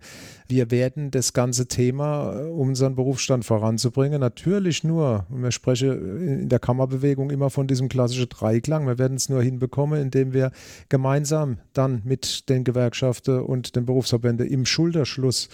wir 0.48 0.72
werden 0.72 1.12
das 1.12 1.34
ganze 1.34 1.68
Thema, 1.68 2.40
äh, 2.40 2.46
um 2.46 2.70
unseren 2.70 2.96
Berufsstand 2.96 3.44
voranzubringen, 3.44 4.22
natürlich 4.22 4.86
nur, 4.86 5.26
und 5.30 5.44
wir 5.44 5.52
sprechen 5.52 6.42
in 6.42 6.50
der 6.50 6.60
Kammerbewegung 6.60 7.30
immer 7.30 7.50
von 7.50 7.68
diesem 7.68 7.90
klassischen 7.90 8.30
Dreiklang, 8.30 8.88
wir 8.88 8.98
werden 8.98 9.18
es 9.18 9.28
nur 9.28 9.44
hinbekommen, 9.44 10.02
indem 10.02 10.32
wir 10.32 10.52
gemeinsam 10.88 11.58
dann 11.74 12.02
mit 12.06 12.48
den 12.48 12.64
Gewerkschaften 12.64 13.42
und 13.42 13.76
den 13.76 13.86
Berufsverbänden 13.86 14.48
im 14.48 14.66
Schulterschluss 14.66 15.50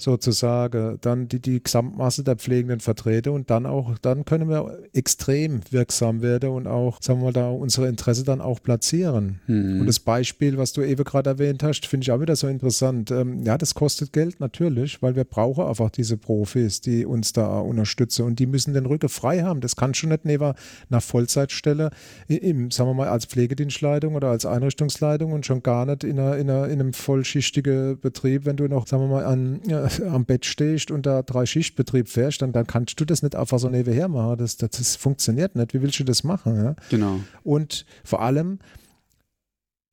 sozusagen 0.00 0.98
dann 1.00 1.28
die, 1.28 1.40
die 1.40 1.62
Gesamtmasse 1.62 2.24
der 2.24 2.36
Pflegenden 2.36 2.80
vertrete 2.80 3.32
und 3.32 3.50
dann 3.50 3.66
auch, 3.66 3.98
dann 3.98 4.24
können 4.24 4.48
wir 4.48 4.78
extrem 4.92 5.60
wirksam 5.70 6.22
werden 6.22 6.50
und 6.50 6.66
auch, 6.66 6.98
sagen 7.00 7.20
wir 7.20 7.26
mal, 7.26 7.32
da 7.32 7.48
unsere 7.50 7.88
Interesse 7.88 8.24
dann 8.24 8.40
auch 8.40 8.62
platzieren. 8.62 9.40
Mhm. 9.46 9.80
Und 9.80 9.86
das 9.86 10.00
Beispiel, 10.00 10.58
was 10.58 10.72
du 10.72 10.82
eben 10.82 11.04
gerade 11.04 11.30
erwähnt 11.30 11.62
hast, 11.62 11.86
finde 11.86 12.04
ich 12.04 12.12
auch 12.12 12.20
wieder 12.20 12.36
so 12.36 12.48
interessant. 12.48 13.10
Ähm, 13.10 13.44
ja, 13.44 13.58
das 13.58 13.74
kostet 13.74 14.12
Geld 14.12 14.40
natürlich, 14.40 15.02
weil 15.02 15.16
wir 15.16 15.24
brauchen 15.24 15.64
einfach 15.64 15.90
diese 15.90 16.16
Profis, 16.16 16.80
die 16.80 17.04
uns 17.04 17.32
da 17.32 17.58
unterstützen 17.60 18.26
und 18.26 18.38
die 18.38 18.46
müssen 18.46 18.74
den 18.74 18.86
Rücken 18.86 19.08
frei 19.08 19.42
haben. 19.42 19.60
Das 19.60 19.76
kann 19.76 19.94
schon 19.94 20.10
nicht 20.10 20.24
neben 20.24 20.52
einer 20.90 21.00
Vollzeitstelle 21.00 21.90
im, 22.28 22.70
sagen 22.70 22.90
wir 22.90 22.94
mal, 22.94 23.08
als 23.08 23.26
Pflegedienstleitung 23.26 24.14
oder 24.14 24.28
als 24.28 24.46
Einrichtungsleitung 24.46 25.32
und 25.32 25.46
schon 25.46 25.62
gar 25.62 25.86
nicht 25.86 26.04
in, 26.04 26.18
einer, 26.18 26.36
in, 26.36 26.50
einer, 26.50 26.68
in 26.68 26.80
einem 26.80 26.92
vollschichtigen 26.92 27.98
Betrieb, 28.00 28.44
wenn 28.46 28.56
du 28.56 28.68
noch, 28.68 28.86
sagen 28.86 29.04
wir 29.04 29.08
mal, 29.08 29.24
an, 29.24 29.60
ja, 29.66 29.88
am 29.98 30.24
Bett 30.24 30.44
stehst 30.44 30.90
und 30.90 31.06
da 31.06 31.22
drei 31.22 31.46
Schichtbetrieb 31.46 32.08
fährst, 32.08 32.42
dann, 32.42 32.52
dann 32.52 32.66
kannst 32.66 33.00
du 33.00 33.04
das 33.04 33.22
nicht 33.22 33.34
einfach 33.34 33.58
so 33.58 33.68
nebenher 33.68 34.08
machen. 34.08 34.38
Das, 34.38 34.56
das, 34.56 34.70
das 34.70 34.96
funktioniert 34.96 35.56
nicht. 35.56 35.74
Wie 35.74 35.82
willst 35.82 35.98
du 35.98 36.04
das 36.04 36.22
machen? 36.22 36.56
Ja? 36.56 36.76
Genau. 36.90 37.20
Und 37.42 37.86
vor 38.04 38.22
allem, 38.22 38.58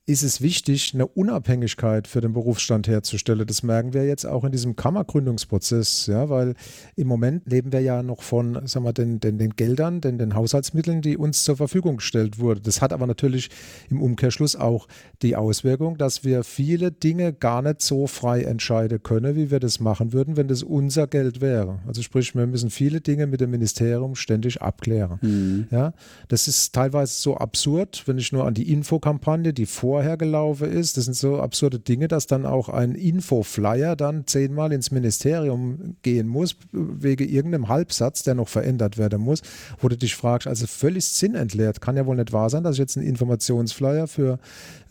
ist 0.08 0.24
es 0.24 0.40
wichtig, 0.40 0.94
eine 0.94 1.06
Unabhängigkeit 1.06 2.08
für 2.08 2.22
den 2.22 2.32
Berufsstand 2.32 2.88
herzustellen. 2.88 3.46
Das 3.46 3.62
merken 3.62 3.94
wir 3.94 4.06
jetzt 4.06 4.26
auch 4.26 4.46
in 4.46 4.54
diesem 4.54 4.78
Kammergründungsprozess, 4.78 6.08
ja, 6.08 6.30
weil 6.30 6.54
im 6.96 7.08
Moment 7.10 7.46
leben 7.46 7.74
wir 7.74 7.82
ja 7.82 8.02
noch 8.02 8.22
von, 8.22 8.66
sagen 8.68 8.86
wir, 8.86 8.94
den, 8.94 9.20
den, 9.20 9.38
den 9.38 9.58
Geldern, 9.58 10.00
den, 10.00 10.18
den 10.18 10.34
Haushaltsmitteln, 10.34 11.02
die 11.02 11.18
uns 11.18 11.44
zur 11.44 11.58
Verfügung 11.58 11.98
gestellt 11.98 12.40
wurden. 12.40 12.62
Das 12.64 12.82
hat 12.82 12.94
aber 12.94 13.06
natürlich 13.06 13.50
im 13.90 14.02
Umkehrschluss 14.02 14.56
auch 14.56 14.88
die 15.22 15.36
Auswirkung, 15.36 15.98
dass 15.98 16.24
wir 16.24 16.46
viele 16.46 16.94
Dinge 16.94 17.34
gar 17.34 17.62
nicht 17.62 17.82
so 17.82 18.08
frei 18.08 18.44
entscheiden 18.44 19.04
können, 19.04 19.36
wie 19.36 19.52
wir 19.52 19.60
das 19.60 19.82
machen 19.82 20.14
würden, 20.14 20.38
wenn 20.38 20.48
das 20.48 20.64
unser 20.64 21.08
Geld 21.08 21.42
wäre. 21.42 21.80
Also 21.86 22.02
sprich, 22.02 22.34
wir 22.34 22.48
müssen 22.48 22.70
viele 22.70 23.02
Dinge 23.02 23.28
mit 23.28 23.42
dem 23.42 23.52
Ministerium 23.52 24.16
ständig 24.16 24.62
abklären. 24.62 25.20
Mhm. 25.22 25.68
Ja, 25.70 25.92
das 26.30 26.48
ist 26.48 26.74
teilweise 26.74 27.14
so 27.14 27.36
absurd, 27.36 28.04
wenn 28.06 28.18
ich 28.18 28.32
nur 28.32 28.46
an 28.46 28.54
die 28.54 28.72
Infokampagne, 28.72 29.52
die 29.52 29.66
vor 29.66 29.97
vorher 29.98 30.16
gelaufen 30.16 30.72
ist. 30.72 30.96
Das 30.96 31.06
sind 31.06 31.16
so 31.16 31.40
absurde 31.42 31.80
Dinge, 31.80 32.08
dass 32.08 32.28
dann 32.28 32.46
auch 32.46 32.70
ein 32.70 32.94
Infoflyer 32.94 33.96
dann 33.96 34.28
zehnmal 34.28 34.72
ins 34.72 34.92
Ministerium 34.92 35.96
gehen 36.04 36.28
muss, 36.28 36.56
wegen 36.72 37.28
irgendeinem 37.28 37.68
Halbsatz, 37.68 38.22
der 38.22 38.36
noch 38.36 38.48
verändert 38.48 39.00
werden 39.00 39.20
muss, 39.20 39.42
wo 39.80 39.88
du 39.88 39.98
dich 39.98 40.16
fragst, 40.16 40.48
also 40.48 40.68
völlig 40.68 41.06
sinnentleert. 41.06 41.82
Kann 41.82 41.98
ja 41.98 42.06
wohl 42.06 42.16
nicht 42.16 42.32
wahr 42.32 42.52
sein, 42.52 42.64
dass 42.64 42.74
ich 42.74 42.80
jetzt 42.80 42.96
einen 42.96 43.08
Informationsflyer 43.08 44.06
für, 44.06 44.38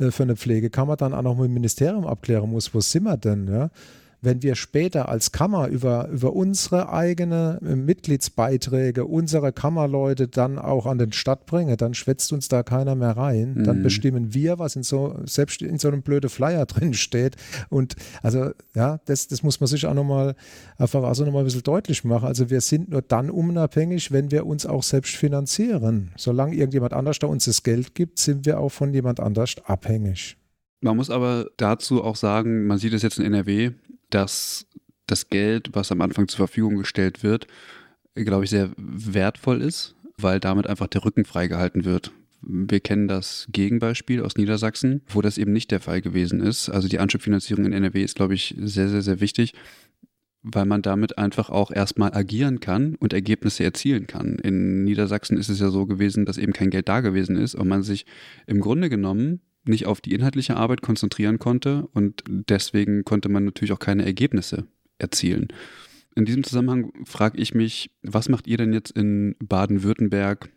äh, 0.00 0.10
für 0.10 0.24
eine 0.24 0.34
Pflegekammer 0.34 0.96
dann 0.96 1.14
auch 1.14 1.22
noch 1.22 1.36
mit 1.36 1.44
dem 1.44 1.54
Ministerium 1.54 2.04
abklären 2.04 2.50
muss. 2.50 2.74
Wo 2.74 2.80
sind 2.80 3.04
wir 3.04 3.16
denn? 3.16 3.46
Ja? 3.46 3.70
Wenn 4.26 4.42
wir 4.42 4.56
später 4.56 5.08
als 5.08 5.30
Kammer 5.30 5.68
über, 5.68 6.08
über 6.08 6.34
unsere 6.34 6.92
eigene 6.92 7.60
äh, 7.64 7.76
Mitgliedsbeiträge, 7.76 9.04
unsere 9.04 9.52
Kammerleute 9.52 10.26
dann 10.26 10.58
auch 10.58 10.84
an 10.86 10.98
den 10.98 11.12
Start 11.12 11.46
bringen, 11.46 11.76
dann 11.76 11.94
schwätzt 11.94 12.32
uns 12.32 12.48
da 12.48 12.64
keiner 12.64 12.96
mehr 12.96 13.16
rein. 13.16 13.54
Mhm. 13.54 13.64
Dann 13.64 13.82
bestimmen 13.84 14.34
wir, 14.34 14.58
was 14.58 14.74
in 14.74 14.82
so, 14.82 15.16
selbst 15.24 15.62
in 15.62 15.78
so 15.78 15.88
einem 15.88 16.02
blöden 16.02 16.28
Flyer 16.28 16.66
drin 16.66 16.92
steht. 16.92 17.36
Und 17.70 17.94
also, 18.20 18.50
ja, 18.74 18.98
das, 19.06 19.28
das 19.28 19.44
muss 19.44 19.60
man 19.60 19.68
sich 19.68 19.86
auch 19.86 19.94
nochmal 19.94 20.34
einfach 20.76 21.04
also 21.04 21.24
nochmal 21.24 21.42
ein 21.42 21.46
bisschen 21.46 21.62
deutlich 21.62 22.02
machen. 22.02 22.26
Also 22.26 22.50
wir 22.50 22.60
sind 22.60 22.90
nur 22.90 23.02
dann 23.02 23.30
unabhängig, 23.30 24.10
wenn 24.10 24.32
wir 24.32 24.44
uns 24.44 24.66
auch 24.66 24.82
selbst 24.82 25.14
finanzieren. 25.14 26.10
Solange 26.16 26.56
irgendjemand 26.56 26.92
anders 26.92 27.20
da 27.20 27.28
uns 27.28 27.44
das 27.44 27.62
Geld 27.62 27.94
gibt, 27.94 28.18
sind 28.18 28.44
wir 28.44 28.58
auch 28.58 28.70
von 28.70 28.92
jemand 28.92 29.20
anders 29.20 29.54
abhängig. 29.64 30.36
Man 30.80 30.96
muss 30.96 31.10
aber 31.10 31.48
dazu 31.56 32.04
auch 32.04 32.16
sagen, 32.16 32.66
man 32.66 32.78
sieht 32.78 32.92
es 32.92 33.02
jetzt 33.02 33.18
in 33.18 33.24
NRW, 33.24 33.72
dass 34.10 34.66
das 35.06 35.28
Geld, 35.28 35.70
was 35.72 35.92
am 35.92 36.00
Anfang 36.00 36.28
zur 36.28 36.38
Verfügung 36.38 36.76
gestellt 36.76 37.22
wird, 37.22 37.46
glaube 38.14 38.44
ich, 38.44 38.50
sehr 38.50 38.70
wertvoll 38.76 39.60
ist, 39.62 39.94
weil 40.16 40.40
damit 40.40 40.66
einfach 40.66 40.86
der 40.86 41.04
Rücken 41.04 41.24
freigehalten 41.24 41.84
wird. 41.84 42.12
Wir 42.42 42.80
kennen 42.80 43.08
das 43.08 43.46
Gegenbeispiel 43.50 44.22
aus 44.22 44.36
Niedersachsen, 44.36 45.02
wo 45.08 45.20
das 45.20 45.38
eben 45.38 45.52
nicht 45.52 45.70
der 45.70 45.80
Fall 45.80 46.00
gewesen 46.00 46.40
ist. 46.40 46.68
Also 46.68 46.88
die 46.88 46.98
Anschubfinanzierung 46.98 47.64
in 47.64 47.72
NRW 47.72 48.02
ist, 48.02 48.14
glaube 48.14 48.34
ich, 48.34 48.54
sehr, 48.58 48.88
sehr, 48.88 49.02
sehr 49.02 49.20
wichtig, 49.20 49.52
weil 50.42 50.64
man 50.64 50.82
damit 50.82 51.18
einfach 51.18 51.50
auch 51.50 51.72
erstmal 51.72 52.14
agieren 52.14 52.60
kann 52.60 52.94
und 52.96 53.12
Ergebnisse 53.12 53.64
erzielen 53.64 54.06
kann. 54.06 54.36
In 54.38 54.84
Niedersachsen 54.84 55.36
ist 55.38 55.48
es 55.48 55.58
ja 55.58 55.70
so 55.70 55.86
gewesen, 55.86 56.24
dass 56.24 56.38
eben 56.38 56.52
kein 56.52 56.70
Geld 56.70 56.88
da 56.88 57.00
gewesen 57.00 57.36
ist 57.36 57.54
und 57.54 57.66
man 57.66 57.82
sich 57.82 58.06
im 58.46 58.60
Grunde 58.60 58.88
genommen 58.88 59.40
nicht 59.68 59.86
auf 59.86 60.00
die 60.00 60.14
inhaltliche 60.14 60.56
Arbeit 60.56 60.82
konzentrieren 60.82 61.38
konnte 61.38 61.88
und 61.92 62.22
deswegen 62.28 63.04
konnte 63.04 63.28
man 63.28 63.44
natürlich 63.44 63.72
auch 63.72 63.78
keine 63.78 64.04
Ergebnisse 64.04 64.66
erzielen. 64.98 65.48
In 66.14 66.24
diesem 66.24 66.44
Zusammenhang 66.44 66.92
frage 67.04 67.38
ich 67.38 67.54
mich, 67.54 67.90
was 68.02 68.28
macht 68.30 68.46
ihr 68.46 68.56
denn 68.56 68.72
jetzt 68.72 68.90
in 68.90 69.36
Baden-Württemberg 69.38 70.48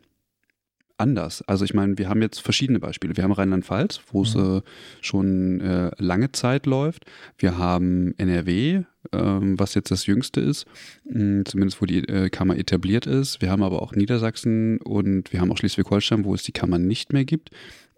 anders? 0.97 1.41
Also 1.47 1.65
ich 1.65 1.73
meine, 1.73 1.97
wir 1.97 2.07
haben 2.07 2.21
jetzt 2.21 2.39
verschiedene 2.39 2.79
Beispiele. 2.79 3.17
Wir 3.17 3.25
haben 3.25 3.33
Rheinland-Pfalz, 3.33 3.99
wo 4.11 4.21
es 4.23 4.35
mhm. 4.35 4.57
äh, 4.57 4.61
schon 5.01 5.59
äh, 5.59 5.91
lange 5.97 6.31
Zeit 6.31 6.65
läuft. 6.65 7.05
Wir 7.37 7.57
haben 7.57 8.13
NRW, 8.17 8.83
ähm, 9.11 9.59
was 9.59 9.73
jetzt 9.73 9.91
das 9.91 10.05
Jüngste 10.05 10.39
ist, 10.39 10.65
mh, 11.05 11.43
zumindest 11.45 11.81
wo 11.81 11.85
die 11.85 12.07
äh, 12.07 12.29
Kammer 12.29 12.57
etabliert 12.57 13.05
ist. 13.05 13.41
Wir 13.41 13.51
haben 13.51 13.63
aber 13.63 13.81
auch 13.81 13.93
Niedersachsen 13.93 14.77
und 14.79 15.33
wir 15.33 15.41
haben 15.41 15.51
auch 15.51 15.57
Schleswig-Holstein, 15.57 16.23
wo 16.23 16.33
es 16.33 16.43
die 16.43 16.53
Kammer 16.53 16.79
nicht 16.79 17.11
mehr 17.11 17.25
gibt. 17.25 17.49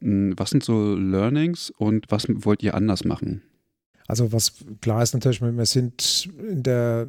Was 0.02 0.50
sind 0.50 0.64
so 0.64 0.96
Learnings 0.96 1.72
und 1.78 2.06
was 2.10 2.26
wollt 2.28 2.64
ihr 2.64 2.74
anders 2.74 3.06
machen? 3.06 3.44
Also 4.08 4.34
was 4.34 4.54
klar 4.82 5.04
ist 5.04 5.14
natürlich, 5.14 5.42
wir 5.42 5.66
sind 5.66 6.30
in 6.50 6.64
der, 6.64 7.08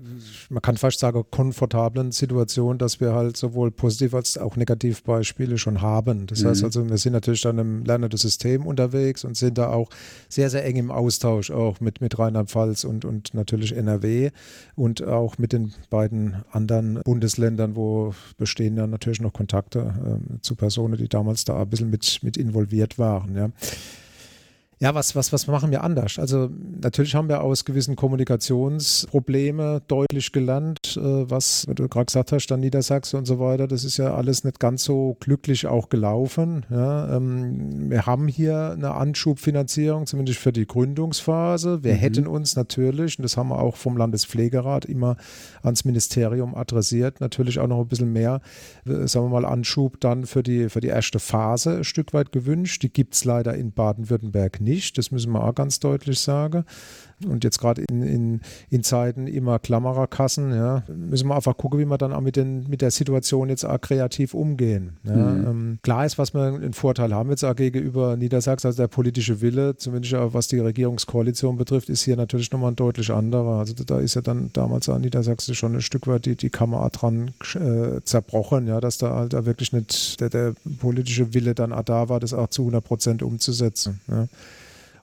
man 0.51 0.63
kann 0.63 0.77
fast 0.77 1.01
sagen, 1.01 1.25
komfortablen 1.31 2.13
Situation, 2.13 2.79
dass 2.79 3.01
wir 3.01 3.13
halt 3.13 3.37
sowohl 3.37 3.71
positiv 3.71 4.15
als 4.15 4.39
auch 4.39 4.57
negativ 4.57 5.03
Beispiele 5.03 5.59
schon 5.59 5.81
haben. 5.81 6.27
Das 6.27 6.43
mhm. 6.43 6.49
heißt 6.49 6.65
also, 6.65 6.89
wir 6.89 6.99
sind 6.99 7.13
natürlich 7.13 7.43
dann 7.43 7.59
im 7.59 7.85
lernenden 7.85 8.19
System 8.19 8.67
unterwegs 8.67 9.25
und 9.25 9.37
sind 9.37 9.59
da 9.59 9.71
auch 9.71 9.89
sehr, 10.29 10.51
sehr 10.51 10.65
eng 10.65 10.77
im 10.77 10.91
Austausch 10.91 11.51
auch 11.51 11.81
mit, 11.81 12.01
mit 12.01 12.19
Rheinland-Pfalz 12.19 12.85
und, 12.85 13.05
und 13.05 13.35
natürlich 13.35 13.77
NRW 13.77 14.31
und 14.75 15.03
auch 15.03 15.39
mit 15.39 15.53
den 15.53 15.75
beiden 15.91 16.45
anderen 16.51 17.01
Bundesländern, 17.05 17.77
wo 17.77 18.15
bestehen 18.37 18.77
ja 18.77 18.87
natürlich 18.87 19.21
noch 19.21 19.33
Kontakte 19.33 19.95
äh, 20.31 20.41
zu 20.43 20.55
Personen, 20.55 20.97
die 20.97 21.09
damals 21.09 21.45
da 21.45 21.61
ein 21.61 21.69
bisschen 21.69 21.91
mit, 21.91 22.21
mit 22.23 22.37
involviert 22.37 22.99
waren. 22.99 23.35
Ja. 23.35 23.51
Ja, 24.83 24.97
was, 24.97 25.15
was, 25.15 25.33
was 25.33 25.47
machen 25.47 25.71
wir 25.71 25.85
anders? 25.85 26.19
Also 26.19 26.51
natürlich 26.81 27.15
haben 27.15 27.29
wir 27.29 27.43
aus 27.43 27.65
gewissen 27.65 27.95
Kommunikationsproblemen 27.95 29.81
deutlich 29.87 30.33
gelernt, 30.33 30.97
äh, 30.97 31.31
was 31.31 31.65
du 31.73 31.89
gerade 31.89 32.07
gesagt 32.07 32.33
hast, 32.33 32.49
dann 32.49 32.59
Niedersachsen 32.59 33.17
und 33.17 33.27
so 33.27 33.39
weiter, 33.39 33.69
das 33.69 33.85
ist 33.85 33.99
ja 33.99 34.13
alles 34.13 34.43
nicht 34.43 34.59
ganz 34.59 34.83
so 34.83 35.17
glücklich 35.21 35.69
auch 35.69 35.89
gelaufen. 35.89 36.67
Ja, 36.69 37.17
ähm, 37.17 37.91
wir 37.93 38.07
haben 38.07 38.27
hier 38.27 38.73
eine 38.73 38.95
Anschubfinanzierung, 38.95 40.07
zumindest 40.07 40.41
für 40.41 40.53
die 40.53 40.67
Gründungsphase. 40.67 41.85
Wir 41.85 41.95
mhm. 41.95 41.99
hätten 41.99 42.27
uns 42.27 42.57
natürlich, 42.57 43.21
und 43.21 43.23
das 43.23 43.37
haben 43.37 43.51
wir 43.51 43.61
auch 43.61 43.77
vom 43.77 43.97
Landespflegerat 43.97 44.85
immer 44.85 45.17
ans 45.63 45.85
Ministerium 45.85 46.57
adressiert, 46.57 47.21
natürlich 47.21 47.61
auch 47.61 47.69
noch 47.69 47.83
ein 47.83 47.87
bisschen 47.87 48.13
mehr, 48.13 48.41
äh, 48.85 49.07
sagen 49.07 49.27
wir 49.27 49.41
mal, 49.41 49.45
Anschub 49.45 50.01
dann 50.01 50.27
für 50.27 50.43
die, 50.43 50.69
für 50.69 50.81
die 50.81 50.89
erste 50.89 51.21
Phase 51.21 51.77
ein 51.77 51.85
Stück 51.85 52.13
weit 52.15 52.33
gewünscht. 52.33 52.83
Die 52.83 52.93
gibt 52.93 53.15
es 53.15 53.25
leider 53.25 53.55
in 53.55 53.71
Baden-Württemberg 53.71 54.61
nicht 54.61 54.72
nicht, 54.73 54.99
das 54.99 55.11
müssen 55.11 55.33
wir 55.33 55.45
auch 55.45 55.55
ganz 55.55 55.81
deutlich 55.81 56.19
sagen. 56.21 56.65
Und 57.25 57.45
jetzt 57.45 57.59
gerade 57.59 57.83
in, 57.83 58.03
in, 58.03 58.41
in 58.71 58.83
Zeiten 58.83 59.27
immer 59.27 59.59
Klammererkassen, 59.59 60.53
ja, 60.55 60.83
müssen 60.89 61.29
wir 61.29 61.37
einfach 61.37 61.57
gucken, 61.57 61.79
wie 61.79 61.85
wir 61.85 61.99
dann 61.99 62.13
auch 62.13 62.21
mit, 62.21 62.37
den, 62.37 62.69
mit 62.69 62.83
der 62.83 62.91
Situation 62.91 63.49
jetzt 63.49 63.65
auch 63.65 63.81
kreativ 63.81 64.35
umgehen. 64.35 64.97
Ja. 65.05 65.15
Mhm. 65.15 65.47
Ähm, 65.47 65.79
klar 65.83 66.05
ist, 66.05 66.19
was 66.19 66.35
wir 66.35 66.43
einen 66.43 66.73
Vorteil 66.73 67.15
haben 67.15 67.31
jetzt 67.31 67.45
auch 67.45 67.55
gegenüber 67.55 68.17
Niedersachsen, 68.17 68.67
also 68.67 68.83
der 68.83 68.89
politische 68.89 69.41
Wille, 69.41 69.77
zumindest 69.77 70.15
auch 70.15 70.35
was 70.35 70.49
die 70.49 70.59
Regierungskoalition 70.59 71.57
betrifft, 71.57 71.89
ist 71.89 72.03
hier 72.03 72.17
natürlich 72.17 72.51
nochmal 72.51 72.73
ein 72.73 72.77
deutlich 72.77 73.11
anderer. 73.11 73.59
Also 73.59 73.75
da 73.75 73.99
ist 73.99 74.15
ja 74.15 74.21
dann 74.21 74.51
damals 74.53 74.89
an 74.89 75.03
Niedersachsen 75.03 75.55
schon 75.55 75.75
ein 75.75 75.83
Stück 75.83 76.07
weit 76.07 76.27
die, 76.27 76.37
die 76.37 76.51
Kammer 76.51 76.89
dran 76.91 77.31
äh, 77.55 78.01
zerbrochen, 78.05 78.67
ja, 78.67 78.81
dass 78.81 78.99
da 78.99 79.15
halt 79.15 79.33
wirklich 79.47 79.73
nicht 79.73 80.21
der, 80.21 80.29
der 80.29 80.55
politische 80.81 81.35
Wille 81.35 81.55
dann 81.55 81.73
auch 81.73 81.83
da 81.83 82.09
war, 82.09 82.21
das 82.21 82.35
auch 82.35 82.49
zu 82.49 82.63
100 82.63 82.85
Prozent 82.85 83.23
umzusetzen. 83.23 84.01
Ja. 84.09 84.27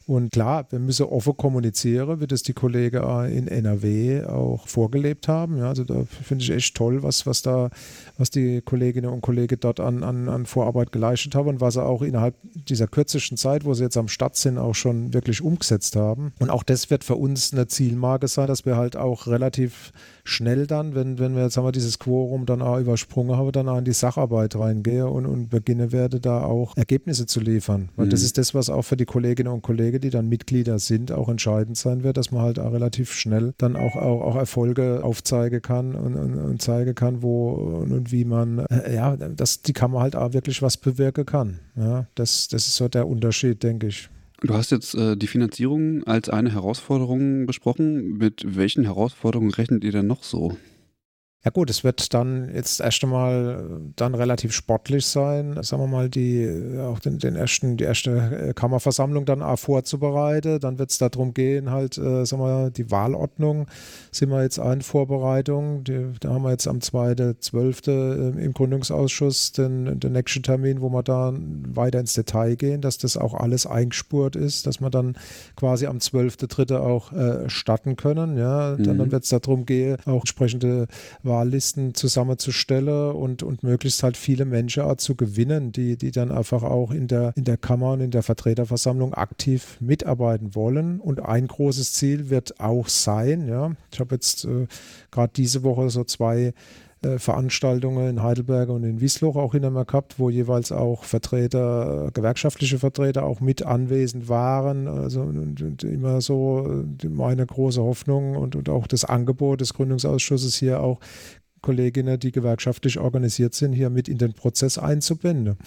Und 0.10 0.32
klar, 0.32 0.66
wir 0.72 0.80
müssen 0.80 1.06
offen 1.06 1.38
kommunizieren, 1.38 2.20
wie 2.20 2.26
das 2.26 2.42
die 2.42 2.54
Kollegen 2.54 3.04
in 3.28 3.48
NRW 3.48 4.24
auch 4.24 4.68
vorgelebt 4.68 5.28
haben. 5.28 5.60
Ja, 5.60 5.70
also 5.70 5.84
da 5.84 6.04
finde 6.24 6.44
ich 6.44 6.50
echt 6.50 6.76
toll, 6.76 7.04
was, 7.04 7.28
was 7.28 7.44
da, 7.44 7.70
was 8.18 8.32
die 8.32 8.62
Kolleginnen 8.62 9.12
und 9.12 9.22
Kollegen 9.22 9.60
dort 9.60 9.80
an, 9.80 10.02
an, 10.04 10.28
an 10.28 10.48
Vorarbeit 10.48 10.92
geleistet 10.92 11.36
haben 11.36 11.48
und 11.48 11.62
was 11.62 11.76
sie 11.76 11.84
auch 11.84 12.02
innerhalb 12.02 12.34
dieser 12.42 12.88
kürzesten 12.88 13.38
Zeit, 13.38 13.66
wo 13.66 13.76
sie 13.76 13.84
jetzt 13.84 13.98
am 13.98 14.08
Start 14.08 14.36
sind, 14.36 14.58
auch 14.58 14.74
schon 14.74 15.14
wirklich 15.14 15.44
umgesetzt 15.44 15.96
haben. 15.96 16.34
Und 16.40 16.50
auch 16.50 16.64
das 16.64 16.90
wird 16.90 17.04
für 17.04 17.16
uns 17.16 17.54
eine 17.54 17.68
Zielmarke 17.68 18.28
sein, 18.28 18.48
dass 18.48 18.66
wir 18.66 18.78
halt 18.78 18.98
auch 18.98 19.28
relativ 19.28 19.94
schnell 20.24 20.66
dann, 20.66 20.96
wenn, 20.96 21.20
wenn 21.20 21.36
wir 21.36 21.44
jetzt 21.44 21.58
haben 21.58 21.66
wir 21.66 21.72
dieses 21.72 22.00
Quorum 22.00 22.48
dann 22.48 22.64
auch 22.64 22.80
übersprungen 22.80 23.38
haben, 23.38 23.52
dann 23.52 23.70
auch 23.70 23.78
in 23.78 23.86
die 23.86 23.94
Sacharbeit 23.94 24.56
reingehe 24.56 25.08
und, 25.08 25.28
und 25.28 25.50
beginne 25.50 25.92
werde, 25.92 26.20
da 26.20 26.42
auch 26.42 26.76
Ergebnisse 26.78 27.26
zu 27.28 27.40
liefern. 27.40 27.90
Weil 27.96 28.08
mhm. 28.08 28.10
das 28.12 28.24
ist 28.24 28.40
das, 28.40 28.56
was 28.56 28.72
auch 28.72 28.84
für 28.84 28.98
die 28.98 29.06
Kolleginnen 29.06 29.54
und 29.54 29.62
Kollegen, 29.62 29.99
die 30.00 30.10
dann 30.10 30.30
Mitglieder 30.30 30.80
sind, 30.80 31.12
auch 31.12 31.30
entscheidend 31.30 31.78
sein 31.78 32.04
wird, 32.04 32.18
dass 32.18 32.32
man 32.32 32.42
halt 32.42 32.60
auch 32.60 32.72
relativ 32.72 33.14
schnell 33.14 33.54
dann 33.58 33.76
auch, 33.76 33.96
auch, 33.96 34.22
auch 34.22 34.36
Erfolge 34.36 35.04
aufzeigen 35.04 35.62
kann 35.62 35.96
und, 35.96 36.16
und, 36.16 36.36
und 36.38 36.62
zeigen 36.62 36.96
kann, 36.96 37.22
wo 37.22 37.52
und, 37.52 37.92
und 37.92 38.12
wie 38.12 38.26
man, 38.26 38.60
äh, 38.60 38.96
ja, 38.96 39.16
dass 39.18 39.62
die 39.62 39.74
Kammer 39.74 40.02
halt 40.02 40.16
auch 40.16 40.34
wirklich 40.34 40.62
was 40.62 40.78
bewirken 40.78 41.26
kann. 41.26 41.60
Ja, 41.76 42.08
das, 42.16 42.48
das 42.48 42.68
ist 42.68 42.76
so 42.76 42.88
der 42.88 43.08
Unterschied, 43.08 43.64
denke 43.64 43.88
ich. 43.88 44.10
Du 44.42 44.54
hast 44.54 44.72
jetzt 44.72 44.96
äh, 44.96 45.18
die 45.18 45.28
Finanzierung 45.28 46.04
als 46.06 46.30
eine 46.30 46.54
Herausforderung 46.54 47.46
besprochen. 47.46 48.18
Mit 48.18 48.44
welchen 48.48 48.86
Herausforderungen 48.86 49.52
rechnet 49.52 49.84
ihr 49.84 49.92
denn 49.92 50.08
noch 50.08 50.24
so? 50.24 50.58
Ja 51.46 51.52
gut, 51.52 51.70
es 51.70 51.86
wird 51.86 52.14
dann 52.14 52.54
jetzt 52.54 52.82
erst 52.82 53.02
einmal 53.02 53.62
äh, 53.62 53.92
dann 53.96 54.14
relativ 54.14 54.52
sportlich 54.52 55.06
sein, 55.06 55.58
sagen 55.64 55.82
wir 55.82 55.88
mal, 55.88 56.10
die 56.10 56.44
äh, 56.44 56.82
auch 56.82 57.00
den, 57.00 57.18
den 57.18 57.38
ersten, 57.38 57.78
die 57.78 57.86
erste 57.86 58.50
äh, 58.50 58.54
Kammerversammlung 58.54 59.24
dann 59.24 59.40
vorzubereiten. 59.56 60.60
Dann 60.60 60.80
wird 60.80 60.92
es 60.92 60.98
darum 60.98 61.34
gehen, 61.34 61.72
halt, 61.72 61.98
äh, 61.98 62.26
sagen 62.26 62.42
wir, 62.42 62.72
die 62.72 62.92
Wahlordnung 62.92 63.68
sind 64.12 64.32
wir 64.32 64.44
jetzt 64.44 64.58
in 64.58 64.82
Vorbereitung. 64.82 65.86
Die, 65.86 66.12
da 66.20 66.32
haben 66.32 66.44
wir 66.44 66.52
jetzt 66.52 66.68
am 66.68 66.80
2.12. 66.80 68.38
im 68.38 68.54
Gründungsausschuss 68.54 69.54
den, 69.54 69.98
den 69.98 70.12
nächsten 70.12 70.44
Termin, 70.44 70.82
wo 70.82 70.90
wir 70.90 71.04
da 71.04 71.34
weiter 71.34 72.02
ins 72.02 72.16
Detail 72.16 72.58
gehen, 72.58 72.82
dass 72.82 72.98
das 72.98 73.16
auch 73.16 73.34
alles 73.34 73.66
eingespurt 73.66 74.36
ist, 74.36 74.68
dass 74.68 74.82
wir 74.82 74.90
dann 74.90 75.16
quasi 75.56 75.86
am 75.86 76.00
12.3. 76.00 76.80
auch 76.80 77.14
äh, 77.14 77.50
starten 77.50 77.96
können. 77.96 78.38
Ja, 78.38 78.76
mhm. 78.78 78.84
dann, 78.84 78.98
dann 78.98 79.12
wird 79.14 79.24
es 79.24 79.30
darum 79.30 79.66
gehen, 79.66 79.96
auch 80.06 80.24
entsprechende 80.24 80.88
Wahllisten 81.30 81.94
zusammenzustellen 81.94 83.16
und, 83.16 83.42
und 83.44 83.64
möglichst 83.64 84.04
halt 84.04 84.18
viele 84.18 84.44
Menschen 84.44 84.84
auch 84.84 84.98
zu 84.98 85.16
gewinnen, 85.16 85.72
die, 85.72 85.96
die 85.96 86.12
dann 86.12 86.32
einfach 86.32 86.64
auch 86.64 86.92
in 86.92 87.08
der, 87.08 87.32
in 87.38 87.46
der 87.46 87.56
Kammer 87.56 87.94
und 87.94 88.02
in 88.02 88.12
der 88.12 88.24
Vertreterversammlung 88.24 89.14
aktiv 89.14 89.78
mitarbeiten 89.80 90.56
wollen. 90.56 91.00
Und 91.00 91.22
ein 91.22 91.48
großes 91.48 91.94
Ziel 91.94 92.30
wird 92.30 92.60
auch 92.60 92.90
sein, 92.90 93.48
ja, 93.48 93.72
ich 93.94 94.02
habe 94.02 94.16
jetzt 94.16 94.44
äh, 94.44 94.68
gerade 95.12 95.32
diese 95.34 95.64
Woche 95.64 95.90
so 95.90 96.04
zwei 96.04 96.54
Veranstaltungen 97.02 98.10
in 98.10 98.24
Heidelberg 98.24 98.70
und 98.70 98.84
in 98.84 99.00
Wiesloch 99.00 99.38
auch 99.38 99.54
hinter 99.54 99.70
mir 99.70 99.86
gehabt, 99.86 100.20
wo 100.20 100.30
jeweils 100.30 100.72
auch 100.72 101.06
Vertreter, 101.06 102.08
äh, 102.08 102.12
gewerkschaftliche 102.12 102.78
Vertreter 102.78 103.24
auch 103.24 103.40
mit 103.40 103.66
anwesend 103.66 104.28
waren. 104.28 104.88
Also 104.88 105.22
und, 105.22 105.62
und 105.62 105.84
immer 105.84 106.20
so 106.20 106.84
äh, 107.04 107.08
meine 107.08 107.46
große 107.46 107.82
Hoffnung 107.82 108.36
und, 108.36 108.56
und 108.56 108.68
auch 108.68 108.86
das 108.86 109.06
Angebot 109.06 109.62
des 109.62 109.74
Gründungsausschusses 109.74 110.56
hier 110.56 110.82
auch 110.82 111.00
Kolleginnen, 111.62 112.20
die 112.20 112.32
gewerkschaftlich 112.32 113.00
organisiert 113.00 113.54
sind, 113.54 113.74
hier 113.74 113.90
mit 113.90 114.08
in 114.08 114.18
den 114.18 114.34
Prozess 114.34 114.78
einzubinden. 114.78 115.58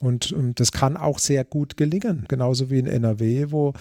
Und 0.00 0.32
ähm, 0.32 0.54
das 0.54 0.72
kann 0.72 0.96
auch 0.96 1.18
sehr 1.18 1.44
gut 1.44 1.76
gelingen, 1.76 2.24
genauso 2.28 2.70
wie 2.70 2.78
in 2.78 2.86
NRW, 2.86 3.46
wo, 3.50 3.72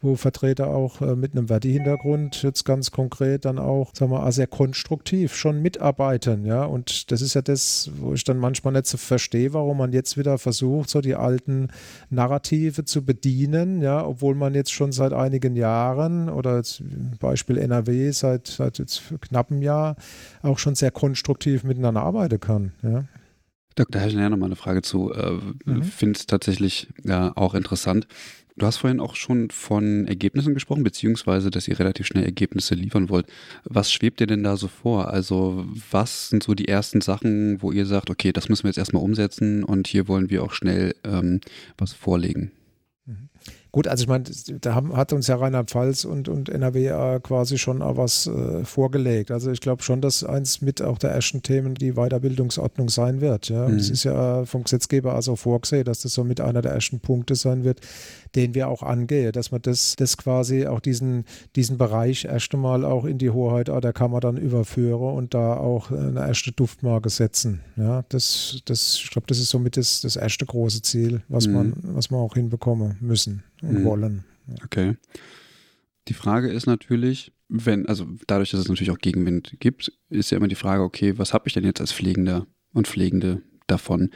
wo 0.00 0.16
Vertreter 0.16 0.68
auch 0.68 1.00
äh, 1.00 1.14
mit 1.14 1.32
einem 1.32 1.48
Verdi-Hintergrund 1.48 2.42
jetzt 2.42 2.64
ganz 2.64 2.90
konkret 2.90 3.44
dann 3.44 3.58
auch, 3.58 3.94
sagen 3.94 4.10
wir 4.12 4.20
mal, 4.20 4.32
sehr 4.32 4.46
konstruktiv 4.46 5.34
schon 5.34 5.60
mitarbeiten. 5.62 6.44
Ja? 6.44 6.64
Und 6.64 7.10
das 7.10 7.22
ist 7.22 7.34
ja 7.34 7.42
das, 7.42 7.90
wo 7.98 8.14
ich 8.14 8.24
dann 8.24 8.38
manchmal 8.38 8.72
nicht 8.72 8.86
so 8.86 8.96
verstehe, 8.96 9.52
warum 9.52 9.78
man 9.78 9.92
jetzt 9.92 10.16
wieder 10.16 10.38
versucht, 10.38 10.90
so 10.90 11.00
die 11.00 11.14
alten 11.14 11.68
Narrative 12.08 12.84
zu 12.84 13.04
bedienen, 13.04 13.82
ja, 13.82 14.04
obwohl 14.04 14.34
man 14.34 14.54
jetzt 14.54 14.72
schon 14.72 14.92
seit 14.92 15.12
einigen 15.12 15.56
Jahren 15.56 16.28
oder 16.28 16.56
jetzt 16.56 16.82
Beispiel 17.18 17.58
NRW 17.58 18.10
seit, 18.10 18.46
seit 18.46 18.78
jetzt 18.78 19.02
knapp 19.20 19.50
Jahr 19.58 19.96
auch 20.42 20.58
schon 20.58 20.74
sehr 20.74 20.90
konstruktiv 20.90 21.64
miteinander 21.64 22.02
arbeiten 22.02 22.38
kann. 22.38 22.72
Ja? 22.82 23.04
Da, 23.74 23.84
da 23.88 24.00
hätte 24.00 24.10
ich 24.10 24.18
ja 24.18 24.28
nochmal 24.28 24.48
eine 24.48 24.56
Frage 24.56 24.82
zu. 24.82 25.12
Äh, 25.12 25.38
mhm. 25.64 25.82
Finde 25.82 26.18
es 26.18 26.26
tatsächlich 26.26 26.88
ja, 27.04 27.32
auch 27.36 27.54
interessant. 27.54 28.06
Du 28.56 28.66
hast 28.66 28.76
vorhin 28.76 29.00
auch 29.00 29.14
schon 29.14 29.48
von 29.50 30.06
Ergebnissen 30.06 30.52
gesprochen, 30.52 30.84
beziehungsweise, 30.84 31.50
dass 31.50 31.66
ihr 31.66 31.78
relativ 31.78 32.06
schnell 32.06 32.24
Ergebnisse 32.24 32.74
liefern 32.74 33.08
wollt. 33.08 33.26
Was 33.64 33.90
schwebt 33.90 34.20
dir 34.20 34.26
denn 34.26 34.42
da 34.42 34.58
so 34.58 34.68
vor? 34.68 35.08
Also, 35.08 35.64
was 35.90 36.28
sind 36.28 36.42
so 36.42 36.54
die 36.54 36.68
ersten 36.68 37.00
Sachen, 37.00 37.62
wo 37.62 37.72
ihr 37.72 37.86
sagt, 37.86 38.10
okay, 38.10 38.32
das 38.32 38.50
müssen 38.50 38.64
wir 38.64 38.68
jetzt 38.68 38.76
erstmal 38.76 39.02
umsetzen 39.02 39.64
und 39.64 39.86
hier 39.86 40.08
wollen 40.08 40.28
wir 40.28 40.42
auch 40.42 40.52
schnell 40.52 40.94
ähm, 41.04 41.40
was 41.78 41.94
vorlegen? 41.94 42.52
Gut, 43.72 43.86
also 43.86 44.02
ich 44.02 44.08
meine, 44.08 44.24
da 44.60 44.74
haben, 44.74 44.96
hat 44.96 45.12
uns 45.12 45.28
ja 45.28 45.36
Rheinland-Pfalz 45.36 46.04
und, 46.04 46.28
und 46.28 46.48
NRW 46.48 47.20
quasi 47.22 47.56
schon 47.56 47.80
was 47.80 48.26
äh, 48.26 48.64
vorgelegt. 48.64 49.30
Also 49.30 49.52
ich 49.52 49.60
glaube 49.60 49.84
schon, 49.84 50.00
dass 50.00 50.24
eins 50.24 50.60
mit 50.60 50.82
auch 50.82 50.98
der 50.98 51.10
ersten 51.10 51.42
Themen 51.42 51.74
die 51.74 51.92
Weiterbildungsordnung 51.92 52.88
sein 52.88 53.20
wird. 53.20 53.48
Ja. 53.48 53.68
Mhm. 53.68 53.76
Es 53.76 53.88
ist 53.88 54.02
ja 54.02 54.44
vom 54.44 54.64
Gesetzgeber 54.64 55.14
also 55.14 55.36
vorgesehen, 55.36 55.84
dass 55.84 56.00
das 56.00 56.14
so 56.14 56.24
mit 56.24 56.40
einer 56.40 56.62
der 56.62 56.72
ersten 56.72 56.98
Punkte 56.98 57.36
sein 57.36 57.62
wird, 57.62 57.80
den 58.34 58.54
wir 58.54 58.68
auch 58.68 58.82
angehen, 58.82 59.30
dass 59.32 59.52
man 59.52 59.62
das, 59.62 59.94
das 59.96 60.16
quasi 60.16 60.66
auch 60.66 60.80
diesen, 60.80 61.24
diesen 61.54 61.78
Bereich 61.78 62.24
erst 62.24 62.52
einmal 62.52 62.84
auch 62.84 63.04
in 63.04 63.18
die 63.18 63.30
Hoheit 63.30 63.68
der 63.68 63.92
Kammer 63.92 64.18
dann 64.18 64.36
überführe 64.36 65.10
und 65.12 65.32
da 65.32 65.56
auch 65.56 65.92
eine 65.92 66.26
erste 66.26 66.50
Duftmarke 66.50 67.08
setzen. 67.08 67.60
Ja, 67.76 68.02
das, 68.08 68.62
das, 68.64 69.00
ich 69.02 69.10
glaube, 69.10 69.26
das 69.28 69.38
ist 69.38 69.50
somit 69.50 69.76
das, 69.76 70.00
das 70.00 70.16
erste 70.16 70.44
große 70.44 70.82
Ziel, 70.82 71.22
was 71.28 71.46
mhm. 71.46 71.52
man, 71.52 71.72
was 71.82 72.10
wir 72.10 72.18
auch 72.18 72.34
hinbekommen 72.34 72.96
müssen 73.00 73.44
und 73.62 73.80
mhm. 73.80 73.84
wollen. 73.84 74.24
Okay. 74.64 74.96
Die 76.08 76.14
Frage 76.14 76.48
ist 76.48 76.66
natürlich, 76.66 77.32
wenn, 77.48 77.86
also 77.86 78.06
dadurch, 78.26 78.50
dass 78.50 78.60
es 78.60 78.68
natürlich 78.68 78.90
auch 78.90 78.98
Gegenwind 78.98 79.56
gibt, 79.60 79.92
ist 80.08 80.30
ja 80.30 80.36
immer 80.36 80.48
die 80.48 80.54
Frage, 80.54 80.82
okay, 80.82 81.18
was 81.18 81.34
habe 81.34 81.48
ich 81.48 81.54
denn 81.54 81.64
jetzt 81.64 81.80
als 81.80 81.92
Pflegender 81.92 82.46
und 82.72 82.88
Pflegende 82.88 83.42
davon? 83.66 84.10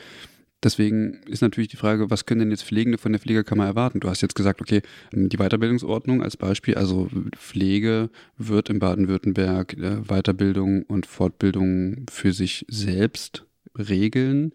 Deswegen 0.65 1.21
ist 1.27 1.43
natürlich 1.43 1.69
die 1.69 1.77
Frage, 1.77 2.11
was 2.11 2.25
können 2.25 2.41
denn 2.41 2.51
jetzt 2.51 2.65
Pflegende 2.65 2.97
von 2.97 3.13
der 3.13 3.21
Pflegekammer 3.21 3.67
erwarten? 3.67 4.01
Du 4.01 4.09
hast 4.09 4.23
jetzt 4.23 4.35
gesagt, 4.35 4.63
okay, 4.63 4.81
die 5.13 5.37
Weiterbildungsordnung 5.37 6.23
als 6.23 6.39
Beispiel, 6.39 6.77
also 6.77 7.11
Pflege 7.37 8.09
wird 8.39 8.71
in 8.71 8.79
Baden-Württemberg 8.79 9.75
äh, 9.75 10.01
Weiterbildung 10.09 10.85
und 10.85 11.05
Fortbildung 11.05 12.07
für 12.11 12.33
sich 12.33 12.65
selbst 12.69 13.45
regeln. 13.79 14.53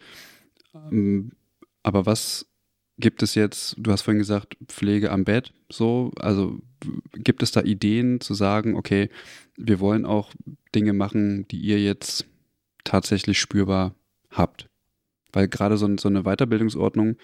Ähm, 0.73 1.33
aber 1.83 2.07
was 2.07 2.48
Gibt 2.99 3.23
es 3.23 3.35
jetzt, 3.35 3.75
du 3.77 3.91
hast 3.91 4.01
vorhin 4.01 4.19
gesagt, 4.19 4.57
Pflege 4.67 5.11
am 5.11 5.23
Bett, 5.23 5.53
so, 5.71 6.11
also 6.19 6.59
gibt 7.13 7.43
es 7.43 7.51
da 7.51 7.61
Ideen 7.61 8.19
zu 8.19 8.33
sagen, 8.33 8.75
okay, 8.75 9.09
wir 9.55 9.79
wollen 9.79 10.05
auch 10.05 10.33
Dinge 10.75 10.93
machen, 10.93 11.47
die 11.47 11.59
ihr 11.59 11.81
jetzt 11.81 12.25
tatsächlich 12.83 13.39
spürbar 13.39 13.95
habt? 14.31 14.67
Weil 15.31 15.47
gerade 15.47 15.77
so, 15.77 15.87
so 15.97 16.09
eine 16.09 16.23
Weiterbildungsordnung, 16.23 17.15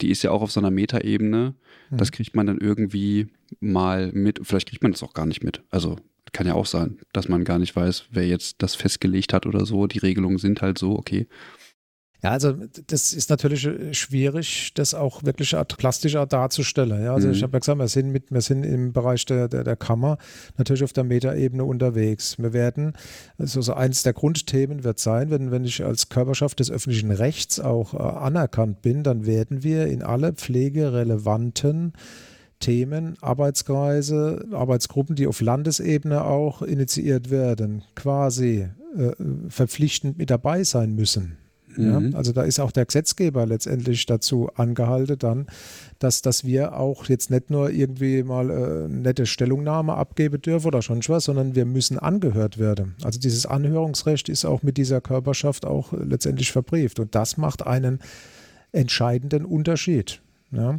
die 0.00 0.10
ist 0.10 0.22
ja 0.22 0.30
auch 0.30 0.42
auf 0.42 0.52
so 0.52 0.60
einer 0.60 0.70
Metaebene, 0.70 1.54
mhm. 1.90 1.96
das 1.96 2.12
kriegt 2.12 2.36
man 2.36 2.46
dann 2.46 2.58
irgendwie 2.58 3.28
mal 3.60 4.12
mit, 4.12 4.40
vielleicht 4.42 4.68
kriegt 4.68 4.82
man 4.82 4.92
das 4.92 5.02
auch 5.02 5.14
gar 5.14 5.26
nicht 5.26 5.42
mit. 5.42 5.62
Also 5.70 5.96
kann 6.34 6.46
ja 6.46 6.54
auch 6.54 6.66
sein, 6.66 6.98
dass 7.12 7.28
man 7.28 7.44
gar 7.44 7.58
nicht 7.58 7.74
weiß, 7.74 8.06
wer 8.10 8.26
jetzt 8.26 8.56
das 8.62 8.74
festgelegt 8.74 9.32
hat 9.32 9.46
oder 9.46 9.64
so. 9.64 9.86
Die 9.86 9.98
Regelungen 9.98 10.38
sind 10.38 10.60
halt 10.60 10.76
so, 10.78 10.98
okay. 10.98 11.26
Ja, 12.24 12.30
also 12.30 12.54
das 12.86 13.12
ist 13.12 13.28
natürlich 13.28 13.66
äh, 13.66 13.92
schwierig, 13.92 14.72
das 14.72 14.94
auch 14.94 15.24
wirklich 15.24 15.54
plastischer 15.76 16.24
darzustellen. 16.24 17.04
Ja, 17.04 17.12
also 17.12 17.28
mhm. 17.28 17.34
ich 17.34 17.42
habe 17.42 17.52
ja 17.52 17.58
gesagt, 17.58 17.78
wir 17.78 17.88
sind, 17.88 18.12
mit, 18.12 18.32
wir 18.32 18.40
sind 18.40 18.64
im 18.64 18.94
Bereich 18.94 19.26
der, 19.26 19.46
der, 19.46 19.62
der 19.62 19.76
Kammer 19.76 20.16
natürlich 20.56 20.82
auf 20.82 20.94
der 20.94 21.04
Metaebene 21.04 21.64
unterwegs. 21.64 22.38
Wir 22.38 22.54
werden, 22.54 22.94
also 23.36 23.60
so 23.60 23.74
eins 23.74 24.04
der 24.04 24.14
Grundthemen 24.14 24.84
wird 24.84 25.00
sein, 25.00 25.30
wenn, 25.30 25.50
wenn 25.50 25.64
ich 25.64 25.84
als 25.84 26.08
Körperschaft 26.08 26.60
des 26.60 26.70
öffentlichen 26.70 27.10
Rechts 27.10 27.60
auch 27.60 27.92
äh, 27.92 27.98
anerkannt 27.98 28.80
bin, 28.80 29.02
dann 29.02 29.26
werden 29.26 29.62
wir 29.62 29.88
in 29.88 30.02
alle 30.02 30.32
pflegerelevanten 30.32 31.92
Themen, 32.58 33.18
Arbeitskreise, 33.20 34.46
Arbeitsgruppen, 34.50 35.14
die 35.14 35.26
auf 35.26 35.42
Landesebene 35.42 36.24
auch 36.24 36.62
initiiert 36.62 37.30
werden, 37.30 37.82
quasi 37.94 38.70
äh, 38.96 39.12
verpflichtend 39.50 40.16
mit 40.16 40.30
dabei 40.30 40.64
sein 40.64 40.94
müssen. 40.94 41.43
Ja, 41.76 42.00
mhm. 42.00 42.14
also 42.14 42.32
da 42.32 42.42
ist 42.42 42.60
auch 42.60 42.72
der 42.72 42.86
Gesetzgeber 42.86 43.46
letztendlich 43.46 44.06
dazu 44.06 44.50
angehalten 44.54 45.18
dann, 45.18 45.46
dass, 45.98 46.22
dass 46.22 46.44
wir 46.44 46.76
auch 46.76 47.06
jetzt 47.06 47.30
nicht 47.30 47.50
nur 47.50 47.70
irgendwie 47.70 48.22
mal 48.22 48.50
äh, 48.50 48.88
nette 48.88 49.26
Stellungnahme 49.26 49.94
abgeben 49.94 50.40
dürfen 50.40 50.66
oder 50.68 50.82
schon 50.82 51.00
was, 51.08 51.24
sondern 51.24 51.54
wir 51.54 51.64
müssen 51.64 51.98
angehört 51.98 52.58
werden. 52.58 52.94
Also 53.02 53.18
dieses 53.20 53.46
Anhörungsrecht 53.46 54.28
ist 54.28 54.44
auch 54.44 54.62
mit 54.62 54.76
dieser 54.76 55.00
Körperschaft 55.00 55.66
auch 55.66 55.92
letztendlich 55.92 56.52
verbrieft 56.52 57.00
und 57.00 57.14
das 57.14 57.36
macht 57.36 57.66
einen 57.66 58.00
entscheidenden 58.72 59.44
Unterschied. 59.44 60.20
Ja. 60.50 60.78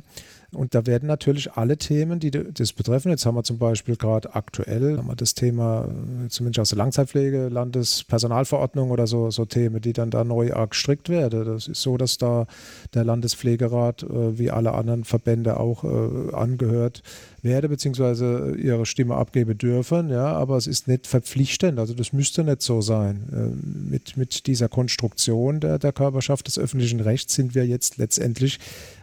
Und 0.55 0.73
da 0.73 0.85
werden 0.85 1.07
natürlich 1.07 1.53
alle 1.53 1.77
Themen, 1.77 2.19
die 2.19 2.31
das 2.31 2.73
betreffen, 2.73 3.11
jetzt 3.11 3.25
haben 3.25 3.35
wir 3.35 3.43
zum 3.43 3.57
Beispiel 3.57 3.95
gerade 3.95 4.35
aktuell 4.35 4.97
haben 4.97 5.07
wir 5.07 5.15
das 5.15 5.35
Thema, 5.35 5.85
äh, 5.85 6.29
zumindest 6.29 6.59
aus 6.59 6.69
der 6.69 6.77
Langzeitpflege, 6.77 7.49
Landespersonalverordnung 7.49 8.91
oder 8.91 9.07
so, 9.07 9.29
so 9.31 9.45
Themen, 9.45 9.81
die 9.81 9.93
dann 9.93 10.09
da 10.09 10.23
neu 10.23 10.51
gestrickt 10.69 11.09
werden. 11.09 11.45
Das 11.45 11.67
ist 11.67 11.81
so, 11.81 11.97
dass 11.97 12.17
da 12.17 12.47
der 12.93 13.03
Landespflegerat 13.03 14.03
äh, 14.03 14.37
wie 14.37 14.51
alle 14.51 14.73
anderen 14.73 15.03
Verbände 15.03 15.59
auch 15.59 15.83
äh, 15.83 16.33
angehört 16.33 17.03
werde, 17.45 17.69
beziehungsweise 17.69 18.55
ihre 18.57 18.85
Stimme 18.85 19.15
abgeben 19.15 19.57
dürfen, 19.57 20.09
ja, 20.09 20.33
aber 20.33 20.57
es 20.57 20.67
ist 20.67 20.87
nicht 20.87 21.07
verpflichtend, 21.07 21.79
also 21.79 21.93
das 21.93 22.11
müsste 22.11 22.43
nicht 22.43 22.61
so 22.61 22.81
sein. 22.81 23.29
Äh, 23.31 23.91
mit, 23.91 24.17
mit 24.17 24.47
dieser 24.47 24.67
Konstruktion 24.67 25.59
der, 25.59 25.79
der 25.79 25.93
Körperschaft 25.93 26.47
des 26.47 26.59
öffentlichen 26.59 26.99
Rechts 26.99 27.35
sind 27.35 27.55
wir 27.55 27.65
jetzt 27.65 27.97
letztendlich 27.97 28.59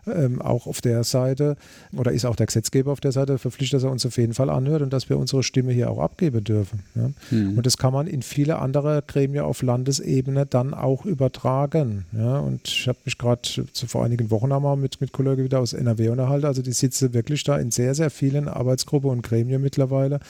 ähm, 0.06 0.42
auch 0.42 0.66
auf 0.66 0.80
der 0.80 1.04
Seite 1.04 1.56
oder 1.96 2.12
ist 2.12 2.24
auch 2.24 2.36
der 2.36 2.46
Gesetzgeber 2.46 2.92
auf 2.92 3.00
der 3.00 3.12
Seite 3.12 3.38
verpflichtet, 3.38 3.78
dass 3.78 3.84
er 3.84 3.90
uns 3.90 4.04
auf 4.04 4.16
jeden 4.16 4.34
Fall 4.34 4.50
anhört 4.50 4.82
und 4.82 4.92
dass 4.92 5.08
wir 5.08 5.18
unsere 5.18 5.42
Stimme 5.42 5.72
hier 5.72 5.90
auch 5.90 5.98
abgeben 5.98 6.42
dürfen. 6.42 6.80
Ja. 6.94 7.10
Mhm. 7.30 7.56
Und 7.56 7.66
das 7.66 7.76
kann 7.76 7.92
man 7.92 8.06
in 8.06 8.22
viele 8.22 8.58
andere 8.58 9.02
Gremien 9.06 9.44
auf 9.44 9.62
Landesebene 9.62 10.46
dann 10.46 10.74
auch 10.74 11.04
übertragen. 11.04 12.04
Ja. 12.12 12.38
Und 12.38 12.68
ich 12.68 12.88
habe 12.88 12.98
mich 13.04 13.18
gerade 13.18 13.42
vor 13.72 14.04
einigen 14.04 14.30
Wochen 14.30 14.52
einmal 14.52 14.76
mit, 14.76 15.00
mit 15.00 15.12
Kollegen 15.12 15.44
wieder 15.44 15.60
aus 15.60 15.72
NRW 15.72 16.08
unterhalten, 16.08 16.46
also 16.46 16.62
die 16.62 16.72
sitzen 16.72 17.14
wirklich 17.14 17.44
da 17.44 17.56
in 17.56 17.70
sehr, 17.70 17.94
sehr 17.94 18.10
vielen 18.10 18.48
Arbeitsgruppen 18.48 19.10
und 19.10 19.22
Gremien 19.22 19.62
mittlerweile 19.62 20.20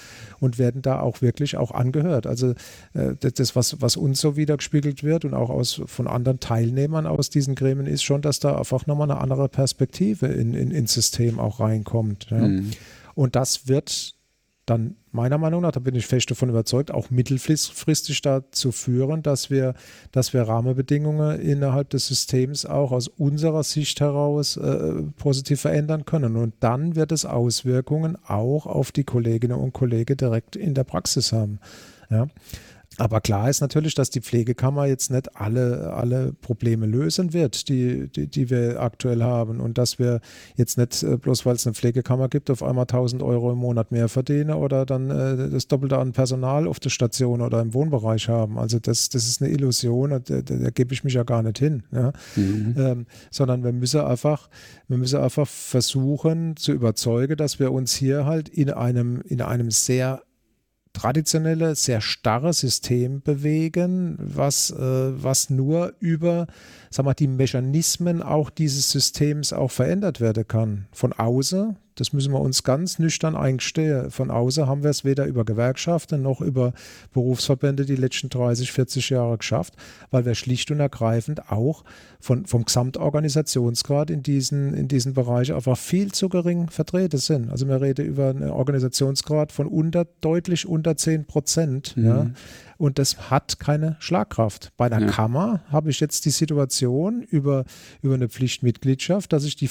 und 0.41 0.59
werden 0.59 0.83
da 0.83 1.01
auch 1.01 1.23
wirklich 1.23 1.57
auch 1.57 1.70
angehört. 1.70 2.27
Also 2.27 2.55
äh, 2.95 3.14
das, 3.18 3.57
was, 3.57 3.81
was 3.81 3.97
uns 3.97 4.20
so 4.20 4.37
wiedergespiegelt 4.37 5.03
wird 5.03 5.25
und 5.25 5.35
auch 5.35 5.51
aus, 5.51 5.81
von 5.87 6.07
anderen 6.07 6.41
Teilnehmern 6.41 7.07
aus 7.07 7.31
diesen 7.31 7.55
Gremien 7.55 7.87
ist 7.87 8.03
schon, 8.03 8.23
dass 8.23 8.41
da 8.41 8.57
einfach 8.59 8.87
nochmal 8.87 9.11
eine 9.11 9.20
andere 9.20 9.49
Perspektive 9.62 10.26
in, 10.26 10.54
in, 10.54 10.72
ins 10.72 10.92
System 10.92 11.38
auch 11.38 11.60
reinkommt. 11.60 12.26
Ja. 12.30 12.38
Mhm. 12.38 12.72
Und 13.14 13.36
das 13.36 13.68
wird 13.68 14.16
dann 14.66 14.96
meiner 15.12 15.38
Meinung 15.38 15.62
nach, 15.62 15.70
da 15.70 15.78
bin 15.78 15.94
ich 15.94 16.06
fest 16.06 16.32
davon 16.32 16.48
überzeugt, 16.48 16.90
auch 16.90 17.10
mittelfristig 17.10 18.22
dazu 18.22 18.72
führen, 18.72 19.22
dass 19.22 19.50
wir, 19.50 19.74
dass 20.10 20.32
wir 20.32 20.42
Rahmenbedingungen 20.42 21.38
innerhalb 21.40 21.90
des 21.90 22.08
Systems 22.08 22.66
auch 22.66 22.90
aus 22.90 23.06
unserer 23.06 23.62
Sicht 23.62 24.00
heraus 24.00 24.56
äh, 24.56 25.02
positiv 25.16 25.60
verändern 25.60 26.06
können. 26.06 26.36
Und 26.36 26.54
dann 26.58 26.96
wird 26.96 27.12
es 27.12 27.24
Auswirkungen 27.24 28.16
auch 28.26 28.66
auf 28.66 28.90
die 28.90 29.04
Kolleginnen 29.04 29.58
und 29.58 29.72
Kollegen 29.72 30.16
direkt 30.16 30.56
in 30.56 30.74
der 30.74 30.84
Praxis 30.84 31.32
haben. 31.32 31.60
Ja. 32.10 32.26
Aber 32.99 33.20
klar 33.20 33.49
ist 33.49 33.61
natürlich, 33.61 33.95
dass 33.95 34.11
die 34.11 34.20
Pflegekammer 34.20 34.86
jetzt 34.86 35.11
nicht 35.11 35.36
alle, 35.36 35.93
alle 35.95 36.32
Probleme 36.40 36.86
lösen 36.86 37.32
wird, 37.32 37.68
die, 37.68 38.09
die, 38.09 38.26
die 38.26 38.51
wir 38.51 38.80
aktuell 38.80 39.22
haben. 39.22 39.61
Und 39.61 39.78
dass 39.78 39.99
wir 39.99 40.20
jetzt 40.57 40.76
nicht, 40.78 41.03
äh, 41.03 41.16
bloß 41.16 41.47
weil 41.47 41.55
es 41.55 41.66
eine 41.66 41.74
Pflegekammer 41.74 42.28
gibt, 42.28 42.51
auf 42.51 42.62
einmal 42.62 42.82
1000 42.82 43.22
Euro 43.22 43.53
im 43.53 43.59
Monat 43.59 43.93
mehr 43.93 44.09
verdienen 44.09 44.51
oder 44.51 44.84
dann 44.84 45.11
äh, 45.11 45.51
das 45.51 45.68
Doppelte 45.68 45.99
an 45.99 46.12
Personal 46.12 46.66
auf 46.68 46.80
der 46.80 46.90
Station 46.90 47.40
oder 47.40 47.61
im 47.61 47.72
Wohnbereich 47.74 48.28
haben. 48.28 48.59
Also 48.59 48.78
das, 48.78 49.09
das 49.09 49.26
ist 49.26 49.43
eine 49.43 49.51
Illusion, 49.51 50.11
da, 50.11 50.18
da, 50.18 50.40
da 50.43 50.70
gebe 50.70 50.93
ich 50.93 51.05
mich 51.05 51.14
ja 51.14 51.22
gar 51.22 51.43
nicht 51.43 51.59
hin. 51.59 51.84
Ja? 51.93 52.12
Mhm. 52.36 52.74
Ähm, 52.76 53.07
sondern 53.30 53.64
wir 53.64 53.72
müssen 53.72 54.01
einfach, 54.01 54.49
wir 54.88 54.99
müssen 54.99 55.20
einfach 55.20 55.47
versuchen 55.47 56.57
zu 56.57 56.72
überzeugen, 56.72 57.36
dass 57.36 57.59
wir 57.59 57.72
uns 57.72 57.95
hier 57.95 58.26
halt 58.26 58.49
in 58.49 58.70
einem, 58.70 59.22
in 59.22 59.40
einem 59.40 59.70
sehr 59.70 60.22
traditionelle, 60.93 61.74
sehr 61.74 62.01
starre 62.01 62.53
System 62.53 63.22
bewegen, 63.22 64.16
was, 64.18 64.70
äh, 64.70 64.76
was 65.22 65.51
nur 65.51 65.95
über 66.01 66.47
sag 66.93 67.05
mal, 67.07 67.14
die 67.14 67.28
Mechanismen 67.28 68.22
auch 68.22 68.51
dieses 68.51 68.90
Systems 68.90 69.53
auch 69.53 69.70
verändert 69.70 70.20
werden 70.20 70.47
kann. 70.47 70.86
Von 70.93 71.12
außen, 71.12 71.76
das 71.95 72.12
müssen 72.12 72.32
wir 72.32 72.40
uns 72.40 72.62
ganz 72.62 72.99
nüchtern 72.99 73.36
eingestehen. 73.36 74.11
Von 74.11 74.30
außen 74.30 74.66
haben 74.66 74.82
wir 74.82 74.90
es 74.90 75.05
weder 75.05 75.26
über 75.26 75.45
Gewerkschaften 75.45 76.22
noch 76.22 76.40
über 76.40 76.72
Berufsverbände 77.12 77.84
die 77.84 77.97
letzten 77.97 78.28
30, 78.28 78.72
40 78.72 79.11
Jahre 79.11 79.38
geschafft, 79.38 79.74
weil 80.11 80.24
wir 80.24 80.34
schlicht 80.34 80.70
und 80.70 80.80
ergreifend 80.80 81.51
auch 81.51 81.84
von, 82.20 82.47
vom 82.47 82.64
Gesamtorganisationsgrad 82.64 84.11
in 84.11 84.22
diesen, 84.22 84.74
in 84.74 84.88
diesen 84.88 85.12
Bereichen 85.12 85.55
einfach 85.55 85.76
viel 85.76 86.12
zu 86.12 86.28
gering 86.28 86.68
vertreten 86.70 87.18
sind. 87.18 87.51
Also 87.51 87.68
wir 87.68 87.80
reden 87.80 88.07
über 88.07 88.30
einen 88.30 88.51
Organisationsgrad 88.51 89.53
von 89.53 89.66
unter, 89.66 90.07
deutlich 90.20 90.66
unter 90.66 90.97
10 90.97 91.26
Prozent. 91.26 91.97
Mhm. 91.97 92.07
Ja. 92.07 92.26
Und 92.78 92.99
das 92.99 93.30
hat 93.30 93.61
keine 93.61 93.95
Schlagkraft. 94.01 94.72
Bei 94.76 94.86
einer 94.86 95.01
ja. 95.01 95.07
Kammer 95.07 95.62
habe 95.70 95.90
ich 95.90 96.01
jetzt 96.01 96.24
die 96.24 96.30
Situation 96.30 97.22
über, 97.22 97.64
über 98.03 98.14
eine 98.14 98.28
Pflichtmitgliedschaft, 98.28 99.32
dass 99.32 99.45
ich 99.45 99.55
die 99.55 99.68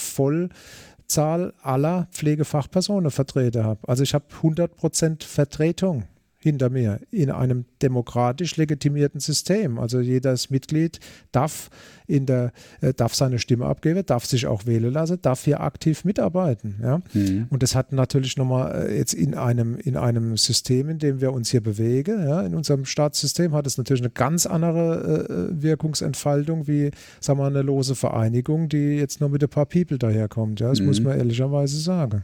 Vollzahl 1.12 1.54
aller 1.62 2.08
Pflegefachpersonen 2.12 3.12
vertrete 3.12 3.66
habe. 3.66 3.80
Also 3.86 4.04
ich 4.04 4.14
habe 4.14 4.26
100 4.38 4.74
Prozent 4.76 5.24
Vertretung 5.26 6.06
hinter 6.42 6.70
mir 6.70 7.00
in 7.12 7.30
einem 7.30 7.66
demokratisch 7.82 8.58
legitimierten 8.58 9.20
System. 9.20 9.78
Also 9.78 10.00
jedes 10.00 10.50
Mitglied 10.50 11.00
darf 11.32 11.70
in 12.08 12.26
der 12.26 12.52
äh, 12.82 12.94
darf 12.94 13.16
seine 13.16 13.40
Stimme 13.40 13.66
abgeben, 13.66 14.06
darf 14.06 14.26
sich 14.26 14.48
auch 14.48 14.66
wählen 14.66 14.92
lassen, 14.92 15.20
darf 15.22 15.46
hier 15.46 15.62
aktiv 15.62 16.04
mitarbeiten. 16.04 16.80
Ja? 16.82 17.02
Mhm. 17.14 17.48
Und 17.50 17.64
das 17.64 17.76
hat 17.76 17.94
natürlich 17.94 18.38
nochmal 18.38 18.90
äh, 18.90 18.98
jetzt 18.98 19.14
in 19.14 19.36
einem 19.36 19.78
in 19.78 19.98
einem 19.98 20.36
System, 20.36 20.90
in 20.90 21.00
dem 21.00 21.22
wir 21.22 21.32
uns 21.32 21.52
hier 21.52 21.62
bewegen, 21.62 22.28
ja, 22.28 22.42
in 22.42 22.56
unserem 22.56 22.86
Staatssystem 22.86 23.54
hat 23.54 23.68
es 23.68 23.78
natürlich 23.78 24.02
eine 24.02 24.12
ganz 24.12 24.46
andere 24.46 25.52
äh, 25.52 25.62
Wirkungsentfaltung 25.62 26.68
wie 26.68 26.92
sagen 27.20 27.40
wir 27.40 27.46
eine 27.46 27.62
lose 27.62 27.96
Vereinigung, 27.96 28.70
die 28.70 28.98
jetzt 28.98 29.22
nur 29.22 29.30
mit 29.30 29.44
ein 29.44 29.50
paar 29.50 29.66
People 29.66 29.98
daherkommt. 29.98 30.60
Ja, 30.60 30.70
das 30.70 30.80
mhm. 30.80 30.88
muss 30.88 31.02
man 31.02 31.18
ehrlicherweise 31.18 31.80
sagen. 31.80 32.24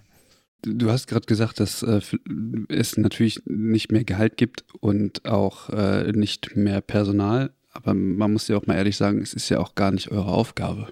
Du 0.61 0.89
hast 0.89 1.07
gerade 1.07 1.25
gesagt, 1.25 1.59
dass 1.59 1.83
äh, 1.83 2.01
es 2.69 2.97
natürlich 2.97 3.41
nicht 3.45 3.91
mehr 3.91 4.03
Gehalt 4.03 4.37
gibt 4.37 4.65
und 4.79 5.25
auch 5.25 5.69
äh, 5.69 6.11
nicht 6.11 6.55
mehr 6.55 6.81
Personal. 6.81 7.51
Aber 7.71 7.93
man 7.93 8.33
muss 8.33 8.47
ja 8.47 8.57
auch 8.57 8.65
mal 8.65 8.75
ehrlich 8.75 8.97
sagen, 8.97 9.21
es 9.21 9.33
ist 9.33 9.49
ja 9.49 9.59
auch 9.59 9.75
gar 9.75 9.91
nicht 9.91 10.09
eure 10.09 10.31
Aufgabe. 10.31 10.87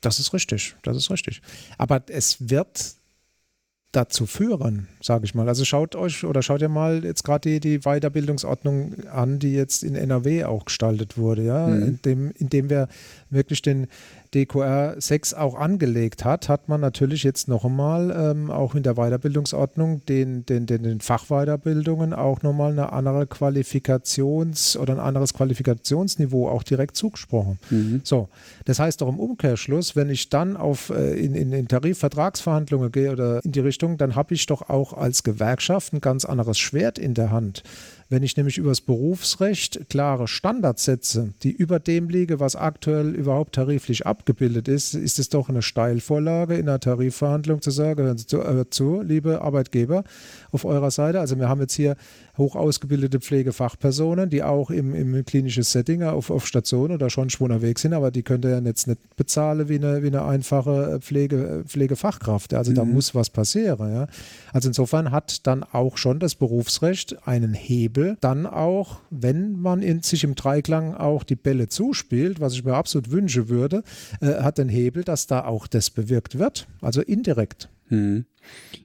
Das 0.00 0.20
ist 0.20 0.32
richtig, 0.32 0.76
das 0.82 0.96
ist 0.96 1.10
richtig. 1.10 1.42
Aber 1.78 2.04
es 2.08 2.48
wird 2.48 2.96
dazu 3.96 4.26
führen, 4.26 4.88
sage 5.00 5.24
ich 5.24 5.34
mal. 5.34 5.48
Also 5.48 5.64
schaut 5.64 5.96
euch 5.96 6.24
oder 6.24 6.42
schaut 6.42 6.60
ihr 6.60 6.68
mal 6.68 7.02
jetzt 7.04 7.24
gerade 7.24 7.48
die, 7.48 7.60
die 7.60 7.78
Weiterbildungsordnung 7.80 9.06
an, 9.06 9.38
die 9.38 9.54
jetzt 9.54 9.82
in 9.82 9.94
NRW 9.94 10.44
auch 10.44 10.66
gestaltet 10.66 11.16
wurde, 11.16 11.42
ja, 11.42 11.66
mhm. 11.66 11.82
indem, 11.82 12.30
indem 12.32 12.68
wir 12.68 12.88
wirklich 13.30 13.62
den, 13.62 13.86
DQR 14.36 14.96
6 14.98 15.34
auch 15.34 15.54
angelegt 15.54 16.24
hat, 16.24 16.48
hat 16.48 16.68
man 16.68 16.80
natürlich 16.80 17.22
jetzt 17.22 17.48
noch 17.48 17.64
einmal 17.64 18.14
ähm, 18.14 18.50
auch 18.50 18.74
in 18.74 18.82
der 18.82 18.94
Weiterbildungsordnung 18.94 20.04
den, 20.04 20.44
den, 20.44 20.66
den, 20.66 20.82
den 20.82 21.00
Fachweiterbildungen 21.00 22.12
auch 22.12 22.42
nochmal 22.42 22.72
eine 22.72 22.92
andere 22.92 23.22
Qualifikations- 23.22 24.76
oder 24.76 24.94
ein 24.94 25.00
anderes 25.00 25.32
Qualifikationsniveau 25.32 26.48
auch 26.48 26.62
direkt 26.62 26.96
zugesprochen. 26.96 27.58
Mhm. 27.70 28.02
So, 28.04 28.28
das 28.66 28.78
heißt 28.78 29.00
doch 29.00 29.08
im 29.08 29.18
Umkehrschluss, 29.18 29.96
wenn 29.96 30.10
ich 30.10 30.28
dann 30.28 30.56
auf 30.56 30.90
äh, 30.90 31.14
in, 31.18 31.34
in, 31.34 31.52
in 31.52 31.66
Tarifvertragsverhandlungen 31.68 32.92
gehe 32.92 33.12
oder 33.12 33.42
in 33.44 33.52
die 33.52 33.60
Richtung, 33.60 33.96
dann 33.96 34.16
habe 34.16 34.34
ich 34.34 34.44
doch 34.46 34.68
auch 34.68 34.92
als 34.92 35.22
Gewerkschaft 35.22 35.94
ein 35.94 36.00
ganz 36.02 36.26
anderes 36.26 36.58
Schwert 36.58 36.98
in 36.98 37.14
der 37.14 37.30
Hand. 37.30 37.62
Wenn 38.08 38.22
ich 38.22 38.36
nämlich 38.36 38.56
übers 38.56 38.80
Berufsrecht 38.82 39.88
klare 39.88 40.28
Standards 40.28 40.84
setze, 40.84 41.34
die 41.42 41.50
über 41.50 41.80
dem 41.80 42.08
liege, 42.08 42.38
was 42.38 42.54
aktuell 42.54 43.14
überhaupt 43.16 43.56
tariflich 43.56 44.06
abgebildet 44.06 44.68
ist, 44.68 44.94
ist 44.94 45.18
es 45.18 45.28
doch 45.28 45.48
eine 45.48 45.60
Steilvorlage 45.60 46.54
in 46.54 46.68
einer 46.68 46.78
Tarifverhandlung 46.78 47.62
zu 47.62 47.72
sagen, 47.72 48.04
hören 48.04 48.18
Sie 48.18 48.26
zu, 48.26 48.42
äh, 48.42 48.70
zu 48.70 49.02
liebe 49.02 49.40
Arbeitgeber 49.42 50.04
auf 50.52 50.64
eurer 50.64 50.92
Seite. 50.92 51.18
Also 51.18 51.36
wir 51.36 51.48
haben 51.48 51.60
jetzt 51.60 51.74
hier 51.74 51.96
hoch 52.38 52.56
ausgebildete 52.56 53.20
Pflegefachpersonen, 53.20 54.30
die 54.30 54.42
auch 54.42 54.70
im, 54.70 54.94
im 54.94 55.24
klinischen 55.24 55.62
Setting 55.62 56.02
auf, 56.02 56.30
auf 56.30 56.46
Station 56.46 56.90
oder 56.90 57.10
schon 57.10 57.30
schon 57.30 57.50
unterwegs 57.50 57.82
sind, 57.82 57.92
aber 57.92 58.10
die 58.10 58.22
könnt 58.22 58.44
ihr 58.44 58.52
ja 58.52 58.60
jetzt 58.60 58.86
nicht 58.86 59.16
bezahlen 59.16 59.68
wie 59.68 59.76
eine, 59.76 60.02
wie 60.02 60.08
eine 60.08 60.24
einfache 60.24 60.98
Pflege, 61.00 61.64
Pflegefachkraft. 61.66 62.54
Also 62.54 62.70
mhm. 62.70 62.76
da 62.76 62.84
muss 62.84 63.14
was 63.14 63.30
passieren. 63.30 63.92
Ja. 63.92 64.06
Also 64.52 64.68
insofern 64.68 65.10
hat 65.10 65.46
dann 65.46 65.62
auch 65.62 65.96
schon 65.96 66.18
das 66.18 66.34
Berufsrecht 66.34 67.26
einen 67.26 67.54
Hebel, 67.54 68.16
dann 68.20 68.46
auch, 68.46 69.00
wenn 69.10 69.60
man 69.60 69.82
in, 69.82 70.02
sich 70.02 70.24
im 70.24 70.34
Dreiklang 70.34 70.94
auch 70.94 71.24
die 71.24 71.36
Bälle 71.36 71.68
zuspielt, 71.68 72.40
was 72.40 72.54
ich 72.54 72.64
mir 72.64 72.74
absolut 72.74 73.10
wünschen 73.10 73.48
würde, 73.48 73.82
äh, 74.20 74.42
hat 74.42 74.58
den 74.58 74.68
Hebel, 74.68 75.04
dass 75.04 75.26
da 75.26 75.44
auch 75.44 75.66
das 75.66 75.90
bewirkt 75.90 76.38
wird, 76.38 76.66
also 76.80 77.00
indirekt. 77.00 77.68
Mhm. 77.88 78.24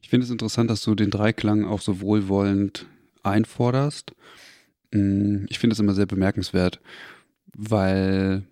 Ich 0.01 0.09
finde 0.09 0.25
es 0.25 0.31
interessant, 0.31 0.69
dass 0.69 0.81
du 0.81 0.95
den 0.95 1.09
Dreiklang 1.09 1.65
auch 1.65 1.81
so 1.81 2.01
wohlwollend 2.01 2.85
einforderst. 3.23 4.13
Mm, 4.91 5.45
ich 5.49 5.59
finde 5.59 5.73
das 5.73 5.79
immer 5.79 5.93
sehr 5.93 6.05
bemerkenswert, 6.05 6.79
weil 7.53 8.43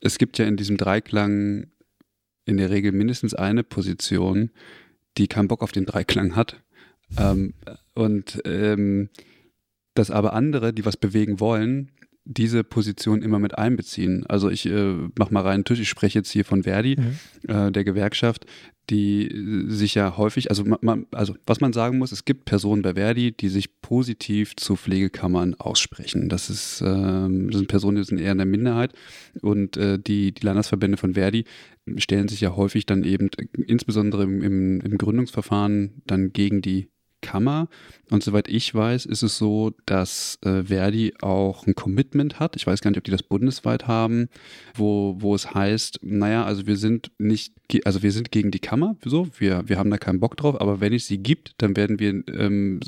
es 0.00 0.18
gibt 0.18 0.38
ja 0.38 0.46
in 0.46 0.56
diesem 0.56 0.76
Dreiklang 0.76 1.68
in 2.44 2.56
der 2.56 2.70
Regel 2.70 2.92
mindestens 2.92 3.34
eine 3.34 3.62
Position, 3.62 4.50
die 5.18 5.28
keinen 5.28 5.48
Bock 5.48 5.62
auf 5.62 5.72
den 5.72 5.86
Dreiklang 5.86 6.34
hat. 6.36 6.62
Ähm, 7.16 7.54
und 7.94 8.40
ähm, 8.44 9.10
dass 9.94 10.10
aber 10.10 10.32
andere, 10.32 10.72
die 10.72 10.84
was 10.84 10.96
bewegen 10.96 11.40
wollen, 11.40 11.90
diese 12.28 12.62
Position 12.62 13.22
immer 13.22 13.38
mit 13.38 13.56
einbeziehen. 13.56 14.26
Also 14.26 14.50
ich 14.50 14.66
äh, 14.66 14.94
mach 15.18 15.30
mal 15.30 15.42
rein 15.42 15.64
Tisch, 15.64 15.80
ich 15.80 15.88
spreche 15.88 16.18
jetzt 16.18 16.30
hier 16.30 16.44
von 16.44 16.64
Verdi, 16.64 16.96
mhm. 16.98 17.50
äh, 17.50 17.72
der 17.72 17.84
Gewerkschaft, 17.84 18.44
die 18.90 19.64
sich 19.66 19.94
ja 19.94 20.16
häufig, 20.16 20.50
also 20.50 20.64
man, 20.64 21.06
also 21.12 21.34
was 21.46 21.60
man 21.60 21.72
sagen 21.72 21.98
muss, 21.98 22.12
es 22.12 22.26
gibt 22.26 22.44
Personen 22.44 22.82
bei 22.82 22.94
Verdi, 22.94 23.32
die 23.32 23.48
sich 23.48 23.80
positiv 23.80 24.56
zu 24.56 24.76
Pflegekammern 24.76 25.54
aussprechen. 25.54 26.28
Das 26.28 26.50
ist, 26.50 26.82
ähm, 26.84 27.50
das 27.50 27.58
sind 27.58 27.68
Personen, 27.68 27.96
die 27.96 28.04
sind 28.04 28.20
eher 28.20 28.32
in 28.32 28.38
der 28.38 28.46
Minderheit 28.46 28.92
und 29.40 29.78
äh, 29.78 29.98
die, 29.98 30.32
die 30.32 30.44
Landesverbände 30.44 30.98
von 30.98 31.14
Verdi 31.14 31.44
stellen 31.96 32.28
sich 32.28 32.42
ja 32.42 32.56
häufig 32.56 32.84
dann 32.84 33.04
eben, 33.04 33.30
insbesondere 33.66 34.24
im, 34.24 34.42
im, 34.42 34.80
im 34.82 34.98
Gründungsverfahren, 34.98 36.02
dann 36.06 36.34
gegen 36.34 36.60
die 36.60 36.88
Kammer. 37.20 37.68
Und 38.10 38.22
soweit 38.22 38.48
ich 38.48 38.74
weiß, 38.74 39.06
ist 39.06 39.22
es 39.22 39.38
so, 39.38 39.72
dass 39.86 40.38
äh, 40.42 40.64
Verdi 40.64 41.14
auch 41.20 41.66
ein 41.66 41.74
Commitment 41.74 42.40
hat. 42.40 42.56
Ich 42.56 42.66
weiß 42.66 42.80
gar 42.80 42.90
nicht, 42.90 42.98
ob 42.98 43.04
die 43.04 43.10
das 43.10 43.22
bundesweit 43.22 43.86
haben, 43.86 44.28
wo, 44.74 45.16
wo 45.18 45.34
es 45.34 45.54
heißt, 45.54 46.00
naja, 46.02 46.44
also 46.44 46.66
wir 46.66 46.76
sind 46.76 47.10
nicht, 47.18 47.54
also 47.84 48.02
wir 48.02 48.12
sind 48.12 48.30
gegen 48.30 48.50
die 48.50 48.60
Kammer, 48.60 48.96
so, 49.04 49.28
wir, 49.38 49.68
wir 49.68 49.78
haben 49.78 49.90
da 49.90 49.98
keinen 49.98 50.20
Bock 50.20 50.36
drauf, 50.36 50.60
aber 50.60 50.80
wenn 50.80 50.92
es 50.92 51.06
sie 51.06 51.18
gibt, 51.18 51.54
dann 51.58 51.76
werden 51.76 51.98
wir 51.98 52.22
ähm, 52.28 52.80